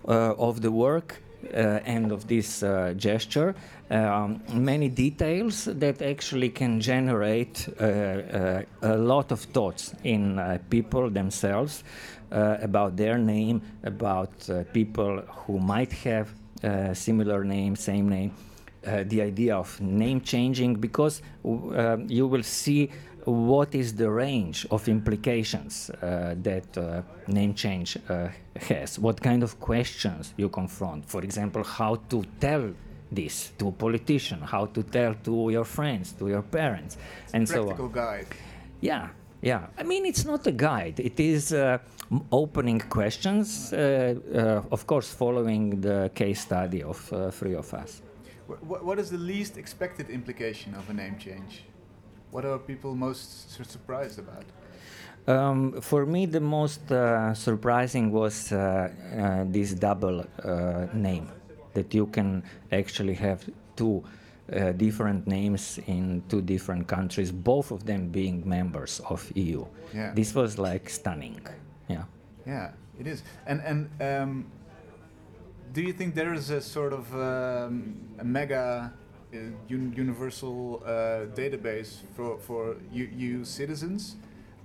uh, 0.07 0.33
of 0.37 0.61
the 0.61 0.71
work 0.71 1.21
uh, 1.53 1.79
and 1.85 2.11
of 2.13 2.25
this 2.27 2.63
uh, 2.63 2.93
gesture. 2.95 3.53
Um, 3.89 4.41
many 4.53 4.87
details 4.87 5.65
that 5.65 6.01
actually 6.01 6.49
can 6.49 6.79
generate 6.79 7.67
uh, 7.81 8.61
a 8.81 8.97
lot 8.97 9.33
of 9.33 9.41
thoughts 9.41 9.93
in 10.05 10.39
people 10.69 11.09
themselves 11.09 11.83
about 12.31 12.95
their 12.95 13.17
name, 13.17 13.61
about 13.83 14.49
people 14.73 15.21
who 15.27 15.59
might 15.59 15.91
have 15.91 16.29
similar 16.93 17.43
name, 17.43 17.75
same 17.75 18.09
name 18.09 18.31
uh, 18.87 19.03
the 19.05 19.21
idea 19.21 19.55
of 19.55 19.79
name 19.81 20.21
changing 20.21 20.75
because 20.75 21.21
uh, 21.45 21.97
you 22.07 22.25
will 22.27 22.43
see 22.43 22.89
what 23.25 23.75
is 23.75 23.93
the 23.93 24.09
range 24.09 24.65
of 24.71 24.87
implications 24.87 25.89
uh, 25.89 26.33
that 26.41 26.77
uh, 26.77 27.01
name 27.27 27.53
change 27.53 27.97
uh, 28.07 28.29
has, 28.55 28.97
what 28.97 29.21
kind 29.21 29.43
of 29.43 29.59
questions 29.59 30.33
you 30.37 30.47
confront. 30.47 31.05
For 31.05 31.21
example, 31.21 31.63
how 31.63 31.95
to 32.09 32.23
tell 32.39 32.71
this 33.11 33.51
to 33.57 33.67
a 33.67 33.71
politician, 33.71 34.39
how 34.41 34.67
to 34.67 34.81
tell 34.83 35.13
to 35.25 35.49
your 35.49 35.65
friends, 35.65 36.13
to 36.13 36.29
your 36.29 36.41
parents, 36.41 36.97
it's 37.25 37.33
and 37.33 37.47
so 37.47 37.61
on. 37.61 37.65
Practical 37.67 37.89
guide. 37.89 38.27
Yeah, 38.79 39.09
yeah. 39.41 39.67
I 39.77 39.83
mean, 39.83 40.05
it's 40.05 40.23
not 40.23 40.47
a 40.47 40.51
guide. 40.53 40.99
It 41.01 41.19
is 41.19 41.51
uh, 41.51 41.79
opening 42.31 42.79
questions, 42.79 43.73
of 43.73 44.87
course, 44.87 45.13
following 45.13 45.81
the 45.81 46.11
case 46.15 46.41
study 46.41 46.83
of 46.83 46.97
three 47.33 47.55
of 47.55 47.73
us. 47.73 48.01
What, 48.47 48.83
what 48.83 48.99
is 48.99 49.09
the 49.09 49.17
least 49.17 49.57
expected 49.57 50.09
implication 50.09 50.73
of 50.75 50.89
a 50.89 50.93
name 50.93 51.17
change? 51.17 51.63
What 52.31 52.45
are 52.45 52.57
people 52.57 52.95
most 52.95 53.51
surprised 53.51 54.19
about? 54.19 54.45
Um, 55.27 55.81
for 55.81 56.05
me, 56.05 56.25
the 56.25 56.39
most 56.39 56.91
uh, 56.91 57.33
surprising 57.33 58.11
was 58.11 58.51
uh, 58.51 58.57
uh, 58.57 59.43
this 59.47 59.73
double 59.73 60.25
uh, 60.43 60.87
name 60.93 61.29
that 61.73 61.93
you 61.93 62.07
can 62.07 62.43
actually 62.71 63.13
have 63.15 63.43
two 63.75 64.03
uh, 64.53 64.71
different 64.71 65.27
names 65.27 65.79
in 65.87 66.23
two 66.29 66.41
different 66.41 66.87
countries, 66.87 67.31
both 67.31 67.71
of 67.71 67.85
them 67.85 68.07
being 68.07 68.47
members 68.47 69.01
of 69.09 69.29
EU. 69.35 69.65
Yeah. 69.93 70.13
This 70.13 70.33
was 70.33 70.57
like 70.57 70.89
stunning. 70.89 71.41
Yeah. 71.89 72.03
Yeah, 72.45 72.71
it 72.97 73.07
is. 73.07 73.23
And 73.45 73.61
and 73.61 73.89
um, 74.01 74.45
do 75.77 75.83
you 75.83 75.93
think 75.93 76.15
there 76.15 76.33
is 76.33 76.49
a 76.49 76.59
sort 76.59 76.91
of 76.91 77.05
um, 77.13 77.93
a 78.17 78.23
mega 78.23 78.91
uh, 79.31 79.37
un 79.69 79.93
universal 79.95 80.81
uh, 80.83 80.89
database 81.37 82.01
for 82.15 82.39
for 82.39 82.77
you, 82.91 83.45
citizens 83.45 84.15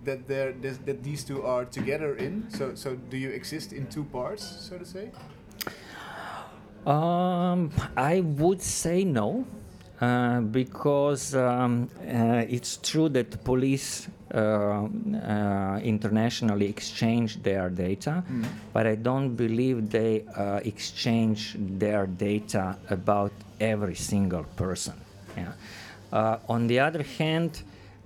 that 0.05 0.27
there 0.27 0.53
that 0.87 1.03
these 1.03 1.23
two 1.23 1.43
are 1.45 1.67
together 1.67 2.17
in? 2.17 2.49
So 2.49 2.75
so 2.75 2.97
do 3.11 3.19
you 3.19 3.29
exist 3.29 3.75
in 3.75 3.87
two 3.89 4.05
parts, 4.05 4.43
so 4.69 4.79
to 4.79 4.87
say? 4.87 5.11
Um, 6.87 7.71
I 7.95 8.21
would 8.21 8.63
say 8.63 9.05
no, 9.05 9.45
uh, 10.03 10.41
because 10.41 11.35
um, 11.35 11.89
uh, 12.01 12.45
it's 12.57 12.77
true 12.79 13.09
that 13.09 13.45
police 13.45 14.09
uh, 14.35 14.39
uh, 14.39 15.81
internationally 15.85 16.69
exchange 16.69 17.31
their 17.43 17.69
data, 17.71 18.23
Mm. 18.29 18.45
but 18.73 18.87
I 18.87 18.97
don't 18.97 19.37
believe 19.37 19.91
they 19.91 20.25
uh, 20.37 20.61
exchange 20.65 21.57
their 21.79 22.07
data 22.07 22.77
about 22.91 23.33
every 23.61 23.95
single 23.95 24.45
person. 24.57 24.95
Yeah. 25.37 25.53
Uh, 26.13 26.39
on 26.49 26.67
the 26.67 26.81
other 26.81 27.05
hand, 27.19 27.63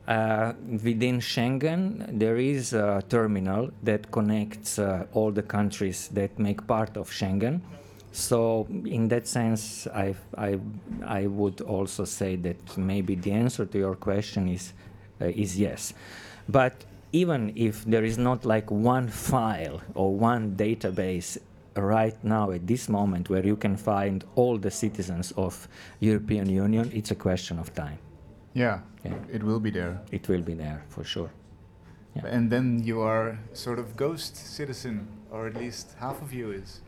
uh, 0.09 0.53
within 0.85 1.21
Schengen, 1.21 2.07
there 2.19 2.37
is 2.37 2.73
a 2.73 3.03
terminal 3.09 3.71
that 3.83 4.11
connects 4.11 4.79
uh, 4.79 5.07
all 5.15 5.33
the 5.33 5.43
countries 5.43 6.09
that 6.15 6.39
make 6.39 6.67
part 6.67 6.97
of 6.97 7.11
Schengen. 7.11 7.61
So, 8.17 8.67
in 8.87 9.09
that 9.09 9.27
sense, 9.27 9.87
I, 9.89 10.15
I, 10.39 10.59
I 11.05 11.27
would 11.27 11.61
also 11.61 12.07
say 12.07 12.37
that 12.37 12.79
maybe 12.79 13.15
the 13.15 13.31
answer 13.33 13.67
to 13.67 13.79
your 13.79 13.95
question 13.95 14.49
is, 14.49 14.73
uh, 15.21 15.27
is 15.27 15.61
yes. 15.61 15.93
But 16.49 16.87
even 17.13 17.53
if 17.57 17.85
there 17.85 18.05
is 18.05 18.17
not 18.17 18.47
like 18.47 18.71
one 18.71 19.09
file 19.09 19.83
or 19.95 20.15
one 20.15 20.57
database 20.57 21.37
right 21.77 22.17
now 22.25 22.53
at 22.53 22.67
this 22.67 22.89
moment 22.89 23.29
where 23.29 23.45
you 23.45 23.55
can 23.55 23.77
find 23.77 24.25
all 24.35 24.57
the 24.57 24.71
citizens 24.71 25.33
of 25.37 25.69
European 26.01 26.49
Union, 26.49 26.91
it's 26.95 27.11
a 27.11 27.15
question 27.15 27.59
of 27.59 27.75
time. 27.75 27.99
Yeah, 28.55 28.79
Yeah. 29.05 29.13
it 29.31 29.43
will 29.43 29.61
be 29.61 29.71
there. 29.71 30.01
It 30.11 30.27
will 30.27 30.43
be 30.43 30.55
there 30.55 30.83
for 30.89 31.05
sure. 31.05 31.31
Yeah. 32.15 32.25
And 32.29 32.51
then 32.51 32.83
you 32.83 33.03
are 33.03 33.39
sort 33.53 33.79
of 33.79 33.95
ghost 33.95 34.37
citizen, 34.37 35.07
or 35.31 35.47
at 35.47 35.55
least 35.57 35.95
half 36.01 36.23
of 36.23 36.33
you 36.33 36.51
is. 36.51 36.81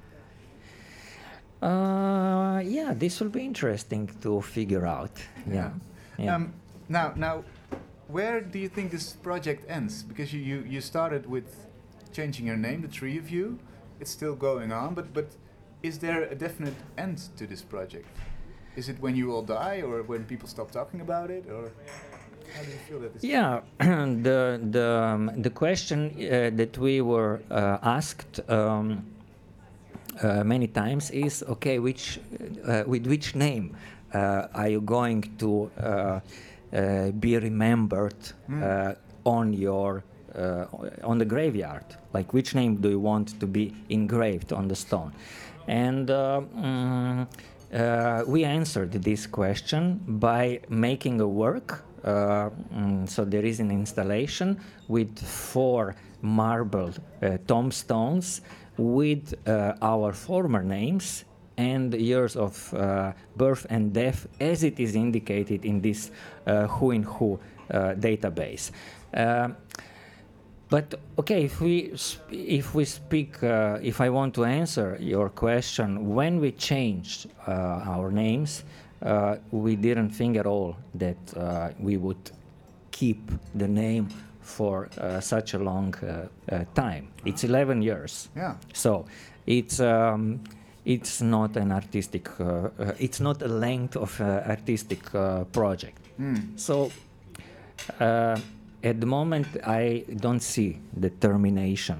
Uh, 1.62 2.60
yeah, 2.64 2.94
this 2.94 3.20
will 3.20 3.30
be 3.30 3.44
interesting 3.44 4.08
to 4.22 4.40
figure 4.40 4.86
out. 4.86 5.10
Yeah. 5.50 5.70
yeah. 6.18 6.34
Um, 6.34 6.52
now, 6.88 7.12
now, 7.16 7.44
where 8.08 8.40
do 8.40 8.58
you 8.58 8.68
think 8.68 8.90
this 8.90 9.12
project 9.12 9.64
ends? 9.68 10.02
Because 10.02 10.32
you, 10.32 10.40
you, 10.40 10.64
you 10.68 10.80
started 10.80 11.26
with 11.26 11.66
changing 12.12 12.46
your 12.46 12.56
name, 12.56 12.82
the 12.82 12.88
three 12.88 13.18
of 13.18 13.30
you. 13.30 13.58
It's 14.00 14.10
still 14.10 14.34
going 14.34 14.72
on, 14.72 14.94
but 14.94 15.12
but 15.12 15.26
is 15.82 15.98
there 15.98 16.22
a 16.22 16.34
definite 16.34 16.74
end 16.96 17.18
to 17.36 17.46
this 17.46 17.62
project? 17.62 18.06
Is 18.76 18.88
it 18.88 18.96
when 19.00 19.16
you 19.16 19.32
all 19.32 19.42
die, 19.42 19.82
or 19.82 20.02
when 20.02 20.24
people 20.24 20.48
stop 20.48 20.70
talking 20.70 21.00
about 21.00 21.30
it, 21.30 21.44
or 21.50 21.72
how 22.54 22.62
do 22.62 22.70
you 22.70 22.78
feel 22.88 23.00
that? 23.00 23.14
This 23.14 23.24
Yeah, 23.24 23.60
the 23.78 24.60
the 24.70 24.88
um, 25.02 25.42
the 25.42 25.50
question 25.50 25.98
uh, 26.16 26.50
that 26.56 26.78
we 26.78 27.00
were 27.00 27.40
uh, 27.50 27.78
asked 27.82 28.40
um, 28.48 29.04
uh, 30.22 30.44
many 30.44 30.66
times 30.66 31.10
is 31.10 31.44
okay, 31.48 31.78
which 31.78 32.20
uh, 32.66 32.84
with 32.86 33.06
which 33.06 33.34
name 33.34 33.76
uh, 34.14 34.46
are 34.54 34.68
you 34.68 34.80
going 34.80 35.22
to 35.38 35.70
uh, 35.80 36.20
uh, 36.72 37.10
be 37.12 37.38
remembered 37.38 38.16
uh, 38.52 38.94
on 39.24 39.52
your 39.52 40.04
uh, 40.34 40.66
on 41.04 41.18
the 41.18 41.24
graveyard? 41.24 41.84
Like 42.12 42.32
which 42.32 42.54
name 42.54 42.76
do 42.76 42.88
you 42.90 43.00
want 43.00 43.38
to 43.40 43.46
be 43.46 43.74
engraved 43.88 44.52
on 44.52 44.68
the 44.68 44.76
stone? 44.76 45.12
And 45.66 46.10
uh, 46.10 46.40
mm, 46.56 47.26
uh, 47.72 48.24
we 48.26 48.44
answered 48.44 48.92
this 48.92 49.26
question 49.26 50.00
by 50.06 50.60
making 50.68 51.20
a 51.20 51.28
work. 51.28 51.84
Uh, 52.02 52.50
mm, 52.74 53.08
so 53.08 53.24
there 53.24 53.44
is 53.44 53.60
an 53.60 53.70
installation 53.70 54.58
with 54.88 55.18
four 55.18 55.94
marble 56.22 56.92
uh, 57.22 57.36
tombstones 57.46 58.40
with 58.78 59.34
uh, 59.46 59.74
our 59.82 60.12
former 60.12 60.62
names 60.62 61.24
and 61.56 61.92
years 61.92 62.36
of 62.36 62.72
uh, 62.72 63.12
birth 63.36 63.66
and 63.68 63.92
death 63.92 64.26
as 64.40 64.62
it 64.62 64.78
is 64.78 64.94
indicated 64.94 65.64
in 65.64 65.80
this 65.80 66.10
uh, 66.46 66.68
Who 66.68 66.92
in 66.92 67.02
Who 67.02 67.38
uh, 67.70 67.94
database. 67.94 68.70
Um, 69.12 69.56
but 70.70 70.94
okay, 71.18 71.44
if 71.44 71.60
we 71.60 71.94
if 72.30 72.74
we 72.74 72.84
speak, 72.84 73.42
uh, 73.42 73.78
if 73.82 74.00
I 74.00 74.10
want 74.10 74.34
to 74.34 74.44
answer 74.44 74.96
your 75.00 75.30
question, 75.30 76.14
when 76.14 76.40
we 76.40 76.52
changed 76.52 77.30
our 77.46 78.10
names, 78.10 78.64
we 79.50 79.76
didn't 79.76 80.10
think 80.10 80.36
at 80.36 80.46
all 80.46 80.76
that 80.94 81.74
we 81.80 81.96
would 81.96 82.30
keep 82.90 83.30
the 83.54 83.66
name 83.66 84.08
for 84.48 84.88
uh, 84.98 85.20
such 85.20 85.54
a 85.54 85.58
long 85.58 85.94
uh, 86.02 86.26
uh, 86.50 86.64
time. 86.74 87.08
It's 87.24 87.44
11 87.44 87.82
years. 87.82 88.28
yeah, 88.36 88.54
So 88.72 89.04
it's 89.46 89.80
um, 89.80 90.40
it's 90.84 91.20
not 91.20 91.56
an 91.56 91.70
artistic. 91.72 92.28
Uh, 92.40 92.44
uh, 92.78 92.92
it's 92.98 93.20
not 93.20 93.42
a 93.42 93.48
length 93.48 93.96
of 93.96 94.20
uh, 94.20 94.24
artistic 94.48 95.14
uh, 95.14 95.44
project. 95.52 95.98
Hmm. 96.16 96.56
So 96.56 96.90
uh, 98.00 98.38
at 98.82 99.00
the 99.00 99.06
moment, 99.06 99.46
I 99.66 100.04
don't 100.20 100.42
see 100.42 100.78
the 101.00 101.10
termination 101.10 101.98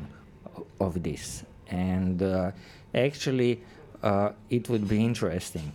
of 0.80 1.03
this, 1.03 1.44
and 1.70 2.22
uh, 2.22 2.51
actually, 2.94 3.61
uh, 4.03 4.30
it 4.49 4.68
would 4.68 4.88
be 4.88 5.05
interesting 5.05 5.74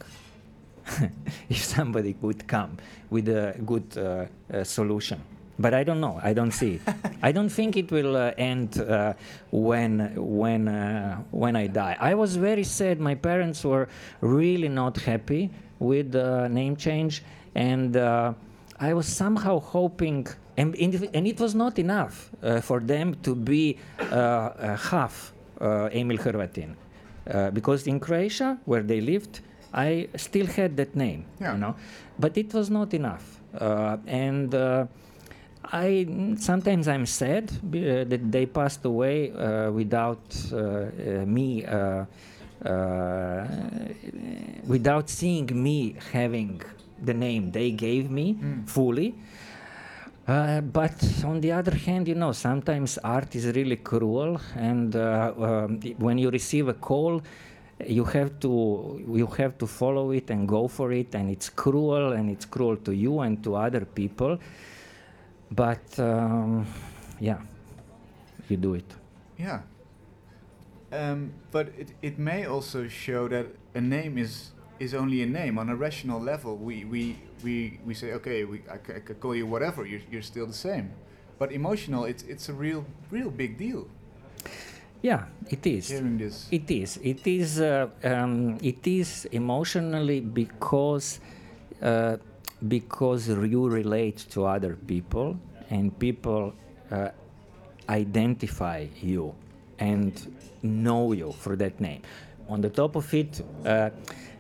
if 1.50 1.64
somebody 1.64 2.16
would 2.22 2.48
come 2.48 2.78
with 3.10 3.28
a 3.30 3.54
good 3.66 3.98
uh, 3.98 4.26
uh, 4.54 4.64
solution. 4.64 5.22
But 5.60 5.74
I 5.74 5.84
don't 5.84 6.00
know. 6.02 6.20
I 6.24 6.34
don't 6.34 6.52
see 6.52 6.76
it. 6.76 6.82
I 7.22 7.32
don't 7.32 7.50
think 7.50 7.78
it 7.78 7.92
will 7.92 8.16
uh, 8.16 8.32
end 8.38 8.80
uh, 8.80 9.14
when 9.52 10.12
when 10.16 10.68
uh, 10.68 11.18
when 11.32 11.56
I 11.56 11.68
die. 11.68 11.96
I 12.00 12.16
was 12.16 12.36
very 12.38 12.64
sad. 12.64 13.00
My 13.00 13.16
parents 13.16 13.64
were 13.64 13.88
really 14.22 14.70
not 14.70 14.98
happy 14.98 15.50
with 15.80 16.12
the 16.12 16.48
name 16.50 16.76
change, 16.76 17.24
and 17.56 17.96
uh, 17.96 18.34
I 18.80 18.94
was 18.94 19.06
somehow 19.06 19.60
hoping, 19.60 20.26
and, 20.58 20.76
and 21.14 21.28
it 21.28 21.40
was 21.40 21.54
not 21.54 21.78
enough 21.78 22.32
uh, 22.42 22.60
for 22.62 22.80
them 22.80 23.16
to 23.24 23.36
be 23.36 23.78
uh, 24.00 24.04
uh, 24.16 24.78
half 24.78 25.34
uh, 25.62 25.90
Emil 25.94 26.18
Hrvatin, 26.18 26.74
uh, 27.30 27.52
because 27.52 27.86
in 27.86 28.00
Croatia, 28.00 28.58
where 28.66 28.82
they 28.82 29.02
lived, 29.02 29.42
I 29.74 30.08
still 30.16 30.48
had 30.48 30.78
that 30.78 30.96
name, 30.96 31.26
Yeah. 31.40 31.54
you 31.54 31.60
know, 31.60 31.76
but 32.18 32.38
it 32.38 32.54
was 32.54 32.70
not 32.72 32.94
enough, 32.96 33.40
uh, 33.60 33.98
and. 34.08 34.56
I 35.74 36.06
sometimes 36.38 36.88
I'm 36.88 37.06
sad 37.08 37.46
uh, 37.52 38.04
that 38.12 38.32
they 38.32 38.46
passed 38.46 38.86
away 38.86 39.32
uh, 39.32 39.72
without 39.72 40.22
uh, 40.52 40.58
uh, 40.58 41.26
me, 41.26 41.66
uh, 41.66 42.06
uh, 42.64 43.48
without 44.68 45.10
seeing 45.10 45.50
me 45.68 45.96
having 46.12 46.62
the 47.02 47.14
name 47.14 47.52
they 47.52 47.72
gave 47.72 48.10
me 48.12 48.36
Mm. 48.36 48.70
fully. 48.70 49.16
Uh, 50.28 50.62
but 50.62 50.96
on 51.26 51.42
the 51.42 51.52
other 51.52 51.76
hand, 51.76 52.08
you 52.08 52.16
know, 52.16 52.32
sometimes 52.32 52.98
art 53.04 53.36
is 53.36 53.46
really 53.58 53.76
cruel, 53.78 54.40
and 54.56 54.96
uh, 54.96 55.34
um, 55.38 55.80
when 55.98 56.18
you 56.18 56.30
receive 56.30 56.70
a 56.70 56.74
call, 56.90 57.22
you 57.86 58.06
have 58.06 58.32
to 58.40 58.52
you 59.20 59.28
have 59.40 59.58
to 59.58 59.68
follow 59.68 60.12
it 60.12 60.30
and 60.30 60.48
go 60.48 60.68
for 60.70 60.94
it, 60.94 61.14
and 61.16 61.30
it's 61.30 61.50
cruel, 61.50 62.14
and 62.14 62.30
it's 62.30 62.46
cruel 62.46 62.78
to 62.78 62.94
you 62.94 63.20
and 63.20 63.44
to 63.44 63.56
other 63.56 63.84
people. 63.84 64.38
But 65.56 66.00
um, 66.00 66.66
yeah, 67.20 67.40
you 68.50 68.58
do 68.58 68.74
it. 68.74 68.90
Yeah. 69.38 69.62
Um, 70.92 71.34
but 71.52 71.68
it, 71.78 71.90
it 72.02 72.20
may 72.20 72.46
also 72.46 72.88
show 72.88 73.28
that 73.28 73.48
a 73.74 73.82
name 73.82 74.18
is 74.18 74.52
is 74.80 74.94
only 74.94 75.22
a 75.22 75.26
name 75.26 75.58
on 75.60 75.70
a 75.70 75.76
rational 75.76 76.20
level. 76.20 76.58
We 76.58 76.86
we, 76.86 77.16
we, 77.44 77.80
we 77.86 77.94
say 77.94 78.14
okay, 78.14 78.44
we, 78.44 78.62
I, 78.72 78.78
ca- 78.78 79.00
could 79.06 79.20
call 79.20 79.36
you 79.36 79.46
whatever. 79.48 79.86
You're, 79.86 80.02
you're 80.12 80.22
still 80.22 80.48
the 80.48 80.54
same. 80.54 80.92
But 81.40 81.52
emotional, 81.52 82.06
it's 82.06 82.24
it's 82.24 82.50
a 82.50 82.54
real 82.54 82.86
real 83.12 83.30
big 83.30 83.58
deal. 83.58 83.88
Yeah, 85.02 85.26
it 85.50 85.66
is. 85.68 85.90
Hearing 85.90 86.18
this. 86.18 86.48
It 86.52 86.72
is. 86.72 86.98
It 87.04 87.28
is. 87.28 87.60
Uh, 87.60 87.90
um, 88.04 88.58
it 88.62 88.88
is 88.88 89.26
emotionally 89.32 90.22
because 90.22 91.20
uh, 91.82 92.18
because 92.68 93.28
you 93.28 93.68
relate 93.68 94.18
to 94.32 94.46
other 94.46 94.76
people 94.76 95.38
and 95.70 95.98
people 96.00 96.54
uh, 96.92 97.10
identify 97.90 98.86
you 99.02 99.34
and 99.80 100.36
know 100.62 101.12
you 101.12 101.32
for 101.32 101.56
that 101.56 101.80
name. 101.80 102.02
on 102.50 102.62
the 102.62 102.70
top 102.70 102.96
of 102.96 103.14
it, 103.14 103.42
uh, 103.66 103.90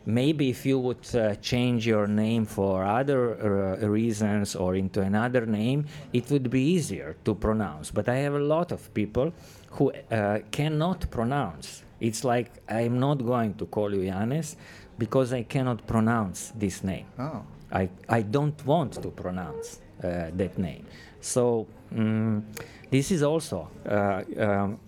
maybe 0.06 0.50
if 0.50 0.66
you 0.66 0.80
would 0.80 1.16
uh, 1.16 1.36
change 1.36 1.88
your 1.88 2.08
name 2.08 2.46
for 2.46 2.84
other 2.84 3.80
uh, 3.82 3.88
reasons 3.88 4.56
or 4.56 4.76
into 4.76 5.02
another 5.02 5.46
name, 5.46 5.86
it 6.12 6.30
would 6.30 6.50
be 6.50 6.62
easier 6.62 7.16
to 7.24 7.34
pronounce. 7.36 7.92
But 7.92 8.10
I 8.10 8.16
have 8.18 8.36
a 8.36 8.40
lot 8.40 8.72
of 8.72 8.94
people 8.94 9.34
who 9.72 9.92
uh, 9.92 10.40
cannot 10.52 11.10
pronounce. 11.10 11.84
It's 12.00 12.24
like 12.24 12.52
I'm 12.68 13.00
not 13.00 13.26
going 13.26 13.54
to 13.56 13.66
call 13.66 13.94
you 13.94 14.02
Yanis 14.12 14.56
because 14.98 15.32
I 15.32 15.44
cannot 15.44 15.88
pronounce 15.88 16.52
this 16.56 16.84
name. 16.84 17.06
Oh. 17.18 17.44
I, 17.74 17.90
I 18.08 18.22
don't 18.22 18.66
want 18.66 18.94
to 19.02 19.10
pronounce 19.10 19.80
uh, 20.04 20.30
that 20.36 20.58
name. 20.58 20.86
So 21.20 21.68
mm 21.94 22.44
this 22.94 23.10
is 23.10 23.24
also 23.24 23.72
uh, 23.90 24.22
um, 24.38 24.80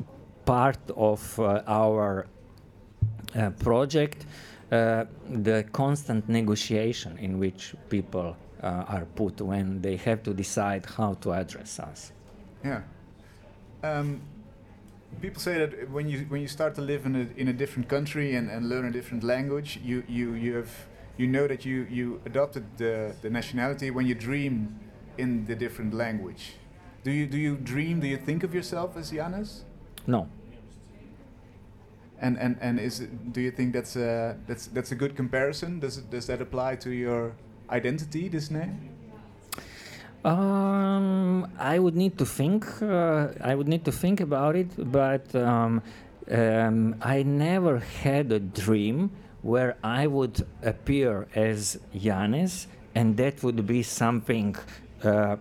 part 0.45 0.77
of 0.95 1.39
uh, 1.39 1.63
our 1.65 2.27
uh, 3.35 3.49
project, 3.49 4.27
uh, 4.71 5.05
the 5.27 5.65
constant 5.71 6.29
negotiation 6.29 7.17
in 7.17 7.39
which 7.39 7.73
people 7.89 8.37
uh, 8.61 8.85
are 8.87 9.05
put 9.15 9.41
when 9.41 9.81
they 9.81 9.95
have 9.95 10.21
to 10.21 10.35
decide 10.35 10.85
how 10.85 11.15
to 11.15 11.33
address 11.33 11.79
us. 11.79 12.11
Yeah. 12.63 12.81
Um, 13.81 14.21
people 15.19 15.41
say 15.41 15.57
that 15.57 15.89
when 15.89 16.07
you 16.07 16.19
when 16.29 16.41
you 16.41 16.47
start 16.47 16.75
to 16.75 16.81
live 16.81 17.07
in 17.07 17.15
a 17.15 17.25
in 17.41 17.47
a 17.47 17.53
different 17.53 17.89
country 17.89 18.35
and, 18.35 18.51
and 18.51 18.69
learn 18.69 18.85
a 18.85 18.91
different 18.91 19.23
language, 19.23 19.79
you 19.83 20.03
you 20.07 20.33
you 20.33 20.55
have 20.55 20.71
you 21.17 21.27
know 21.27 21.47
that 21.47 21.65
you 21.65 21.87
you 21.89 22.21
adopted 22.25 22.63
the 22.77 23.15
the 23.21 23.29
nationality 23.29 23.91
when 23.91 24.05
you 24.05 24.15
dream 24.15 24.79
in 25.17 25.45
the 25.45 25.55
different 25.55 25.93
language. 25.93 26.53
Do 27.03 27.11
you 27.11 27.25
do 27.27 27.37
you 27.37 27.55
dream? 27.55 27.99
Do 27.99 28.07
you 28.07 28.17
think 28.17 28.43
of 28.43 28.53
yourself 28.53 28.97
as 28.97 29.11
Janez? 29.11 29.63
No. 30.07 30.27
And 32.19 32.37
and 32.39 32.57
and 32.61 32.79
is 32.79 33.01
it, 33.01 33.33
do 33.33 33.41
you 33.41 33.51
think 33.51 33.73
that's 33.73 33.95
a 33.95 34.37
that's 34.47 34.67
that's 34.67 34.91
a 34.91 34.95
good 34.95 35.15
comparison? 35.15 35.79
Does 35.79 35.97
it, 35.97 36.09
does 36.09 36.27
that 36.27 36.41
apply 36.41 36.77
to 36.77 36.89
your 36.89 37.33
identity? 37.69 38.27
This 38.27 38.49
name? 38.49 38.89
Um, 40.23 41.47
I 41.59 41.77
would 41.77 41.95
need 41.95 42.17
to 42.17 42.25
think. 42.25 42.65
Uh, 42.81 43.27
I 43.41 43.53
would 43.53 43.67
need 43.67 43.85
to 43.85 43.91
think 43.91 44.19
about 44.21 44.55
it, 44.55 44.71
but 44.91 45.35
um, 45.35 45.83
um, 46.31 46.95
I 47.01 47.21
never 47.21 47.77
had 47.77 48.31
a 48.31 48.39
dream 48.39 49.11
where 49.45 49.77
I 49.83 50.07
would 50.07 50.37
appear 50.63 51.27
as 51.35 51.77
Janez, 51.93 52.65
and 52.95 53.15
that 53.17 53.43
would 53.43 53.67
be 53.67 53.83
something 53.83 54.55
uh, 55.03 55.35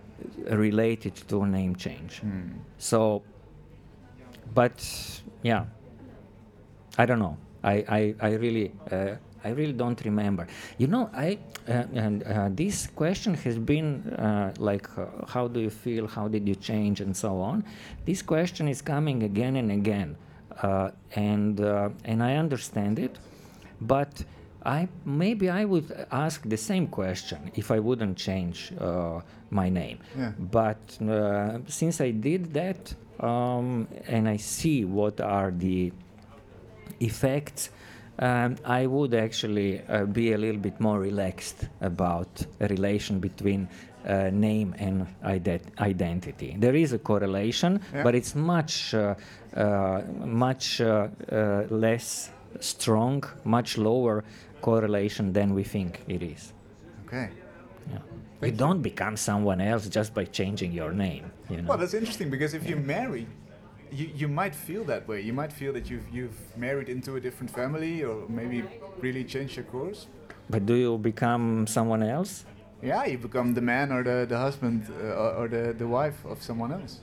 related 0.51 1.15
to 1.29 1.41
a 1.41 1.47
name 1.47 1.75
change. 1.75 2.19
Hmm. 2.19 2.61
So, 2.77 3.23
but 4.53 4.77
yeah, 5.41 5.65
I 6.99 7.05
don't 7.07 7.17
know. 7.17 7.37
I 7.63 7.75
I, 7.99 8.15
I 8.21 8.31
really 8.33 8.71
uh, 8.91 9.15
I 9.43 9.49
really 9.49 9.73
don't 9.73 9.99
remember. 10.05 10.45
You 10.77 10.87
know, 10.87 11.09
I 11.11 11.39
uh, 11.67 11.83
and 11.95 12.21
uh, 12.23 12.49
this 12.51 12.85
question 12.85 13.33
has 13.33 13.57
been 13.57 14.03
uh, 14.13 14.53
like, 14.59 14.87
uh, 14.99 15.05
how 15.27 15.47
do 15.47 15.59
you 15.59 15.71
feel? 15.71 16.05
How 16.07 16.27
did 16.27 16.47
you 16.47 16.55
change, 16.55 17.01
and 17.01 17.17
so 17.17 17.41
on. 17.41 17.63
This 18.05 18.21
question 18.21 18.67
is 18.67 18.83
coming 18.83 19.23
again 19.23 19.55
and 19.55 19.71
again, 19.71 20.15
uh, 20.61 20.91
and 21.15 21.59
uh, 21.59 21.89
and 22.03 22.21
I 22.21 22.35
understand 22.35 22.99
it, 22.99 23.17
but. 23.81 24.23
I 24.67 24.87
maybe 25.05 25.47
I 25.47 25.63
would 25.63 26.07
ask 26.09 26.41
the 26.49 26.57
same 26.57 26.87
question 26.87 27.51
if 27.53 27.69
I 27.69 27.77
wouldn't 27.77 28.17
change 28.17 28.73
uh, 28.79 29.21
my 29.51 29.69
name. 29.69 29.99
Yeah. 30.17 30.31
But 30.39 30.97
uh, 31.07 31.59
since 31.67 32.01
I 32.01 32.09
did 32.09 32.51
that, 32.55 32.95
um, 33.19 33.87
and 34.07 34.27
I 34.27 34.37
see 34.37 34.83
what 34.83 35.21
are 35.21 35.51
the 35.51 35.93
effects, 36.99 37.69
um, 38.19 38.55
I 38.65 38.87
would 38.87 39.13
actually 39.13 39.81
uh, 39.87 40.05
be 40.05 40.33
a 40.33 40.37
little 40.37 40.61
bit 40.61 40.79
more 40.79 40.99
relaxed 40.99 41.67
about 41.81 42.45
a 42.59 42.67
relation 42.67 43.19
between 43.19 43.67
uh, 44.07 44.29
name 44.31 44.73
and 44.79 45.05
ident- 45.23 45.77
identity. 45.79 46.55
There 46.57 46.75
is 46.75 46.93
a 46.93 46.99
correlation, 46.99 47.81
Yeah. 47.93 48.03
but 48.03 48.15
it's 48.15 48.35
much, 48.35 48.93
uh, 48.93 49.15
uh, 49.55 50.01
much 50.25 50.81
uh, 50.81 51.07
uh, 51.31 51.63
less 51.69 52.31
strong, 52.59 53.23
much 53.43 53.77
lower 53.77 54.23
correlation 54.61 55.33
than 55.33 55.53
we 55.53 55.63
think 55.63 56.01
it 56.07 56.21
is. 56.23 56.53
Okay. 57.05 57.29
Yeah. 57.91 57.95
You 57.95 58.01
Thank 58.41 58.53
you. 58.53 58.57
don't 58.57 58.81
become 58.81 59.15
someone 59.17 59.61
else 59.61 59.87
just 59.87 60.13
by 60.13 60.25
changing 60.25 60.71
your 60.71 60.91
name. 60.91 61.31
You 61.49 61.57
know? 61.61 61.69
Well, 61.69 61.77
that's 61.77 61.93
interesting 61.93 62.29
because 62.29 62.53
if 62.53 62.67
you 62.69 62.75
marry, 62.77 63.27
you, 63.91 64.09
you 64.15 64.27
might 64.27 64.55
feel 64.55 64.83
that 64.85 65.07
way. 65.07 65.21
You 65.21 65.33
might 65.33 65.53
feel 65.53 65.71
that 65.73 65.89
you've 65.89 66.07
you've 66.11 66.57
married 66.57 66.89
into 66.89 67.15
a 67.15 67.19
different 67.21 67.51
family, 67.51 68.03
or 68.03 68.27
maybe 68.27 68.63
really 68.99 69.23
changed 69.23 69.55
your 69.57 69.65
course. 69.65 70.07
but 70.49 70.65
do 70.65 70.75
you 70.75 70.97
become 70.97 71.65
someone 71.67 72.03
else? 72.03 72.45
Yeah, 72.81 73.05
you 73.05 73.17
become 73.17 73.53
the 73.53 73.61
man 73.61 73.91
or 73.91 74.03
the, 74.03 74.25
the 74.27 74.37
husband 74.37 74.87
uh, 75.01 75.21
or, 75.21 75.29
or 75.39 75.47
the, 75.47 75.73
the 75.73 75.87
wife 75.87 76.23
of 76.25 76.41
someone 76.43 76.71
else. 76.71 76.99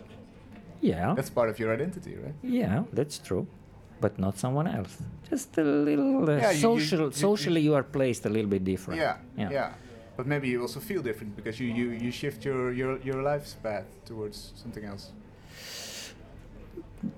Yeah. 0.80 1.14
That's 1.16 1.30
part 1.30 1.48
of 1.48 1.58
your 1.58 1.72
identity, 1.72 2.14
right? 2.24 2.34
Yeah, 2.42 2.84
that's 2.92 3.18
true, 3.18 3.46
but 4.02 4.18
not 4.18 4.34
someone 4.38 4.66
else. 4.78 4.94
Just 5.30 5.58
a 5.58 5.64
little 5.88 6.28
uh, 6.28 6.36
Yeah, 6.36 6.50
you- 6.52 6.60
social. 6.68 6.98
you- 7.00 7.06
you- 7.06 7.12
socially, 7.28 7.60
you 7.68 7.74
are 7.78 7.84
placed 7.98 8.26
a 8.26 8.28
little 8.36 8.50
bit 8.50 8.64
different. 8.64 9.00
Yeah, 9.00 9.16
Yeah. 9.42 9.50
yeah. 9.58 9.70
But 10.16 10.26
maybe 10.26 10.46
you 10.52 10.60
also 10.62 10.80
feel 10.80 11.02
different 11.02 11.34
because 11.36 11.56
you, 11.62 11.68
you, 11.78 11.86
you 12.04 12.10
shift 12.12 12.44
your, 12.44 12.72
your, 12.80 12.98
your 13.08 13.22
life's 13.22 13.54
path 13.62 13.86
towards 14.04 14.52
something 14.62 14.84
else. 14.84 15.04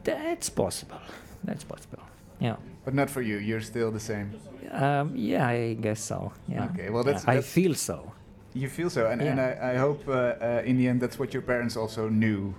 That's 0.05 0.49
possible. 0.49 1.01
That's 1.43 1.64
possible. 1.64 2.03
Yeah. 2.41 2.57
But 2.85 2.95
not 2.95 3.11
for 3.11 3.22
you. 3.22 3.37
You're 3.39 3.61
still 3.72 3.91
the 3.91 4.01
same. 4.01 4.28
Um, 4.70 5.12
yeah, 5.16 5.47
I 5.49 5.74
guess 5.74 6.01
so. 6.01 6.32
Yeah. 6.49 6.66
Okay, 6.70 6.91
well, 6.91 7.03
that's- 7.05 7.24
Yeah, 7.26 7.39
I 7.39 7.41
feel 7.43 7.74
so. 7.74 8.12
You 8.57 8.68
feel 8.68 8.89
so, 8.91 9.11
and, 9.11 9.20
and 9.20 9.41
I, 9.41 9.72
I 9.72 9.76
hope 9.76 10.07
uh, 10.09 10.12
uh, 10.12 10.62
in 10.64 10.76
the 10.78 10.87
end 10.87 11.01
that's 11.01 11.18
what 11.18 11.35
your 11.35 11.43
parents 11.43 11.76
also 11.76 12.09
knew, 12.09 12.55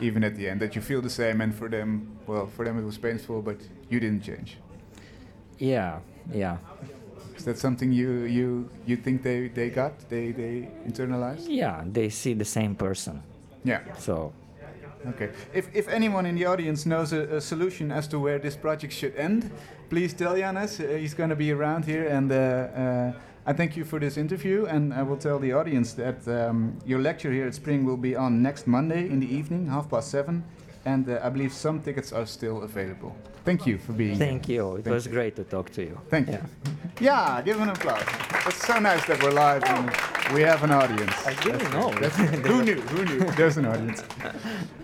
even 0.00 0.24
at 0.24 0.34
the 0.36 0.48
end, 0.48 0.60
that 0.60 0.74
you 0.74 0.82
feel 0.82 1.00
the 1.00 1.10
same. 1.10 1.40
And 1.40 1.54
for 1.54 1.68
them, 1.68 2.18
well, 2.26 2.46
for 2.46 2.64
them 2.64 2.78
it 2.78 2.84
was 2.84 2.98
painful, 2.98 3.42
but 3.42 3.56
you 3.88 4.00
didn't 4.00 4.22
change. 4.22 4.58
Yeah. 5.58 6.00
Yeah. 6.32 6.56
Is 7.36 7.44
that 7.44 7.58
something 7.58 7.92
you 7.92 8.24
you 8.24 8.70
you 8.86 8.96
think 8.96 9.22
they 9.22 9.48
they 9.48 9.70
got? 9.70 9.92
They 10.08 10.32
they 10.32 10.68
internalized? 10.86 11.46
Yeah. 11.48 11.84
They 11.92 12.08
see 12.08 12.34
the 12.34 12.44
same 12.44 12.74
person. 12.74 13.22
Yeah. 13.64 13.80
So. 13.98 14.32
Okay. 15.06 15.30
If 15.52 15.68
if 15.74 15.88
anyone 15.88 16.24
in 16.26 16.34
the 16.36 16.46
audience 16.46 16.86
knows 16.86 17.12
a, 17.12 17.36
a 17.36 17.40
solution 17.40 17.92
as 17.92 18.08
to 18.08 18.18
where 18.18 18.38
this 18.38 18.56
project 18.56 18.92
should 18.92 19.14
end, 19.16 19.50
please 19.90 20.14
tell 20.14 20.34
Janez. 20.34 20.80
Uh, 20.80 20.96
he's 20.96 21.14
going 21.14 21.28
to 21.30 21.36
be 21.36 21.52
around 21.52 21.84
here, 21.84 22.06
and 22.08 22.32
uh, 22.32 22.36
uh, 22.36 23.12
I 23.46 23.52
thank 23.52 23.76
you 23.76 23.84
for 23.84 23.98
this 23.98 24.16
interview. 24.16 24.66
And 24.66 24.92
I 24.94 25.02
will 25.02 25.16
tell 25.16 25.38
the 25.38 25.52
audience 25.52 25.92
that 25.94 26.26
um, 26.28 26.78
your 26.86 27.00
lecture 27.00 27.32
here 27.32 27.46
at 27.46 27.54
Spring 27.54 27.84
will 27.84 27.96
be 27.98 28.16
on 28.16 28.42
next 28.42 28.66
Monday 28.66 29.06
in 29.08 29.20
the 29.20 29.26
evening, 29.34 29.66
half 29.66 29.90
past 29.90 30.10
seven, 30.10 30.44
and 30.84 31.08
uh, 31.08 31.20
I 31.22 31.28
believe 31.30 31.52
some 31.52 31.80
tickets 31.80 32.12
are 32.12 32.26
still 32.26 32.62
available. 32.62 33.14
Thank 33.44 33.66
you 33.66 33.76
for 33.78 33.92
being 33.92 34.16
here. 34.16 34.18
Thank 34.26 34.48
you. 34.48 34.76
It 34.76 34.84
Thank 34.84 34.94
was 34.94 35.06
you. 35.06 35.12
great 35.12 35.36
to 35.36 35.44
talk 35.44 35.68
to 35.70 35.82
you. 35.82 36.00
Thank 36.08 36.28
Yeah. 36.28 36.40
you. 36.40 36.72
Yeah, 37.00 37.42
give 37.42 37.60
an 37.60 37.68
applause. 37.68 38.02
It's 38.46 38.66
so 38.66 38.78
nice 38.78 39.04
that 39.06 39.22
we're 39.22 39.32
live 39.32 39.62
and 39.64 39.90
we 40.32 40.46
have 40.46 40.62
an 40.62 40.70
audience. 40.70 41.12
I 41.26 41.34
didn't 41.42 41.70
know. 41.70 41.90
Who 42.50 42.62
knew? 42.62 42.80
Who 42.80 43.04
knew? 43.04 43.34
There's 43.36 43.56
an 43.56 43.66
audience. 43.66 44.02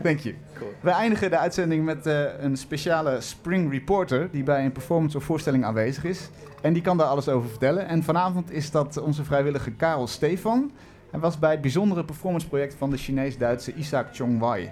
Thank 0.03 0.21
you. 0.21 0.35
We 0.81 0.91
eindigen 0.91 1.31
de 1.31 1.39
uitzending 1.39 1.85
met 1.85 2.07
eh, 2.07 2.25
een 2.39 2.57
speciale 2.57 3.21
Spring 3.21 3.73
Reporter 3.73 4.31
die 4.31 4.43
bij 4.43 4.65
een 4.65 4.73
performance 4.73 5.17
of 5.17 5.25
voorstelling 5.25 5.65
aanwezig 5.65 6.05
is. 6.05 6.31
En 6.61 6.73
die 6.73 6.83
kan 6.83 6.97
daar 6.97 7.07
alles 7.07 7.29
over 7.29 7.49
vertellen. 7.49 7.87
En 7.87 8.03
vanavond 8.03 8.51
is 8.51 8.71
dat 8.71 9.01
onze 9.01 9.25
vrijwillige 9.25 9.71
Karel 9.71 10.07
Stefan. 10.07 10.71
Hij 11.11 11.21
was 11.21 11.39
bij 11.39 11.51
het 11.51 11.61
bijzondere 11.61 12.05
performanceproject 12.05 12.75
van 12.75 12.91
de 12.91 12.97
Chinees-Duitse 12.97 13.75
Isaac 13.75 14.07
Chongwei. 14.13 14.71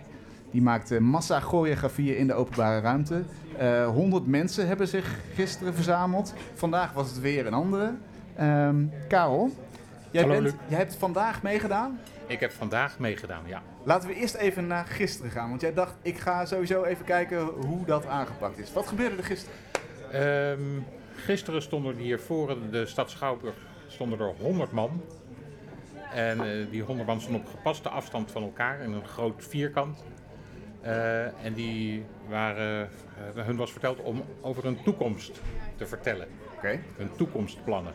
Die 0.50 0.62
maakte 0.62 1.00
massa-choreografieën 1.00 2.16
in 2.16 2.26
de 2.26 2.34
openbare 2.34 2.80
ruimte. 2.80 3.22
Eh 3.58 3.86
100 3.86 4.26
mensen 4.26 4.66
hebben 4.66 4.88
zich 4.88 5.18
gisteren 5.34 5.74
verzameld. 5.74 6.34
Vandaag 6.54 6.92
was 6.92 7.08
het 7.08 7.20
weer 7.20 7.46
een 7.46 7.54
andere. 7.54 7.94
Ehm, 8.36 8.84
Karel, 9.08 9.50
jij, 10.10 10.22
Hallo, 10.22 10.40
bent, 10.40 10.44
Luc. 10.44 10.54
jij 10.68 10.78
hebt 10.78 10.94
vandaag 10.94 11.42
meegedaan. 11.42 12.00
Ik 12.26 12.40
heb 12.40 12.52
vandaag 12.52 12.98
meegedaan, 12.98 13.42
ja. 13.46 13.62
Laten 13.82 14.08
we 14.08 14.14
eerst 14.14 14.34
even 14.34 14.66
naar 14.66 14.84
gisteren 14.84 15.30
gaan. 15.30 15.48
Want 15.48 15.60
jij 15.60 15.72
dacht, 15.72 15.94
ik 16.02 16.18
ga 16.18 16.44
sowieso 16.46 16.84
even 16.84 17.04
kijken 17.04 17.38
hoe 17.44 17.84
dat 17.84 18.06
aangepakt 18.06 18.58
is. 18.58 18.72
Wat 18.72 18.86
gebeurde 18.86 19.16
er 19.16 19.24
gisteren? 19.24 19.56
Ehm, 20.12 20.80
gisteren 21.14 21.62
stonden 21.62 21.96
hier 21.96 22.20
voor 22.20 22.56
de 22.70 22.86
stad 22.86 23.10
Schouwburg 23.10 23.54
stonden 23.86 24.18
er 24.20 24.34
100 24.40 24.72
man. 24.72 25.02
En 26.12 26.40
eh, 26.40 26.70
die 26.70 26.82
100 26.82 27.08
man 27.08 27.20
stonden 27.20 27.40
op 27.40 27.48
gepaste 27.48 27.88
afstand 27.88 28.30
van 28.30 28.42
elkaar 28.42 28.80
in 28.80 28.92
een 28.92 29.06
groot 29.06 29.44
vierkant. 29.48 30.04
Eh, 30.80 31.44
en 31.44 31.52
die 31.54 32.04
waren, 32.28 32.88
eh, 33.36 33.44
hun 33.44 33.56
was 33.56 33.70
verteld 33.70 33.98
om 34.00 34.22
over 34.40 34.64
hun 34.64 34.82
toekomst 34.82 35.40
te 35.76 35.86
vertellen. 35.86 36.28
Oké. 36.56 36.80
hun 36.96 37.10
toekomstplannen. 37.16 37.92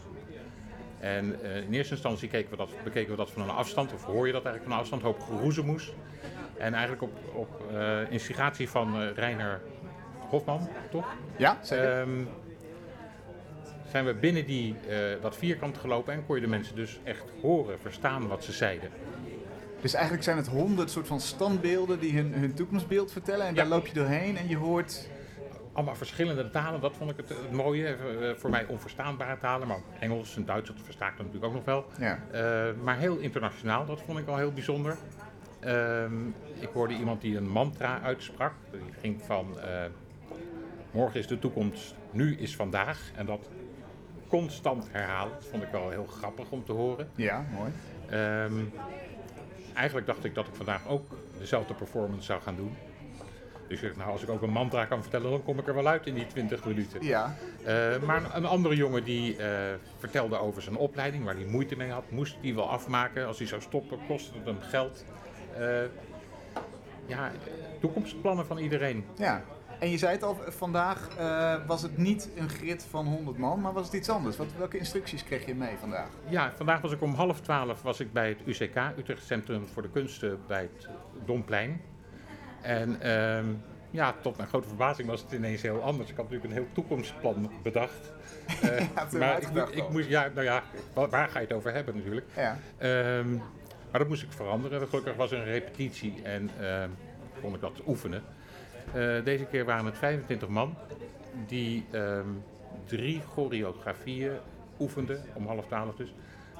En 1.04 1.44
eh, 1.44 1.56
in 1.58 1.74
eerste 1.74 1.94
instantie 1.94 2.30
keken 2.30 2.50
we 2.52 2.58
dat, 2.58 2.70
bekeken 2.84 3.12
we 3.12 3.18
dat 3.18 3.32
van 3.32 3.42
een 3.42 3.50
afstand, 3.50 3.94
of 3.94 4.04
hoor 4.04 4.28
je 4.28 4.34
dat 4.34 4.46
eigenlijk 4.46 4.64
van 4.64 4.72
een 4.72 4.80
afstand, 4.80 5.02
hoop 5.02 5.20
geroezemoes. 5.20 5.94
En 6.58 6.74
eigenlijk 6.74 7.02
op, 7.04 7.12
op 7.34 7.62
eh, 7.74 8.12
instigatie 8.12 8.70
van 8.70 9.02
eh 9.02 9.08
Reiner 9.16 9.62
Hofman, 10.30 10.70
toch? 10.92 11.06
Ja, 11.38 11.58
zeker. 11.62 12.00
Ehm, 12.00 12.24
zijn 13.92 14.06
we 14.06 14.14
binnen 14.14 14.46
die, 14.46 14.76
dat 15.22 15.36
vierkant 15.36 15.78
gelopen 15.78 16.14
en 16.14 16.26
kon 16.26 16.36
je 16.36 16.42
de 16.42 16.48
mensen 16.48 16.76
dus 16.76 17.00
echt 17.04 17.24
horen, 17.42 17.80
verstaan 17.80 18.28
wat 18.28 18.44
ze 18.44 18.52
zeiden. 18.52 18.90
Dus 19.82 19.94
eigenlijk 19.94 20.24
zijn 20.24 20.38
het 20.38 20.48
honderd 20.48 20.92
soort 20.92 21.08
van 21.08 21.20
standbeelden 21.20 22.00
die 22.00 22.16
hun, 22.16 22.34
hun 22.34 22.54
toekomstbeeld 22.54 23.12
vertellen. 23.12 23.46
En 23.46 23.54
Ja. 23.56 23.62
daar 23.62 23.70
loop 23.70 23.88
je 23.88 23.94
doorheen 23.94 24.38
en 24.38 24.48
je 24.48 24.58
hoort... 24.58 25.10
Allemaal 25.74 25.96
verschillende 25.96 26.50
talen, 26.50 26.82
dat 26.82 26.96
vond 26.98 27.12
ik 27.12 27.18
het, 27.18 27.30
het 27.30 27.52
mooie. 27.52 27.88
Eh, 27.88 28.36
voor 28.36 28.50
mij 28.50 28.66
onverstaanbare 28.66 29.38
talen, 29.38 29.68
maar 29.68 29.80
Engels 30.00 30.36
en 30.36 30.46
Duits, 30.46 30.68
dat 30.68 30.78
versta 30.84 31.08
ik 31.08 31.18
natuurlijk 31.18 31.46
ook 31.46 31.54
nog 31.54 31.66
wel. 31.66 31.86
Ja. 32.00 32.20
Eh, 32.32 32.76
maar 32.84 32.98
heel 32.98 33.18
internationaal, 33.18 33.86
dat 33.86 34.02
vond 34.02 34.20
ik 34.20 34.28
al 34.28 34.38
heel 34.38 34.52
bijzonder. 34.52 34.98
Ehm, 35.60 36.28
ik 36.60 36.70
hoorde 36.74 36.94
iemand 36.94 37.22
die 37.22 37.38
een 37.38 37.50
mantra 37.50 38.02
uitsprak. 38.02 38.54
Die 38.72 38.82
ging 39.00 39.22
van 39.22 39.60
eh, 39.60 39.84
morgen 40.92 41.20
is 41.20 41.28
de 41.28 41.40
toekomst, 41.40 41.96
nu 42.12 42.38
is 42.38 42.56
vandaag. 42.56 43.12
En 43.16 43.26
dat 43.26 43.50
constant 44.28 44.88
herhalen. 44.92 45.34
Dat 45.34 45.46
vond 45.46 45.64
ik 45.64 45.70
wel 45.70 45.90
heel 45.90 46.06
grappig 46.06 46.50
om 46.50 46.66
te 46.66 46.72
horen. 46.72 47.10
Ja, 47.16 47.46
mooi. 47.52 47.72
Ehm, 48.10 48.54
eigenlijk 49.74 50.08
dacht 50.08 50.24
ik 50.24 50.36
dat 50.36 50.48
ik 50.48 50.56
vandaag 50.56 50.88
ook 50.88 51.06
dezelfde 51.40 51.74
performance 51.74 52.26
zou 52.26 52.42
gaan 52.42 52.56
doen. 52.56 52.76
Dus 53.82 53.96
nou, 53.96 54.12
als 54.12 54.24
ik 54.24 54.30
ook 54.30 54.42
een 54.42 54.50
mantra 54.50 54.86
kan 54.86 55.02
vertellen, 55.02 55.30
dan 55.32 55.44
kom 55.44 55.60
ik 55.60 55.68
er 55.68 55.74
wel 55.74 55.88
uit 55.88 56.08
in 56.08 56.14
die 56.14 56.28
20 56.28 56.66
minuten. 56.66 57.04
Ja, 57.06 57.36
Eh, 57.66 58.02
maar 58.06 58.36
een, 58.36 58.46
andere 58.46 58.76
jongen 58.76 59.04
die 59.04 59.38
eh, 59.38 59.50
vertelde 59.98 60.38
over 60.38 60.62
zijn 60.62 60.76
opleiding, 60.76 61.24
waar 61.24 61.36
hij 61.36 61.46
moeite 61.46 61.76
mee 61.76 61.90
had, 61.90 62.04
moest 62.10 62.38
die 62.42 62.56
wel 62.56 62.70
afmaken. 62.70 63.28
Als 63.28 63.38
hij 63.38 63.48
zou 63.48 63.62
stoppen, 63.62 64.00
kostte 64.08 64.38
het 64.38 64.46
hem 64.46 64.58
geld. 64.62 65.06
Eh, 65.58 65.68
ja, 67.06 67.32
toekomstplannen 67.80 68.46
van 68.46 68.58
iedereen. 68.58 69.06
ja. 69.18 69.44
En 69.80 69.90
je 69.90 69.98
zei 69.98 70.12
het 70.12 70.24
al, 70.24 70.38
vandaag 70.48 71.08
was 71.68 71.82
het 71.82 71.98
niet 71.98 72.30
een 72.36 72.50
grid 72.50 72.86
van 72.90 73.06
100 73.06 73.38
man, 73.38 73.62
maar 73.62 73.74
was 73.74 73.86
het 73.86 73.94
iets 73.94 74.10
anders. 74.10 74.38
Wat, 74.38 74.48
welke 74.58 74.78
instructies 74.78 75.24
kreeg 75.24 75.46
je 75.46 75.56
mee 75.56 75.76
vandaag? 75.80 76.08
Ja, 76.30 76.52
vandaag 76.56 76.82
was 76.82 76.92
ik 76.92 77.02
om 77.02 77.14
half 77.14 77.42
twaalf 77.42 77.82
was 77.82 78.00
ik 78.00 78.14
bij 78.14 78.30
het 78.30 78.40
UCK, 78.46 78.76
Utrecht 78.98 79.26
Centrum 79.26 79.66
voor 79.66 79.82
de 79.82 79.90
Kunsten, 79.90 80.40
bij 80.48 80.62
het 80.62 80.88
Domplein. 81.26 81.82
En 82.64 83.02
ehm, 83.02 83.46
ja, 83.92 84.16
tot 84.22 84.38
mijn 84.38 84.50
grote 84.50 84.68
verbazing 84.68 85.08
was 85.08 85.22
het 85.22 85.32
ineens 85.32 85.62
heel 85.62 85.82
anders. 85.82 86.10
Ik 86.10 86.16
had 86.16 86.26
natuurlijk 86.30 86.52
een 86.54 86.58
heel 86.60 86.70
toekomstplan 86.74 87.52
bedacht. 87.64 88.12
Hem 88.62 89.20
maar 89.20 89.42
ik, 89.42 89.52
moet- 89.52 89.76
ik 89.76 89.90
moest, 89.90 90.10
ja, 90.10 90.30
nou 90.34 90.46
ja, 90.46 90.64
wa- 90.94 91.08
waar 91.10 91.28
ga 91.30 91.40
je 91.40 91.46
het 91.46 91.56
over 91.56 91.74
hebben 91.74 91.96
natuurlijk. 91.98 92.26
Ja, 92.36 92.58
Ehm, 92.78 93.32
maar 93.92 94.00
dat 94.02 94.08
moest 94.08 94.24
ik 94.24 94.32
veranderen. 94.32 94.88
Gelukkig 94.88 95.16
was 95.16 95.32
er 95.32 95.38
een 95.38 95.44
repetitie 95.44 96.22
en 96.24 96.50
ehm, 96.60 96.90
kon 97.42 97.54
ik 97.54 97.62
dat 97.62 97.82
oefenen. 97.88 98.24
Eh, 98.94 99.24
deze 99.24 99.46
keer 99.46 99.66
waren 99.66 99.86
het 99.86 99.98
25 99.98 100.48
man 100.48 100.76
die 101.48 101.86
drie 102.86 103.22
choreografieën 103.34 104.32
oefenden, 104.80 105.22
om 105.34 105.48
half 105.48 105.66
twaalf 105.66 105.96
dus, 105.96 106.14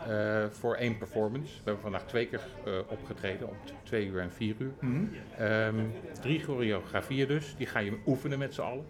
eh, 0.10 0.46
voor 0.52 0.76
één 0.76 0.98
performance. 0.98 1.54
We 1.54 1.62
hebben 1.64 1.82
vandaag 1.82 2.06
twee 2.06 2.28
keer 2.28 2.42
eh, 2.66 2.74
opgetreden, 2.88 3.48
om 3.48 3.56
twee 3.84 4.06
uur 4.08 4.20
en 4.20 4.32
vier 4.32 4.56
uur. 4.58 4.72
Mhm. 4.80 5.04
Ehm, 5.38 5.76
drie 6.22 6.44
choreografieën 6.44 7.28
dus, 7.28 7.56
die 7.58 7.68
ga 7.68 7.80
je 7.80 7.98
oefenen 8.06 8.40
met 8.40 8.54
z'n 8.54 8.62
allen. 8.62 8.86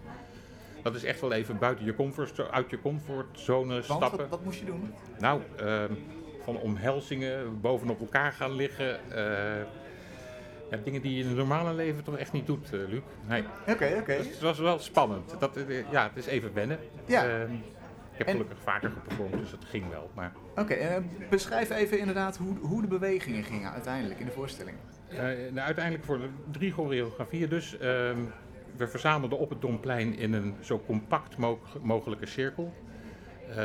Dat 0.82 0.95
is 0.95 1.03
echt 1.03 1.22
wel 1.22 1.32
even 1.32 1.57
buiten 1.57 1.86
je 1.86 1.95
comfort, 1.95 2.49
uit 2.51 2.70
je 2.70 2.82
comfortzone 2.82 3.74
want 3.74 3.84
stappen. 3.84 4.18
wat, 4.18 4.30
wat 4.30 4.43
moest 4.43 4.59
je 4.59 4.66
doen? 4.66 4.93
Nou, 5.20 5.41
ehm, 5.57 5.93
van 6.43 6.57
omhelzingen, 6.57 7.61
bovenop 7.61 7.99
elkaar 7.99 8.32
gaan 8.32 8.51
liggen. 8.55 8.99
eh, 9.11 9.66
ja, 10.70 10.80
dingen 10.84 11.01
die 11.01 11.14
je 11.16 11.22
in 11.22 11.28
het 11.28 11.38
normale 11.38 11.74
leven 11.74 12.03
toch 12.03 12.18
echt 12.18 12.32
niet 12.32 12.45
doet, 12.45 12.70
Luc. 12.72 13.01
Nee, 13.28 13.43
Oké, 13.68 13.95
oké. 13.99 14.18
dus 14.18 14.28
het 14.28 14.39
was 14.41 14.59
wel 14.59 14.80
spannend. 14.80 15.36
Dat, 15.39 15.57
ja, 15.91 16.03
het 16.03 16.18
is 16.18 16.26
even 16.26 16.53
wennen. 16.53 16.80
Ja. 17.05 17.26
Ehm, 17.28 17.51
heb 18.26 18.36
En- 18.36 18.41
gelukkig 18.41 18.63
vaker 18.63 18.89
geperformed, 18.89 19.39
dus 19.39 19.51
dat 19.51 19.65
ging 19.65 19.89
wel. 19.89 20.09
Maar 20.13 20.32
Oké, 20.55 20.74
eh, 20.74 20.97
beschrijf 21.30 21.69
even 21.69 21.99
inderdaad 21.99 22.38
hoe, 22.38 22.57
hoe 22.61 22.82
de 22.82 22.88
bewegingen 22.88 23.43
gingen 23.43 23.71
uiteindelijk 23.71 24.19
in 24.19 24.26
de 24.26 24.32
voorstelling. 24.32 24.78
eh, 25.09 25.17
nou, 25.51 25.57
uiteindelijk 25.59 26.05
voor 26.05 26.17
de 26.17 26.30
drie 26.51 26.71
choreografieën 26.71 27.49
dus. 27.49 27.78
ehm, 27.78 28.17
we 28.78 28.88
verzamelden 28.88 29.39
op 29.39 29.49
het 29.49 29.61
Domplein 29.61 30.17
in 30.17 30.34
een 30.34 30.55
zo 30.61 30.82
compact 30.86 31.38
mo- 31.38 31.59
mogelijke 31.82 32.26
cirkel. 32.26 32.74
Eh, 33.49 33.55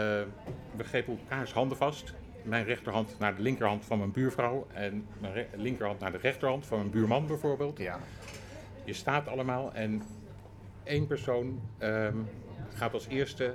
we 0.76 0.84
grepen 0.84 1.18
elkaars 1.18 1.52
handen 1.52 1.76
vast. 1.76 2.14
Mijn 2.42 2.64
rechterhand 2.64 3.16
naar 3.18 3.36
de 3.36 3.42
linkerhand 3.42 3.84
van 3.84 3.98
mijn 3.98 4.10
buurvrouw 4.12 4.66
en 4.72 5.06
mijn 5.20 5.46
linkerhand 5.56 6.00
naar 6.00 6.12
de 6.12 6.18
rechterhand 6.18 6.66
van 6.66 6.78
mijn 6.78 6.90
buurman 6.90 7.26
bijvoorbeeld. 7.26 7.78
Ja. 7.78 7.98
Je 8.84 8.92
staat 8.92 9.28
allemaal 9.28 9.72
en 9.74 10.02
één 10.84 11.06
persoon 11.06 11.60
ehm, 11.78 12.16
gaat 12.74 12.92
als 12.92 13.06
eerste 13.06 13.54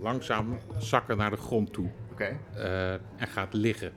langzaam 0.00 0.58
zakken 0.78 1.16
naar 1.16 1.30
de 1.30 1.36
grond 1.36 1.72
toe 1.72 1.90
eh, 2.16 2.92
en 2.92 3.28
gaat 3.28 3.54
liggen. 3.54 3.92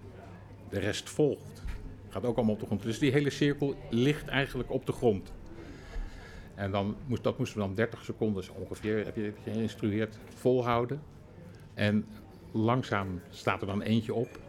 De 0.69 0.79
rest 0.79 1.09
volgt. 1.09 1.63
Gaat 2.09 2.25
ook 2.25 2.35
allemaal 2.35 2.53
op 2.53 2.59
de 2.59 2.65
grond. 2.65 2.83
Dus 2.83 2.99
die 2.99 3.11
hele 3.11 3.29
cirkel 3.29 3.75
ligt 3.89 4.27
eigenlijk 4.27 4.71
op 4.71 4.85
de 4.85 4.91
grond. 4.91 5.33
En 6.55 6.71
dan 6.71 6.95
moest, 7.07 7.23
dat 7.23 7.37
moesten 7.37 7.59
we 7.59 7.65
dan 7.65 7.75
30 7.75 8.03
seconden 8.03 8.43
ongeveer, 8.53 9.05
heb 9.05 9.15
je 9.15 9.33
geïnstrueerd, 9.43 10.17
volhouden. 10.35 11.01
En 11.73 12.05
langzaam 12.51 13.21
staat 13.29 13.61
er 13.61 13.67
dan 13.67 13.81
eentje 13.81 14.13
op. 14.13 14.39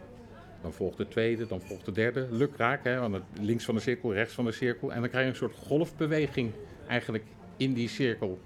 Dan 0.61 0.73
volgt 0.73 0.97
de 0.97 1.07
tweede, 1.07 1.47
dan 1.47 1.61
volgt 1.61 1.85
de 1.85 1.91
derde. 1.91 2.27
Lukraak, 2.31 2.83
hè, 2.83 2.99
want 2.99 3.13
het 3.13 3.23
links 3.41 3.65
van 3.65 3.75
de 3.75 3.81
cirkel, 3.81 4.13
rechts 4.13 4.33
van 4.33 4.45
de 4.45 4.51
cirkel. 4.51 4.93
En 4.93 4.99
dan 4.99 5.09
krijg 5.09 5.23
je 5.23 5.31
een 5.31 5.37
soort 5.37 5.55
golfbeweging 5.55 6.51
eigenlijk 6.87 7.23
in 7.57 7.73
die 7.73 7.89
cirkel. 7.89 8.39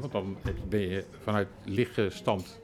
Want 0.00 0.12
dan 0.12 0.36
ben 0.68 0.80
je 0.80 1.04
vanuit 1.22 1.48
liggend 1.64 2.60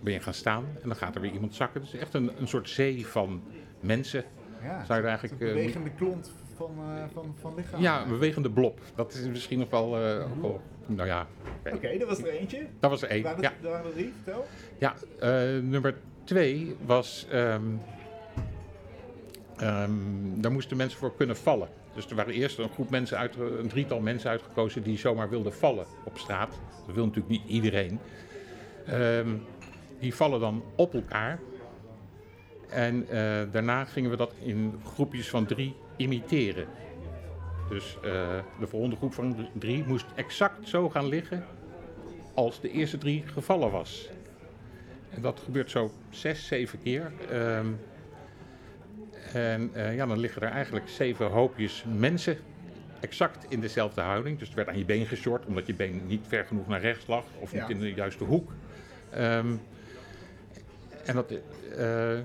ben 0.00 0.12
je 0.12 0.20
gaan 0.20 0.34
staan 0.34 0.64
en 0.82 0.88
dan 0.88 0.96
gaat 0.96 1.14
er 1.14 1.20
weer 1.20 1.32
iemand 1.32 1.54
zakken. 1.54 1.80
Dus 1.80 1.94
echt 1.94 2.14
een, 2.14 2.30
een 2.38 2.48
soort 2.48 2.68
zee 2.68 3.06
van 3.06 3.42
mensen. 3.80 4.24
Ja, 4.62 4.84
Zou 4.84 5.00
je 5.00 5.06
eigenlijk, 5.06 5.40
Een 5.40 5.48
eh, 5.48 5.54
bewegende 5.54 5.90
klont 5.90 6.32
van, 6.56 6.70
eh, 6.78 7.04
van, 7.12 7.34
van 7.40 7.54
lichaam. 7.54 7.80
Ja, 7.80 8.02
een 8.02 8.08
bewegende 8.08 8.50
blob. 8.50 8.80
Dat 8.94 9.14
is 9.14 9.26
misschien 9.26 9.58
nog 9.58 9.70
wel, 9.70 9.98
eh, 9.98 10.30
ook 10.30 10.42
wel 10.42 10.60
nou 10.86 11.08
ja, 11.08 11.26
oké. 11.72 11.98
Dat 11.98 12.08
was 12.08 12.18
er 12.18 12.28
eentje. 12.28 12.66
dat 12.80 12.90
was 12.90 13.02
er 13.02 13.08
één. 13.08 13.22
Ja, 13.22 13.34
er, 13.42 13.52
waren 13.70 13.86
er 13.86 13.92
drie? 13.92 14.12
Vertel. 14.22 14.46
ja 14.78 14.94
nummer 15.60 15.94
twee 16.24 16.76
was, 16.84 17.26
ehm, 17.30 17.62
daar 20.34 20.52
moesten 20.52 20.76
mensen 20.76 20.98
voor 20.98 21.16
kunnen 21.16 21.36
vallen. 21.36 21.68
Dus 21.96 22.06
er 22.06 22.16
waren 22.16 22.34
eerst 22.34 22.58
een 22.58 22.68
groep 22.68 22.90
mensen, 22.90 23.18
uit, 23.18 23.36
een 23.36 23.68
drietal 23.68 24.00
mensen 24.00 24.30
uitgekozen 24.30 24.82
die 24.82 24.98
zomaar 24.98 25.28
wilden 25.30 25.52
vallen 25.52 25.86
op 26.04 26.18
straat. 26.18 26.54
Dat 26.86 26.94
wil 26.94 27.04
natuurlijk 27.04 27.28
niet 27.28 27.48
iedereen. 27.48 27.98
Ehm, 28.86 29.28
die 30.00 30.14
vallen 30.14 30.40
dan 30.40 30.62
op 30.74 30.94
elkaar. 30.94 31.38
En 32.68 33.08
eh, 33.08 33.42
daarna 33.52 33.84
gingen 33.84 34.10
we 34.10 34.16
dat 34.16 34.32
in 34.42 34.80
groepjes 34.84 35.28
van 35.28 35.46
drie 35.46 35.74
imiteren. 35.96 36.66
Dus 37.68 37.96
eh, 37.96 38.38
de 38.60 38.66
volgende 38.66 38.96
groep 38.96 39.14
van 39.14 39.48
drie 39.52 39.84
moest 39.86 40.06
exact 40.14 40.68
zo 40.68 40.88
gaan 40.88 41.08
liggen 41.08 41.44
als 42.34 42.60
de 42.60 42.70
eerste 42.70 42.98
drie 42.98 43.22
gevallen 43.26 43.70
was. 43.70 44.08
En 45.10 45.22
dat 45.22 45.40
gebeurt 45.44 45.70
zo 45.70 45.90
zes, 46.10 46.46
zeven 46.46 46.82
keer. 46.82 47.12
Ehm, 47.30 47.66
en 49.32 49.70
eh, 49.74 49.94
ja, 49.94 50.06
dan 50.06 50.18
liggen 50.18 50.42
er 50.42 50.50
eigenlijk 50.50 50.88
zeven 50.88 51.26
hoopjes 51.26 51.84
mensen 51.96 52.38
exact 53.00 53.46
in 53.48 53.60
dezelfde 53.60 54.00
houding. 54.00 54.38
Dus 54.38 54.46
het 54.48 54.56
werd 54.56 54.68
aan 54.68 54.78
je 54.78 54.84
been 54.84 55.06
geshort, 55.06 55.46
omdat 55.46 55.66
je 55.66 55.74
been 55.74 56.06
niet 56.06 56.24
ver 56.28 56.44
genoeg 56.44 56.66
naar 56.68 56.80
rechts 56.80 57.06
lag 57.06 57.24
of 57.40 57.52
Ja. 57.52 57.60
niet 57.60 57.70
in 57.76 57.82
de 57.82 57.94
juiste 57.94 58.24
hoek. 58.24 58.52
Ehm, 59.10 59.54
en 61.04 61.14
dat, 61.14 61.32
eh, 61.76 62.18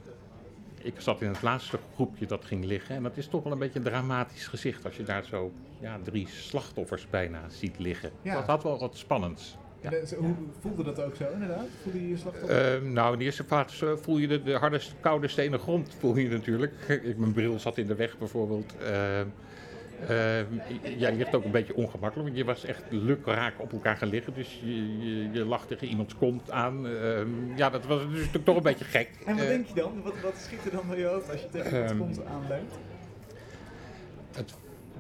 ik 0.82 0.94
zat 0.98 1.22
in 1.22 1.28
het 1.28 1.42
laatste 1.42 1.80
groepje 1.94 2.26
dat 2.26 2.46
ging 2.46 2.66
liggen. 2.66 2.96
En 2.96 3.04
dat 3.04 3.18
is 3.18 3.28
toch 3.28 3.44
wel 3.44 3.52
een 3.52 3.60
beetje 3.60 3.80
een 3.80 3.86
dramatisch 3.86 4.48
gezicht 4.48 4.86
als 4.86 4.96
je 4.98 5.04
daar 5.04 5.24
zo 5.26 5.52
ja, 5.80 6.00
drie 6.04 6.28
slachtoffers 6.28 7.10
bijna 7.10 7.50
ziet 7.50 7.80
liggen. 7.80 8.12
Ja. 8.22 8.34
Dat 8.34 8.46
had 8.46 8.64
wel 8.64 8.80
wat 8.80 8.98
spannends. 8.98 9.58
Ja. 9.82 9.92
Eh, 9.92 10.18
Hoe 10.18 10.36
voelde 10.60 10.84
dat 10.84 11.02
ook 11.04 11.16
zo 11.16 11.24
inderdaad? 11.34 11.66
Voelde 11.84 12.02
je 12.02 12.10
je 12.10 12.18
slachtoffer? 12.18 12.74
Ehm, 12.74 12.94
nou, 12.94 13.14
in 13.14 13.20
de 13.20 13.26
eerste 13.26 13.44
plaats 13.44 13.82
eh, 13.82 13.90
voel 14.02 14.18
je 14.18 14.28
de, 14.28 14.44
de 14.44 14.54
harde, 14.54 14.80
koude 15.00 15.28
stenen 15.28 15.60
grond 15.60 15.96
voel 16.00 16.16
je 16.16 16.30
natuurlijk. 16.30 16.74
Ik, 17.04 17.18
mijn 17.18 17.32
bril 17.34 17.60
zat 17.60 17.78
in 17.78 17.88
de 17.88 17.96
weg 17.96 18.18
bijvoorbeeld. 18.18 18.74
Ja, 20.98 21.10
je 21.10 21.16
ligt 21.18 21.36
ook 21.36 21.44
een 21.46 21.52
beetje 21.52 21.76
ongemakkelijk, 21.76 22.28
want 22.28 22.40
je 22.40 22.46
was 22.46 22.66
echt 22.66 22.84
lukraak 22.90 23.54
op 23.58 23.72
elkaar 23.72 23.98
gaan 23.98 24.10
liggen. 24.10 24.34
Dus 24.34 24.60
je, 24.64 24.98
je, 25.00 25.30
je 25.32 25.46
lag 25.46 25.68
tegen 25.68 25.88
iemands 25.88 26.16
kont 26.16 26.52
aan. 26.52 26.88
Ja, 27.56 27.70
dat 27.70 27.86
was 27.86 28.02
dus 28.02 28.18
natuurlijk 28.18 28.46
toch 28.46 28.56
een 28.56 28.62
beetje 28.64 28.86
gek. 28.86 29.10
en 29.26 29.36
wat 29.36 29.44
Eh, 29.44 29.50
denk 29.50 29.68
je 29.68 29.74
dan? 29.74 30.02
Wat, 30.04 30.14
wat 30.24 30.38
schiet 30.38 30.66
er 30.66 30.72
dan 30.72 30.84
door 30.88 30.98
je 30.98 31.06
hoofd 31.06 31.32
als 31.32 31.42
je 31.42 31.50
tegen 31.50 31.86
Ehm, 31.88 31.98
kont? 31.98 32.16
Het, 32.16 32.26
nou 32.26 32.62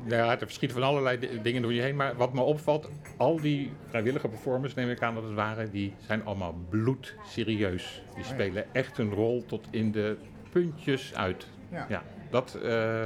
ja, 0.08 0.32
er 0.32 0.38
verschieten 0.38 0.78
van 0.80 0.88
allerlei 0.88 1.20
di- 1.20 1.42
dingen 1.42 1.62
door 1.62 1.74
je 1.74 1.82
heen. 1.82 1.96
Maar 1.96 2.16
wat 2.16 2.34
me 2.34 2.42
opvalt, 2.42 2.90
al 3.18 3.40
die 3.42 3.72
vrijwillige 3.90 4.28
performers, 4.28 4.74
neem 4.74 4.90
ik 4.90 5.02
aan 5.02 5.14
dat 5.16 5.24
het 5.24 5.34
waren, 5.34 5.72
die 5.72 5.94
zijn 6.06 6.26
allemaal 6.26 6.56
bloedserieus. 6.70 8.02
Die 8.16 8.24
Oh 8.24 8.30
spelen 8.30 8.66
echt 8.74 8.98
hun 8.98 9.14
rol 9.14 9.46
tot 9.46 9.68
in 9.72 9.92
de 9.92 10.18
puntjes 10.52 11.16
uit. 11.16 11.48
Ja. 11.72 11.86
Ja, 11.90 12.04
dat, 12.30 12.60
eh, 12.64 13.06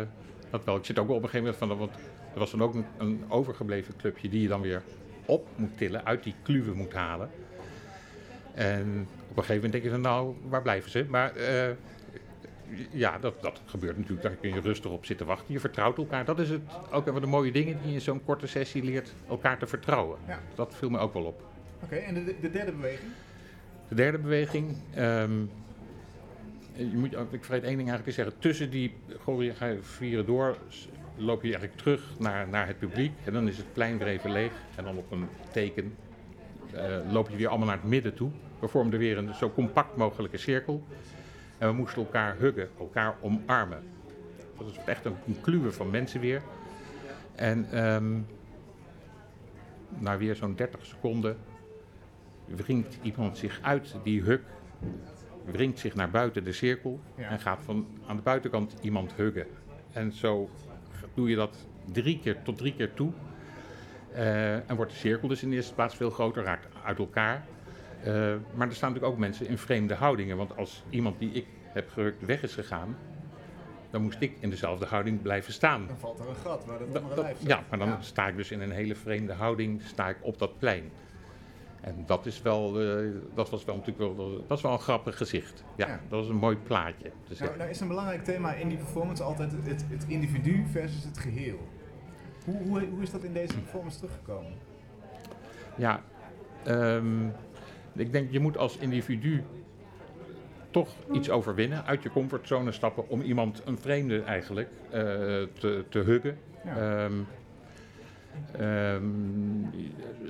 dat 0.49 0.63
wel. 0.63 0.75
Ik 0.75 0.85
zit 0.85 0.99
ook 0.99 1.07
wel 1.07 1.15
op 1.15 1.23
een 1.23 1.29
gegeven 1.29 1.53
moment 1.59 1.79
van, 1.79 1.87
want 1.87 1.95
er 2.33 2.39
was 2.39 2.51
dan 2.51 2.61
ook 2.63 2.73
een, 2.73 2.85
een 2.97 3.23
overgebleven 3.29 3.95
clubje 3.97 4.29
die 4.29 4.41
je 4.41 4.47
dan 4.47 4.61
weer 4.61 4.81
op 5.25 5.47
moet 5.55 5.77
tillen, 5.77 6.05
uit 6.05 6.23
die 6.23 6.35
kluwen 6.43 6.75
moet 6.75 6.93
halen. 6.93 7.29
En 8.53 9.07
op 9.29 9.37
een 9.37 9.43
gegeven 9.43 9.55
moment 9.55 9.71
denk 9.71 9.83
je 9.83 9.89
van 9.89 10.01
nou, 10.01 10.35
waar 10.49 10.61
blijven 10.61 10.91
ze? 10.91 11.05
Maar 11.09 11.35
eh, 11.35 11.69
ja, 12.91 13.17
dat, 13.17 13.41
dat 13.41 13.61
gebeurt 13.65 13.97
natuurlijk. 13.97 14.21
Daar 14.21 14.35
kun 14.35 14.53
je 14.53 14.59
rustig 14.61 14.91
op 14.91 15.05
zitten 15.05 15.25
wachten. 15.25 15.53
Je 15.53 15.59
vertrouwt 15.59 15.97
elkaar. 15.97 16.25
Dat 16.25 16.39
is 16.39 16.49
het, 16.49 16.61
ook 16.91 17.05
een 17.07 17.13
van 17.13 17.21
de 17.21 17.27
mooie 17.27 17.51
dingen 17.51 17.77
die 17.81 17.87
je 17.87 17.93
in 17.93 18.01
zo'n 18.01 18.23
korte 18.23 18.47
sessie 18.47 18.83
leert. 18.83 19.13
Elkaar 19.29 19.57
te 19.57 19.67
vertrouwen. 19.67 20.19
Ja. 20.27 20.39
Dat 20.55 20.75
viel 20.75 20.89
me 20.89 20.97
ook 20.97 21.13
wel 21.13 21.23
op. 21.23 21.43
Oké, 21.83 21.95
en 21.95 22.13
de, 22.13 22.35
de 22.41 22.51
derde 22.51 22.71
beweging? 22.71 23.11
De 23.87 23.95
derde 23.95 24.17
beweging. 24.17 24.75
ehm, 24.93 25.39
je 26.73 26.97
moet, 26.97 27.13
ik 27.13 27.43
vergeet 27.43 27.63
één 27.63 27.77
ding 27.77 27.89
eigenlijk 27.89 28.05
te 28.05 28.11
zeggen. 28.11 28.39
Tussen 28.39 28.69
die 28.69 28.93
choreografieën 29.23 30.25
door 30.25 30.57
loop 31.17 31.41
je 31.41 31.47
eigenlijk 31.47 31.77
terug 31.77 32.19
naar, 32.19 32.47
naar 32.47 32.67
het 32.67 32.79
publiek. 32.79 33.11
En 33.23 33.33
dan 33.33 33.47
is 33.47 33.57
het 33.57 33.73
plein 33.73 33.97
weer 33.97 34.07
even 34.07 34.31
leeg. 34.31 34.51
En 34.75 34.83
dan 34.83 34.97
op 34.97 35.11
een 35.11 35.27
teken 35.51 35.95
eh, 36.73 36.97
loop 37.11 37.29
je 37.29 37.35
weer 37.35 37.47
allemaal 37.47 37.67
naar 37.67 37.77
het 37.77 37.89
midden 37.89 38.13
toe. 38.13 38.29
We 38.59 38.67
vormden 38.67 38.99
weer 38.99 39.17
een 39.17 39.33
zo 39.35 39.51
compact 39.51 39.95
mogelijke 39.95 40.37
cirkel. 40.37 40.83
En 41.57 41.67
we 41.67 41.73
moesten 41.73 42.01
elkaar 42.01 42.35
huggen, 42.37 42.69
elkaar 42.79 43.15
omarmen. 43.21 43.83
Dat 44.57 44.67
is 44.67 44.77
echt 44.85 45.05
een, 45.05 45.15
een 45.27 45.41
kluwe 45.41 45.71
van 45.71 45.89
mensen 45.89 46.19
weer. 46.19 46.41
En 47.35 47.67
ehm, 47.71 48.19
na 49.97 50.17
weer 50.17 50.35
zo'n 50.35 50.55
30 50.55 50.85
seconden 50.85 51.37
wringt 52.45 52.97
iemand 53.01 53.37
zich 53.37 53.59
uit 53.61 53.95
die 54.03 54.21
huk, 54.21 54.41
wringt 55.45 55.79
zich 55.79 55.95
naar 55.95 56.09
buiten 56.09 56.43
de 56.43 56.51
cirkel 56.51 56.99
Ja. 57.15 57.29
en 57.29 57.39
gaat 57.39 57.63
van 57.63 57.87
aan 58.07 58.15
de 58.15 58.21
buitenkant 58.21 58.75
iemand 58.81 59.13
huggen. 59.13 59.45
En 59.91 60.11
zo 60.11 60.49
doe 61.13 61.29
je 61.29 61.35
dat 61.35 61.67
drie 61.91 62.19
keer 62.19 62.41
tot 62.41 62.57
drie 62.57 62.75
keer 62.75 62.93
toe. 62.93 63.11
Eh, 64.13 64.69
en 64.69 64.75
wordt 64.75 64.91
de 64.91 64.97
cirkel 64.97 65.27
dus 65.27 65.43
in 65.43 65.49
de 65.49 65.55
eerste 65.55 65.73
plaats 65.73 65.95
veel 65.95 66.09
groter, 66.09 66.43
raakt 66.43 66.67
uit 66.83 66.97
elkaar. 66.97 67.45
Eh, 68.05 68.13
maar 68.53 68.67
er 68.67 68.75
staan 68.75 68.89
natuurlijk 68.89 69.13
ook 69.13 69.17
mensen 69.19 69.47
in 69.47 69.57
vreemde 69.57 69.93
houdingen. 69.93 70.37
Want 70.37 70.57
als 70.57 70.83
iemand 70.89 71.19
die 71.19 71.31
ik 71.31 71.45
heb 71.63 71.89
gehukt 71.89 72.25
weg 72.25 72.43
is 72.43 72.53
gegaan, 72.53 72.97
dan 73.89 74.01
moest 74.01 74.21
ik 74.21 74.37
in 74.39 74.49
dezelfde 74.49 74.85
houding 74.85 75.21
blijven 75.21 75.53
staan. 75.53 75.87
Dan 75.87 75.97
valt 75.97 76.19
er 76.19 76.29
een 76.29 76.35
gat 76.35 76.65
waar 76.65 76.79
dat 76.79 77.03
andere 77.03 77.21
lijf 77.21 77.37
staat. 77.37 77.47
ja, 77.49 77.63
maar 77.69 77.79
dan 77.79 78.03
sta 78.03 78.27
ik 78.27 78.35
dus 78.35 78.51
in 78.51 78.61
een 78.61 78.71
hele 78.71 78.95
vreemde 78.95 79.33
houding 79.33 79.81
sta 79.81 80.09
ik 80.09 80.17
op 80.21 80.39
dat 80.39 80.59
plein. 80.59 80.91
En 81.81 82.03
dat 82.05 82.25
is 82.25 82.41
wel, 82.41 82.81
eh, 82.81 83.09
dat 83.33 83.49
was 83.49 83.65
wel 83.65 83.75
natuurlijk 83.75 84.15
wel, 84.15 84.43
dat 84.47 84.57
is 84.57 84.63
wel 84.63 84.71
een 84.73 84.79
grappig 84.79 85.17
gezicht. 85.17 85.63
Ja, 85.75 85.87
Ja. 85.87 85.99
dat 86.09 86.23
is 86.23 86.29
een 86.29 86.35
mooi 86.35 86.57
plaatje. 86.57 87.11
te 87.27 87.43
Nou, 87.43 87.57
nou 87.57 87.69
is 87.69 87.79
een 87.79 87.87
belangrijk 87.87 88.23
thema 88.23 88.53
in 88.53 88.67
die 88.67 88.77
performance 88.77 89.23
altijd 89.23 89.51
het, 89.51 89.85
het 89.89 90.05
individu 90.07 90.65
versus 90.71 91.03
het 91.03 91.17
geheel. 91.17 91.67
Hoe, 92.45 92.57
hoe, 92.67 92.85
hoe 92.85 93.01
is 93.01 93.11
dat 93.11 93.23
in 93.23 93.33
deze 93.33 93.53
performance 93.59 93.97
teruggekomen? 93.97 94.53
Ja, 95.75 96.03
ehm, 96.63 97.27
ik 97.95 98.11
denk 98.11 98.31
je 98.31 98.39
moet 98.39 98.57
als 98.57 98.77
individu 98.77 99.43
toch 100.71 100.89
iets 101.11 101.29
overwinnen, 101.29 101.85
uit 101.85 102.03
je 102.03 102.09
comfortzone 102.09 102.71
stappen 102.71 103.09
om 103.09 103.21
iemand, 103.21 103.61
een 103.65 103.77
vreemde 103.77 104.21
eigenlijk, 104.21 104.69
eh, 104.89 105.01
te, 105.59 105.83
te 105.89 105.99
huggen. 105.99 106.37
Ja. 106.65 107.03
Ehm, 107.03 107.13
ehm, 108.51 109.03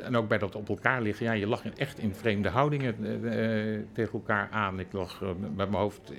en 0.02 0.16
ook 0.16 0.28
bij 0.28 0.38
dat 0.38 0.56
op 0.56 0.70
elkaar 0.70 1.02
liggen, 1.02 1.26
ja, 1.26 1.32
je 1.32 1.48
lag 1.48 1.66
echt 1.66 2.00
in 2.00 2.14
vreemde 2.14 2.50
houdingen 2.50 2.96
eh, 3.26 3.74
eh, 3.76 3.82
tegen 3.92 4.14
elkaar 4.14 4.48
aan. 4.52 4.80
Ik 4.80 4.92
lag 4.94 5.22
eh, 5.22 5.28
met 5.56 5.56
mijn 5.70 5.74
hoofd 5.74 6.14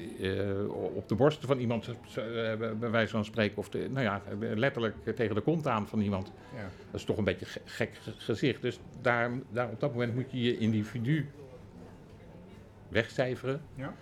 op 0.95 1.09
de 1.09 1.15
borsten 1.15 1.49
van 1.49 1.59
iemand, 1.59 1.89
bij 2.79 2.91
wijze 2.91 3.11
van 3.11 3.25
spreken, 3.25 3.57
of 3.59 3.69
de, 3.69 3.89
nou 3.91 4.05
ja, 4.05 4.23
letterlijk 4.39 4.95
tegen 5.17 5.35
de 5.35 5.41
kont 5.41 5.67
aan 5.67 5.87
van 5.89 6.01
iemand. 6.01 6.33
Ja. 6.55 6.61
Dat 6.91 7.01
is 7.01 7.05
toch 7.05 7.17
een 7.17 7.25
beetje 7.25 7.47
ge- 7.47 7.61
gek 7.65 7.91
ge- 8.03 8.13
gezicht. 8.17 8.63
Dus 8.63 8.81
daar, 9.01 9.31
daar, 9.51 9.69
op 9.71 9.81
dat 9.81 9.93
moment 9.93 10.15
moet 10.15 10.31
je 10.31 10.43
je 10.43 10.59
individu 10.59 11.27
wegcijferen 12.89 13.61
Ja. 13.75 13.95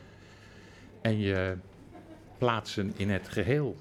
en 1.03 1.19
je 1.19 1.57
plaatsen 2.39 2.93
in 2.97 3.11
het 3.11 3.29
geheel. 3.29 3.77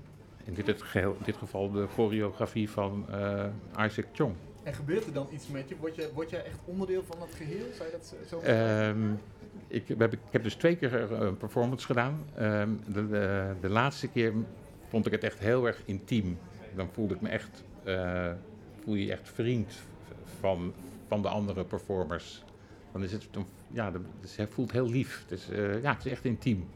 In 0.46 0.54
dit, 0.54 0.68
het 0.68 0.82
geheel, 0.82 1.12
in 1.12 1.24
dit 1.26 1.38
geval 1.38 1.72
de 1.72 1.88
choreografie 1.94 2.70
van 2.70 3.06
eh, 3.10 3.46
Isaac 3.86 4.06
Chong. 4.14 4.36
En 4.64 4.74
gebeurt 4.74 5.06
er 5.06 5.14
dan 5.14 5.28
iets 5.32 5.48
met 5.48 5.70
je? 5.70 5.76
Word, 5.78 5.96
je? 5.96 6.10
word 6.14 6.30
jij 6.30 6.44
echt 6.46 6.60
onderdeel 6.66 7.04
van 7.04 7.20
dat 7.20 7.30
geheel? 7.36 7.66
Zou 7.74 7.90
je 7.90 7.96
dat 7.98 8.16
zo- 8.28 8.40
Ehm, 8.40 9.12
ik, 9.68 9.88
hebben- 9.88 10.12
ik 10.12 10.20
heb 10.32 10.44
dus 10.44 10.56
twee 10.56 10.76
keer 10.76 11.12
eh, 11.12 11.20
een 11.20 11.38
performance 11.38 11.86
gedaan. 11.86 12.24
Ehm, 12.36 12.70
de, 12.88 13.08
de, 13.08 13.54
de 13.62 13.70
laatste 13.70 14.08
keer 14.08 14.34
vond 14.90 15.06
ik 15.06 15.12
het 15.12 15.24
echt 15.24 15.40
heel 15.40 15.66
erg 15.68 15.82
intiem. 15.86 16.38
Dan 16.76 16.90
voelde 16.92 17.14
ik 17.14 17.22
me 17.22 17.30
echt, 17.30 17.64
eh, 17.84 18.32
voel 18.84 18.96
je 18.96 19.06
je 19.06 19.12
echt 19.12 19.30
vriend 19.30 19.74
van, 20.40 20.74
van 21.08 21.22
de 21.22 21.28
andere 21.28 21.64
performers. 21.66 22.44
Dan 22.92 23.04
is 23.04 23.12
het, 23.12 23.28
dan, 23.32 23.46
ja, 23.68 23.92
dus 24.22 24.36
het 24.36 24.50
voelt 24.54 24.72
heel 24.72 24.90
lief. 24.90 25.22
Het 25.22 25.40
is, 25.40 25.50
eh, 25.50 25.82
ja, 25.82 25.94
het 25.94 26.06
is 26.06 26.12
echt 26.12 26.26
intiem. 26.26 26.68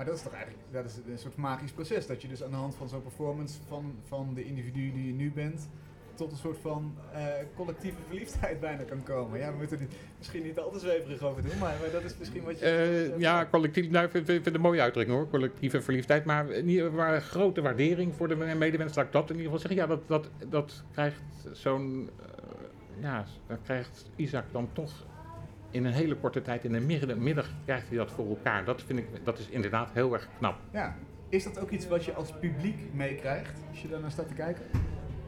Maar 0.00 0.08
dat 0.08 0.18
is 0.18 0.24
toch 0.24 0.34
eigenlijk 0.34 0.64
dat 0.72 0.84
is 0.84 0.96
een 0.96 1.18
soort 1.18 1.36
magisch 1.36 1.70
proces. 1.70 2.06
Dat 2.06 2.22
je 2.22 2.28
dus 2.28 2.42
aan 2.42 2.50
de 2.50 2.56
hand 2.56 2.74
van 2.74 2.88
zo'n 2.88 3.02
performance 3.02 3.58
van, 3.68 3.94
van 4.08 4.34
de 4.34 4.44
individu 4.44 4.92
die 4.92 5.06
je 5.06 5.12
nu 5.12 5.32
bent, 5.32 5.68
tot 6.14 6.32
een 6.32 6.38
soort 6.38 6.58
van 6.58 6.94
eh, 7.12 7.24
collectieve 7.54 7.96
verliefdheid 8.06 8.60
bijna 8.60 8.82
kan 8.82 9.02
komen. 9.02 9.38
Ja, 9.38 9.50
we 9.50 9.56
moeten 9.56 9.80
er 9.80 9.86
misschien 10.18 10.42
niet 10.42 10.58
al 10.58 10.70
te 10.70 10.78
zweverig 10.78 11.22
over 11.22 11.42
doen, 11.42 11.58
maar, 11.58 11.76
dat 11.92 12.04
is 12.04 12.16
misschien 12.18 12.42
wat 12.42 12.58
je... 12.58 12.64
Eh, 12.64 13.18
ja, 13.18 13.46
collectief, 13.50 13.90
nou, 13.90 14.04
ik 14.04 14.10
vind, 14.10 14.26
vind 14.26 14.44
het 14.44 14.54
een 14.54 14.60
mooie 14.60 14.80
uitdrukking 14.80 15.16
hoor, 15.16 15.28
collectieve 15.28 15.80
verliefdheid. 15.80 16.24
Maar, 16.24 16.46
maar 16.92 17.20
grote 17.20 17.60
waardering 17.60 18.14
voor 18.14 18.28
de 18.28 18.36
medewens, 18.36 18.94
laat 18.94 19.06
ik 19.06 19.12
dat 19.12 19.30
in 19.30 19.36
ieder 19.36 19.52
geval 19.52 19.68
zeggen. 19.68 19.80
Ja, 19.80 19.86
dat, 19.86 20.08
dat, 20.08 20.30
dat 20.48 20.82
krijgt 20.92 21.22
zo'n, 21.52 22.10
eh, 22.20 23.02
ja, 23.02 23.24
dat 23.46 23.58
krijgt 23.62 24.10
Isaac 24.16 24.44
dan 24.52 24.68
toch 24.72 25.06
in 25.70 25.84
een 25.84 25.92
hele 25.92 26.16
korte 26.16 26.42
tijd, 26.42 26.64
in 26.64 26.74
een 26.74 26.86
middag, 27.18 27.48
krijgt 27.64 27.88
hij 27.88 27.96
dat 27.96 28.10
voor 28.10 28.28
elkaar. 28.28 28.64
Dat 28.64 28.82
vind 28.82 28.98
ik, 28.98 29.06
dat 29.24 29.38
is 29.38 29.48
inderdaad 29.48 29.90
heel 29.92 30.12
erg 30.12 30.28
knap. 30.38 30.58
Ja. 30.72 30.96
Is 31.28 31.44
dat 31.44 31.60
ook 31.60 31.70
iets 31.70 31.88
wat 31.88 32.04
je 32.04 32.12
als 32.12 32.32
publiek 32.32 32.78
meekrijgt, 32.92 33.58
als 33.68 33.82
je 33.82 33.88
daar 33.88 34.00
naar 34.00 34.10
staat 34.10 34.28
te 34.28 34.34
kijken? 34.34 34.62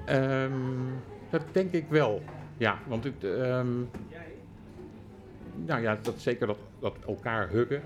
Ehm, 0.07 0.53
dat 1.31 1.43
denk 1.53 1.73
ik 1.73 1.89
wel. 1.89 2.23
Ja, 2.57 2.79
want 2.87 3.05
het, 3.05 3.25
ehm, 3.25 3.77
nou 5.55 5.83
ja, 5.83 5.99
dat 6.03 6.21
zeker 6.21 6.47
dat, 6.47 6.59
dat 6.79 6.97
elkaar 7.07 7.49
huggen 7.49 7.83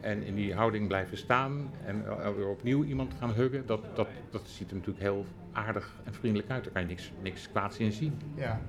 en 0.00 0.22
in 0.22 0.34
die 0.34 0.54
houding 0.54 0.88
blijven 0.88 1.16
staan 1.16 1.70
en 1.84 2.04
weer 2.36 2.48
opnieuw 2.48 2.84
iemand 2.84 3.14
gaan 3.18 3.32
huggen, 3.32 3.66
dat, 3.66 3.96
dat, 3.96 4.08
dat 4.30 4.48
ziet 4.48 4.68
er 4.70 4.76
natuurlijk 4.76 5.04
heel 5.04 5.24
aardig 5.52 5.92
en 6.04 6.14
vriendelijk 6.14 6.50
uit. 6.50 6.64
Daar 6.64 6.72
kan 6.72 6.82
je 6.82 6.88
niks, 6.88 7.12
niks 7.22 7.50
kwaads 7.50 7.78
in 7.78 7.92
zien. 7.92 8.18
Ja. 8.34 8.60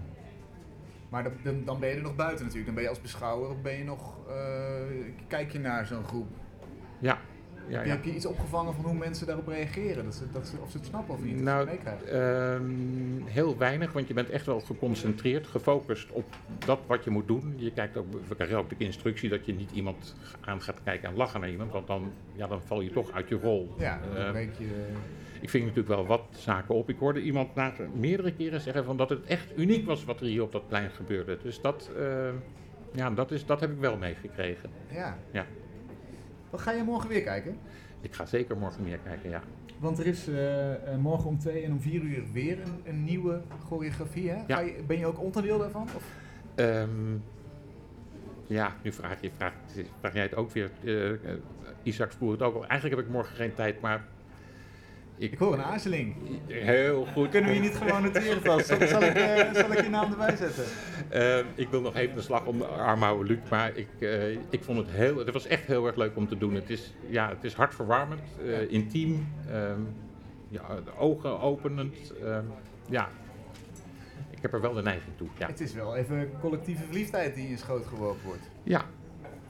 Maar 1.09 1.23
dan- 1.23 1.33
dan, 1.43 1.61
dan 1.65 1.79
ben 1.79 1.89
je 1.89 1.95
er 1.95 2.01
nog 2.01 2.15
buiten 2.15 2.37
natuurlijk. 2.45 2.65
Dan 2.65 2.73
ben 2.75 2.83
je 2.83 2.89
als 2.89 3.01
beschouwer, 3.01 3.49
of 3.49 3.61
ben 3.61 3.77
je 3.77 3.83
nog, 3.83 4.15
eh, 4.27 4.35
kijk 5.27 5.51
je 5.51 5.59
naar 5.59 5.85
zo'n 5.85 6.03
groep. 6.03 6.27
Ja, 6.99 7.17
ja, 7.67 7.73
Heb 7.75 7.81
je- 7.83 7.89
ja. 7.89 7.95
Heb 7.95 8.03
je 8.03 8.15
iets 8.15 8.25
opgevangen 8.25 8.73
van 8.73 8.83
hoe 8.85 8.93
mensen 8.93 9.27
daarop 9.27 9.47
reageren? 9.47 10.03
Dat 10.03 10.15
ze, 10.15 10.23
dat 10.31 10.47
ze, 10.47 10.55
of 10.61 10.71
ze 10.71 10.77
het 10.77 10.85
snappen 10.85 11.13
of 11.15 11.21
niet, 11.23 11.41
Nou? 11.41 11.67
Ehm, 12.03 13.25
heel 13.25 13.57
weinig, 13.57 13.91
want 13.93 14.07
je 14.07 14.13
bent 14.13 14.29
echt 14.29 14.45
wel 14.45 14.59
geconcentreerd, 14.59 15.47
gefocust 15.47 16.11
op 16.11 16.25
dat 16.65 16.79
wat 16.87 17.03
je 17.03 17.09
moet 17.09 17.27
doen. 17.27 17.53
Je 17.57 17.71
kijkt 17.71 17.97
ook, 17.97 18.05
we 18.27 18.35
krijgen 18.35 18.57
ook 18.57 18.69
de 18.69 18.75
instructie 18.77 19.29
dat 19.29 19.45
je 19.45 19.53
niet 19.53 19.71
iemand 19.71 20.15
aan 20.41 20.61
gaat 20.61 20.83
kijken 20.83 21.09
en 21.09 21.15
lachen 21.15 21.39
naar 21.39 21.49
iemand, 21.49 21.71
want 21.71 21.87
dan, 21.87 22.11
ja, 22.33 22.47
dan 22.47 22.61
val 22.61 22.81
je 22.81 22.89
toch 22.89 23.11
uit 23.11 23.29
je 23.29 23.35
rol. 23.35 23.73
Ja, 23.77 23.99
dan 24.13 24.31
breek 24.31 24.53
je... 24.57 24.85
ik 25.41 25.49
ving 25.49 25.63
natuurlijk 25.63 25.95
wel 25.95 26.05
wat 26.05 26.23
zaken 26.29 26.75
op. 26.75 26.89
Ik 26.89 26.97
hoorde 26.99 27.21
iemand 27.21 27.55
na, 27.55 27.73
meerdere 27.93 28.33
keren 28.33 28.61
zeggen 28.61 28.83
van 28.83 28.97
dat 28.97 29.09
het 29.09 29.25
echt 29.25 29.57
uniek 29.57 29.85
was 29.85 30.03
wat 30.03 30.19
er 30.19 30.25
hier 30.25 30.41
op 30.41 30.51
dat 30.51 30.67
plein 30.67 30.89
gebeurde. 30.89 31.37
Dus 31.43 31.61
dat, 31.61 31.91
eh, 31.97 32.29
ja, 32.91 33.09
dat, 33.09 33.31
is, 33.31 33.45
dat 33.45 33.59
heb 33.59 33.71
ik 33.71 33.79
wel 33.79 33.97
meegekregen. 33.97 34.69
Ja. 34.91 35.17
Ja. 35.31 35.45
Wat 36.49 36.61
ga 36.61 36.71
je 36.71 36.83
morgen 36.83 37.09
weer 37.09 37.23
kijken? 37.23 37.57
Ik 38.01 38.13
ga 38.13 38.25
zeker 38.25 38.57
morgen 38.57 38.83
meer 38.83 38.99
kijken, 39.03 39.29
ja. 39.29 39.41
Want 39.79 39.99
er 39.99 40.05
is 40.05 40.27
eh, 40.27 40.73
eh, 40.73 40.99
morgen 40.99 41.29
om 41.29 41.39
twee 41.39 41.63
en 41.63 41.71
om 41.71 41.81
vier 41.81 42.01
uur 42.01 42.23
weer 42.33 42.61
een, 42.61 42.81
een 42.83 43.03
nieuwe 43.03 43.41
choreografie. 43.67 44.29
Hè? 44.29 44.43
Ja. 44.47 44.59
Je, 44.59 44.83
ben 44.87 44.97
je 44.97 45.05
ook 45.05 45.21
onderdeel 45.21 45.57
daarvan? 45.57 45.87
Of? 45.95 46.11
Ehm, 46.55 47.17
ja, 48.47 48.75
nu 48.83 48.91
vraag, 48.91 49.21
je, 49.21 49.31
vraag, 49.37 49.53
vraag 49.99 50.13
jij 50.13 50.23
het 50.23 50.35
ook 50.35 50.51
weer. 50.51 50.71
Eh, 50.83 51.33
Isaac 51.83 52.11
spoert 52.11 52.39
het 52.39 52.49
ook 52.49 52.55
al. 52.55 52.65
Eigenlijk 52.67 52.95
heb 52.99 53.05
ik 53.05 53.11
morgen 53.11 53.35
geen 53.35 53.53
tijd, 53.53 53.81
maar... 53.81 54.05
Ik 55.17 55.37
hoor 55.37 55.53
een 55.53 55.63
aarzeling. 55.63 56.15
Heel 56.47 57.05
goed. 57.13 57.29
Kunnen 57.29 57.49
we 57.49 57.55
je 57.55 57.61
niet 57.61 57.75
gewoon 57.75 58.01
noteren? 58.01 58.41
Zal, 58.43 58.59
zal, 58.87 59.01
ik, 59.03 59.13
eh, 59.15 59.53
zal 59.53 59.71
ik 59.71 59.81
je 59.83 59.89
naam 59.89 60.11
erbij 60.11 60.35
zetten? 60.35 60.63
Eh, 61.09 61.37
ik 61.55 61.69
wil 61.69 61.81
nog 61.81 61.95
even 61.95 62.15
de 62.15 62.21
slag 62.21 62.45
om 62.45 62.57
de 62.57 62.65
arm 62.65 63.01
houden, 63.01 63.27
Luc. 63.27 63.37
Maar 63.49 63.75
ik, 63.75 63.87
eh, 63.99 64.31
ik 64.31 64.63
vond 64.63 64.77
het 64.77 64.89
heel... 64.89 65.17
Het 65.17 65.31
was 65.33 65.47
echt 65.47 65.65
heel 65.65 65.87
erg 65.87 65.95
leuk 65.95 66.15
om 66.15 66.27
te 66.27 66.37
doen. 66.37 66.53
Het 66.53 66.69
is, 66.69 66.93
ja, 67.09 67.29
het 67.29 67.43
is 67.43 67.53
hartverwarmend, 67.53 68.21
intiem, 68.69 69.27
ehm, 69.49 69.81
ja, 70.49 70.61
de 70.85 70.97
ogen 70.97 71.39
openend. 71.39 72.13
ehm, 72.23 72.43
ja, 72.89 73.09
ik 74.29 74.41
heb 74.41 74.53
er 74.53 74.61
wel 74.61 74.73
de 74.73 74.81
neiging 74.81 75.13
toe. 75.17 75.27
Ja, 75.37 75.47
Het 75.47 75.59
is 75.59 75.73
wel 75.73 75.95
even 75.95 76.29
collectieve 76.41 76.83
verliefdheid 76.83 77.35
die 77.35 77.47
in 77.47 77.57
schoot 77.57 77.85
geworpen 77.85 78.25
wordt. 78.25 78.49
ja 78.63 78.85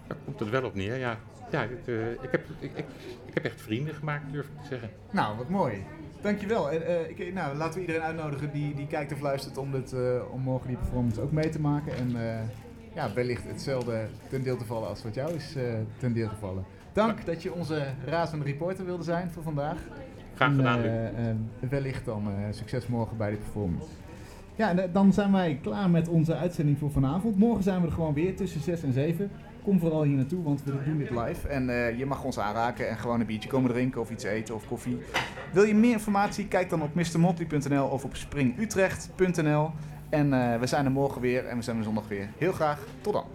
daar 0.07 0.18
komt 0.26 0.39
het 0.39 0.49
wel 0.49 0.63
op 0.63 0.76
neer. 0.76 0.97
Ja, 0.97 1.18
ja 1.51 1.61
het, 1.61 1.87
eh, 1.87 2.11
ik, 2.11 2.31
heb, 2.31 2.45
ik, 2.59 2.71
ik, 2.75 2.85
ik 3.25 3.33
heb 3.33 3.45
echt 3.45 3.61
vrienden 3.61 3.93
gemaakt, 3.93 4.31
durf 4.31 4.45
ik 4.45 4.61
te 4.61 4.67
zeggen. 4.67 4.89
Nou, 5.11 5.37
wat 5.37 5.49
mooi. 5.49 5.83
Dankjewel. 6.21 6.71
En, 6.71 6.87
eh, 6.87 7.09
ik, 7.09 7.33
nou, 7.33 7.57
laten 7.57 7.73
we 7.73 7.79
iedereen 7.79 8.01
uitnodigen 8.01 8.51
die, 8.51 8.75
die 8.75 8.87
kijkt 8.87 9.13
of 9.13 9.21
luistert 9.21 9.57
om, 9.57 9.71
dit, 9.71 9.93
eh, 9.93 9.99
om 10.31 10.41
morgen 10.41 10.67
die 10.67 10.77
performance 10.77 11.21
ook 11.21 11.31
mee 11.31 11.49
te 11.49 11.59
maken. 11.59 11.95
En 11.95 12.15
eh, 12.15 12.39
ja, 12.93 13.13
wellicht 13.13 13.43
hetzelfde 13.47 14.05
ten 14.29 14.43
deel 14.43 14.57
te 14.57 14.65
vallen 14.65 14.89
als 14.89 15.03
wat 15.03 15.15
jou 15.15 15.33
is 15.33 15.55
ten 15.97 16.13
deel 16.13 16.27
gevallen. 16.27 16.63
Dank 16.93 17.25
dat 17.25 17.43
je 17.43 17.53
onze 17.53 17.85
razende 18.05 18.45
reporter 18.45 18.85
wilde 18.85 19.03
zijn 19.03 19.31
voor 19.31 19.43
vandaag. 19.43 19.77
Graag 20.35 20.55
gedaan, 20.55 20.83
en, 20.83 21.49
wellicht 21.69 22.05
dan 22.05 22.27
succes 22.51 22.87
morgen 22.87 23.17
bij 23.17 23.29
de 23.29 23.37
performance. 23.37 23.87
Ja, 24.55 24.69
en 24.69 24.89
dan 24.93 25.13
zijn 25.13 25.31
wij 25.31 25.59
klaar 25.61 25.89
met 25.89 26.07
onze 26.07 26.35
uitzending 26.35 26.77
voor 26.77 26.91
vanavond. 26.91 27.37
Morgen 27.37 27.63
zijn 27.63 27.81
we 27.81 27.87
er 27.87 27.93
gewoon 27.93 28.13
weer 28.13 28.35
tussen 28.35 28.61
6 28.61 28.83
en 28.83 28.93
7 28.93 29.31
kom 29.68 29.80
vooral 29.80 30.03
hier 30.03 30.15
naartoe, 30.15 30.43
want 30.43 30.63
we 30.63 30.84
doen 30.84 30.97
dit 30.97 31.09
live. 31.09 31.47
En 31.47 31.70
uh, 31.70 31.97
je 31.97 32.05
mag 32.05 32.24
ons 32.24 32.39
aanraken 32.39 32.89
en 32.89 32.97
gewoon 32.97 33.20
een 33.20 33.26
biertje 33.26 33.49
komen 33.49 33.72
drinken 33.72 34.01
of 34.01 34.09
iets 34.09 34.24
eten 34.24 34.55
of 34.55 34.68
koffie. 34.68 34.97
Wil 35.53 35.63
je 35.63 35.76
meer 35.76 35.91
informatie? 35.91 36.47
Kijk 36.47 36.70
dan 36.70 36.82
op 36.82 36.93
mrmotley.nl 36.93 37.88
of 37.88 38.03
op 38.03 38.15
springutrecht.nl. 38.15 39.72
En 40.09 40.34
uh, 40.34 40.59
we 40.59 40.68
zijn 40.68 40.86
er 40.86 40.91
morgen 40.91 41.22
weer 41.22 41.45
en 41.45 41.57
we 41.57 41.63
zijn 41.63 41.78
er 41.78 41.84
zondag 41.84 42.07
weer. 42.07 42.30
Heel 42.38 42.51
graag. 42.51 42.80
Tot 43.01 43.13
dan. 43.13 43.26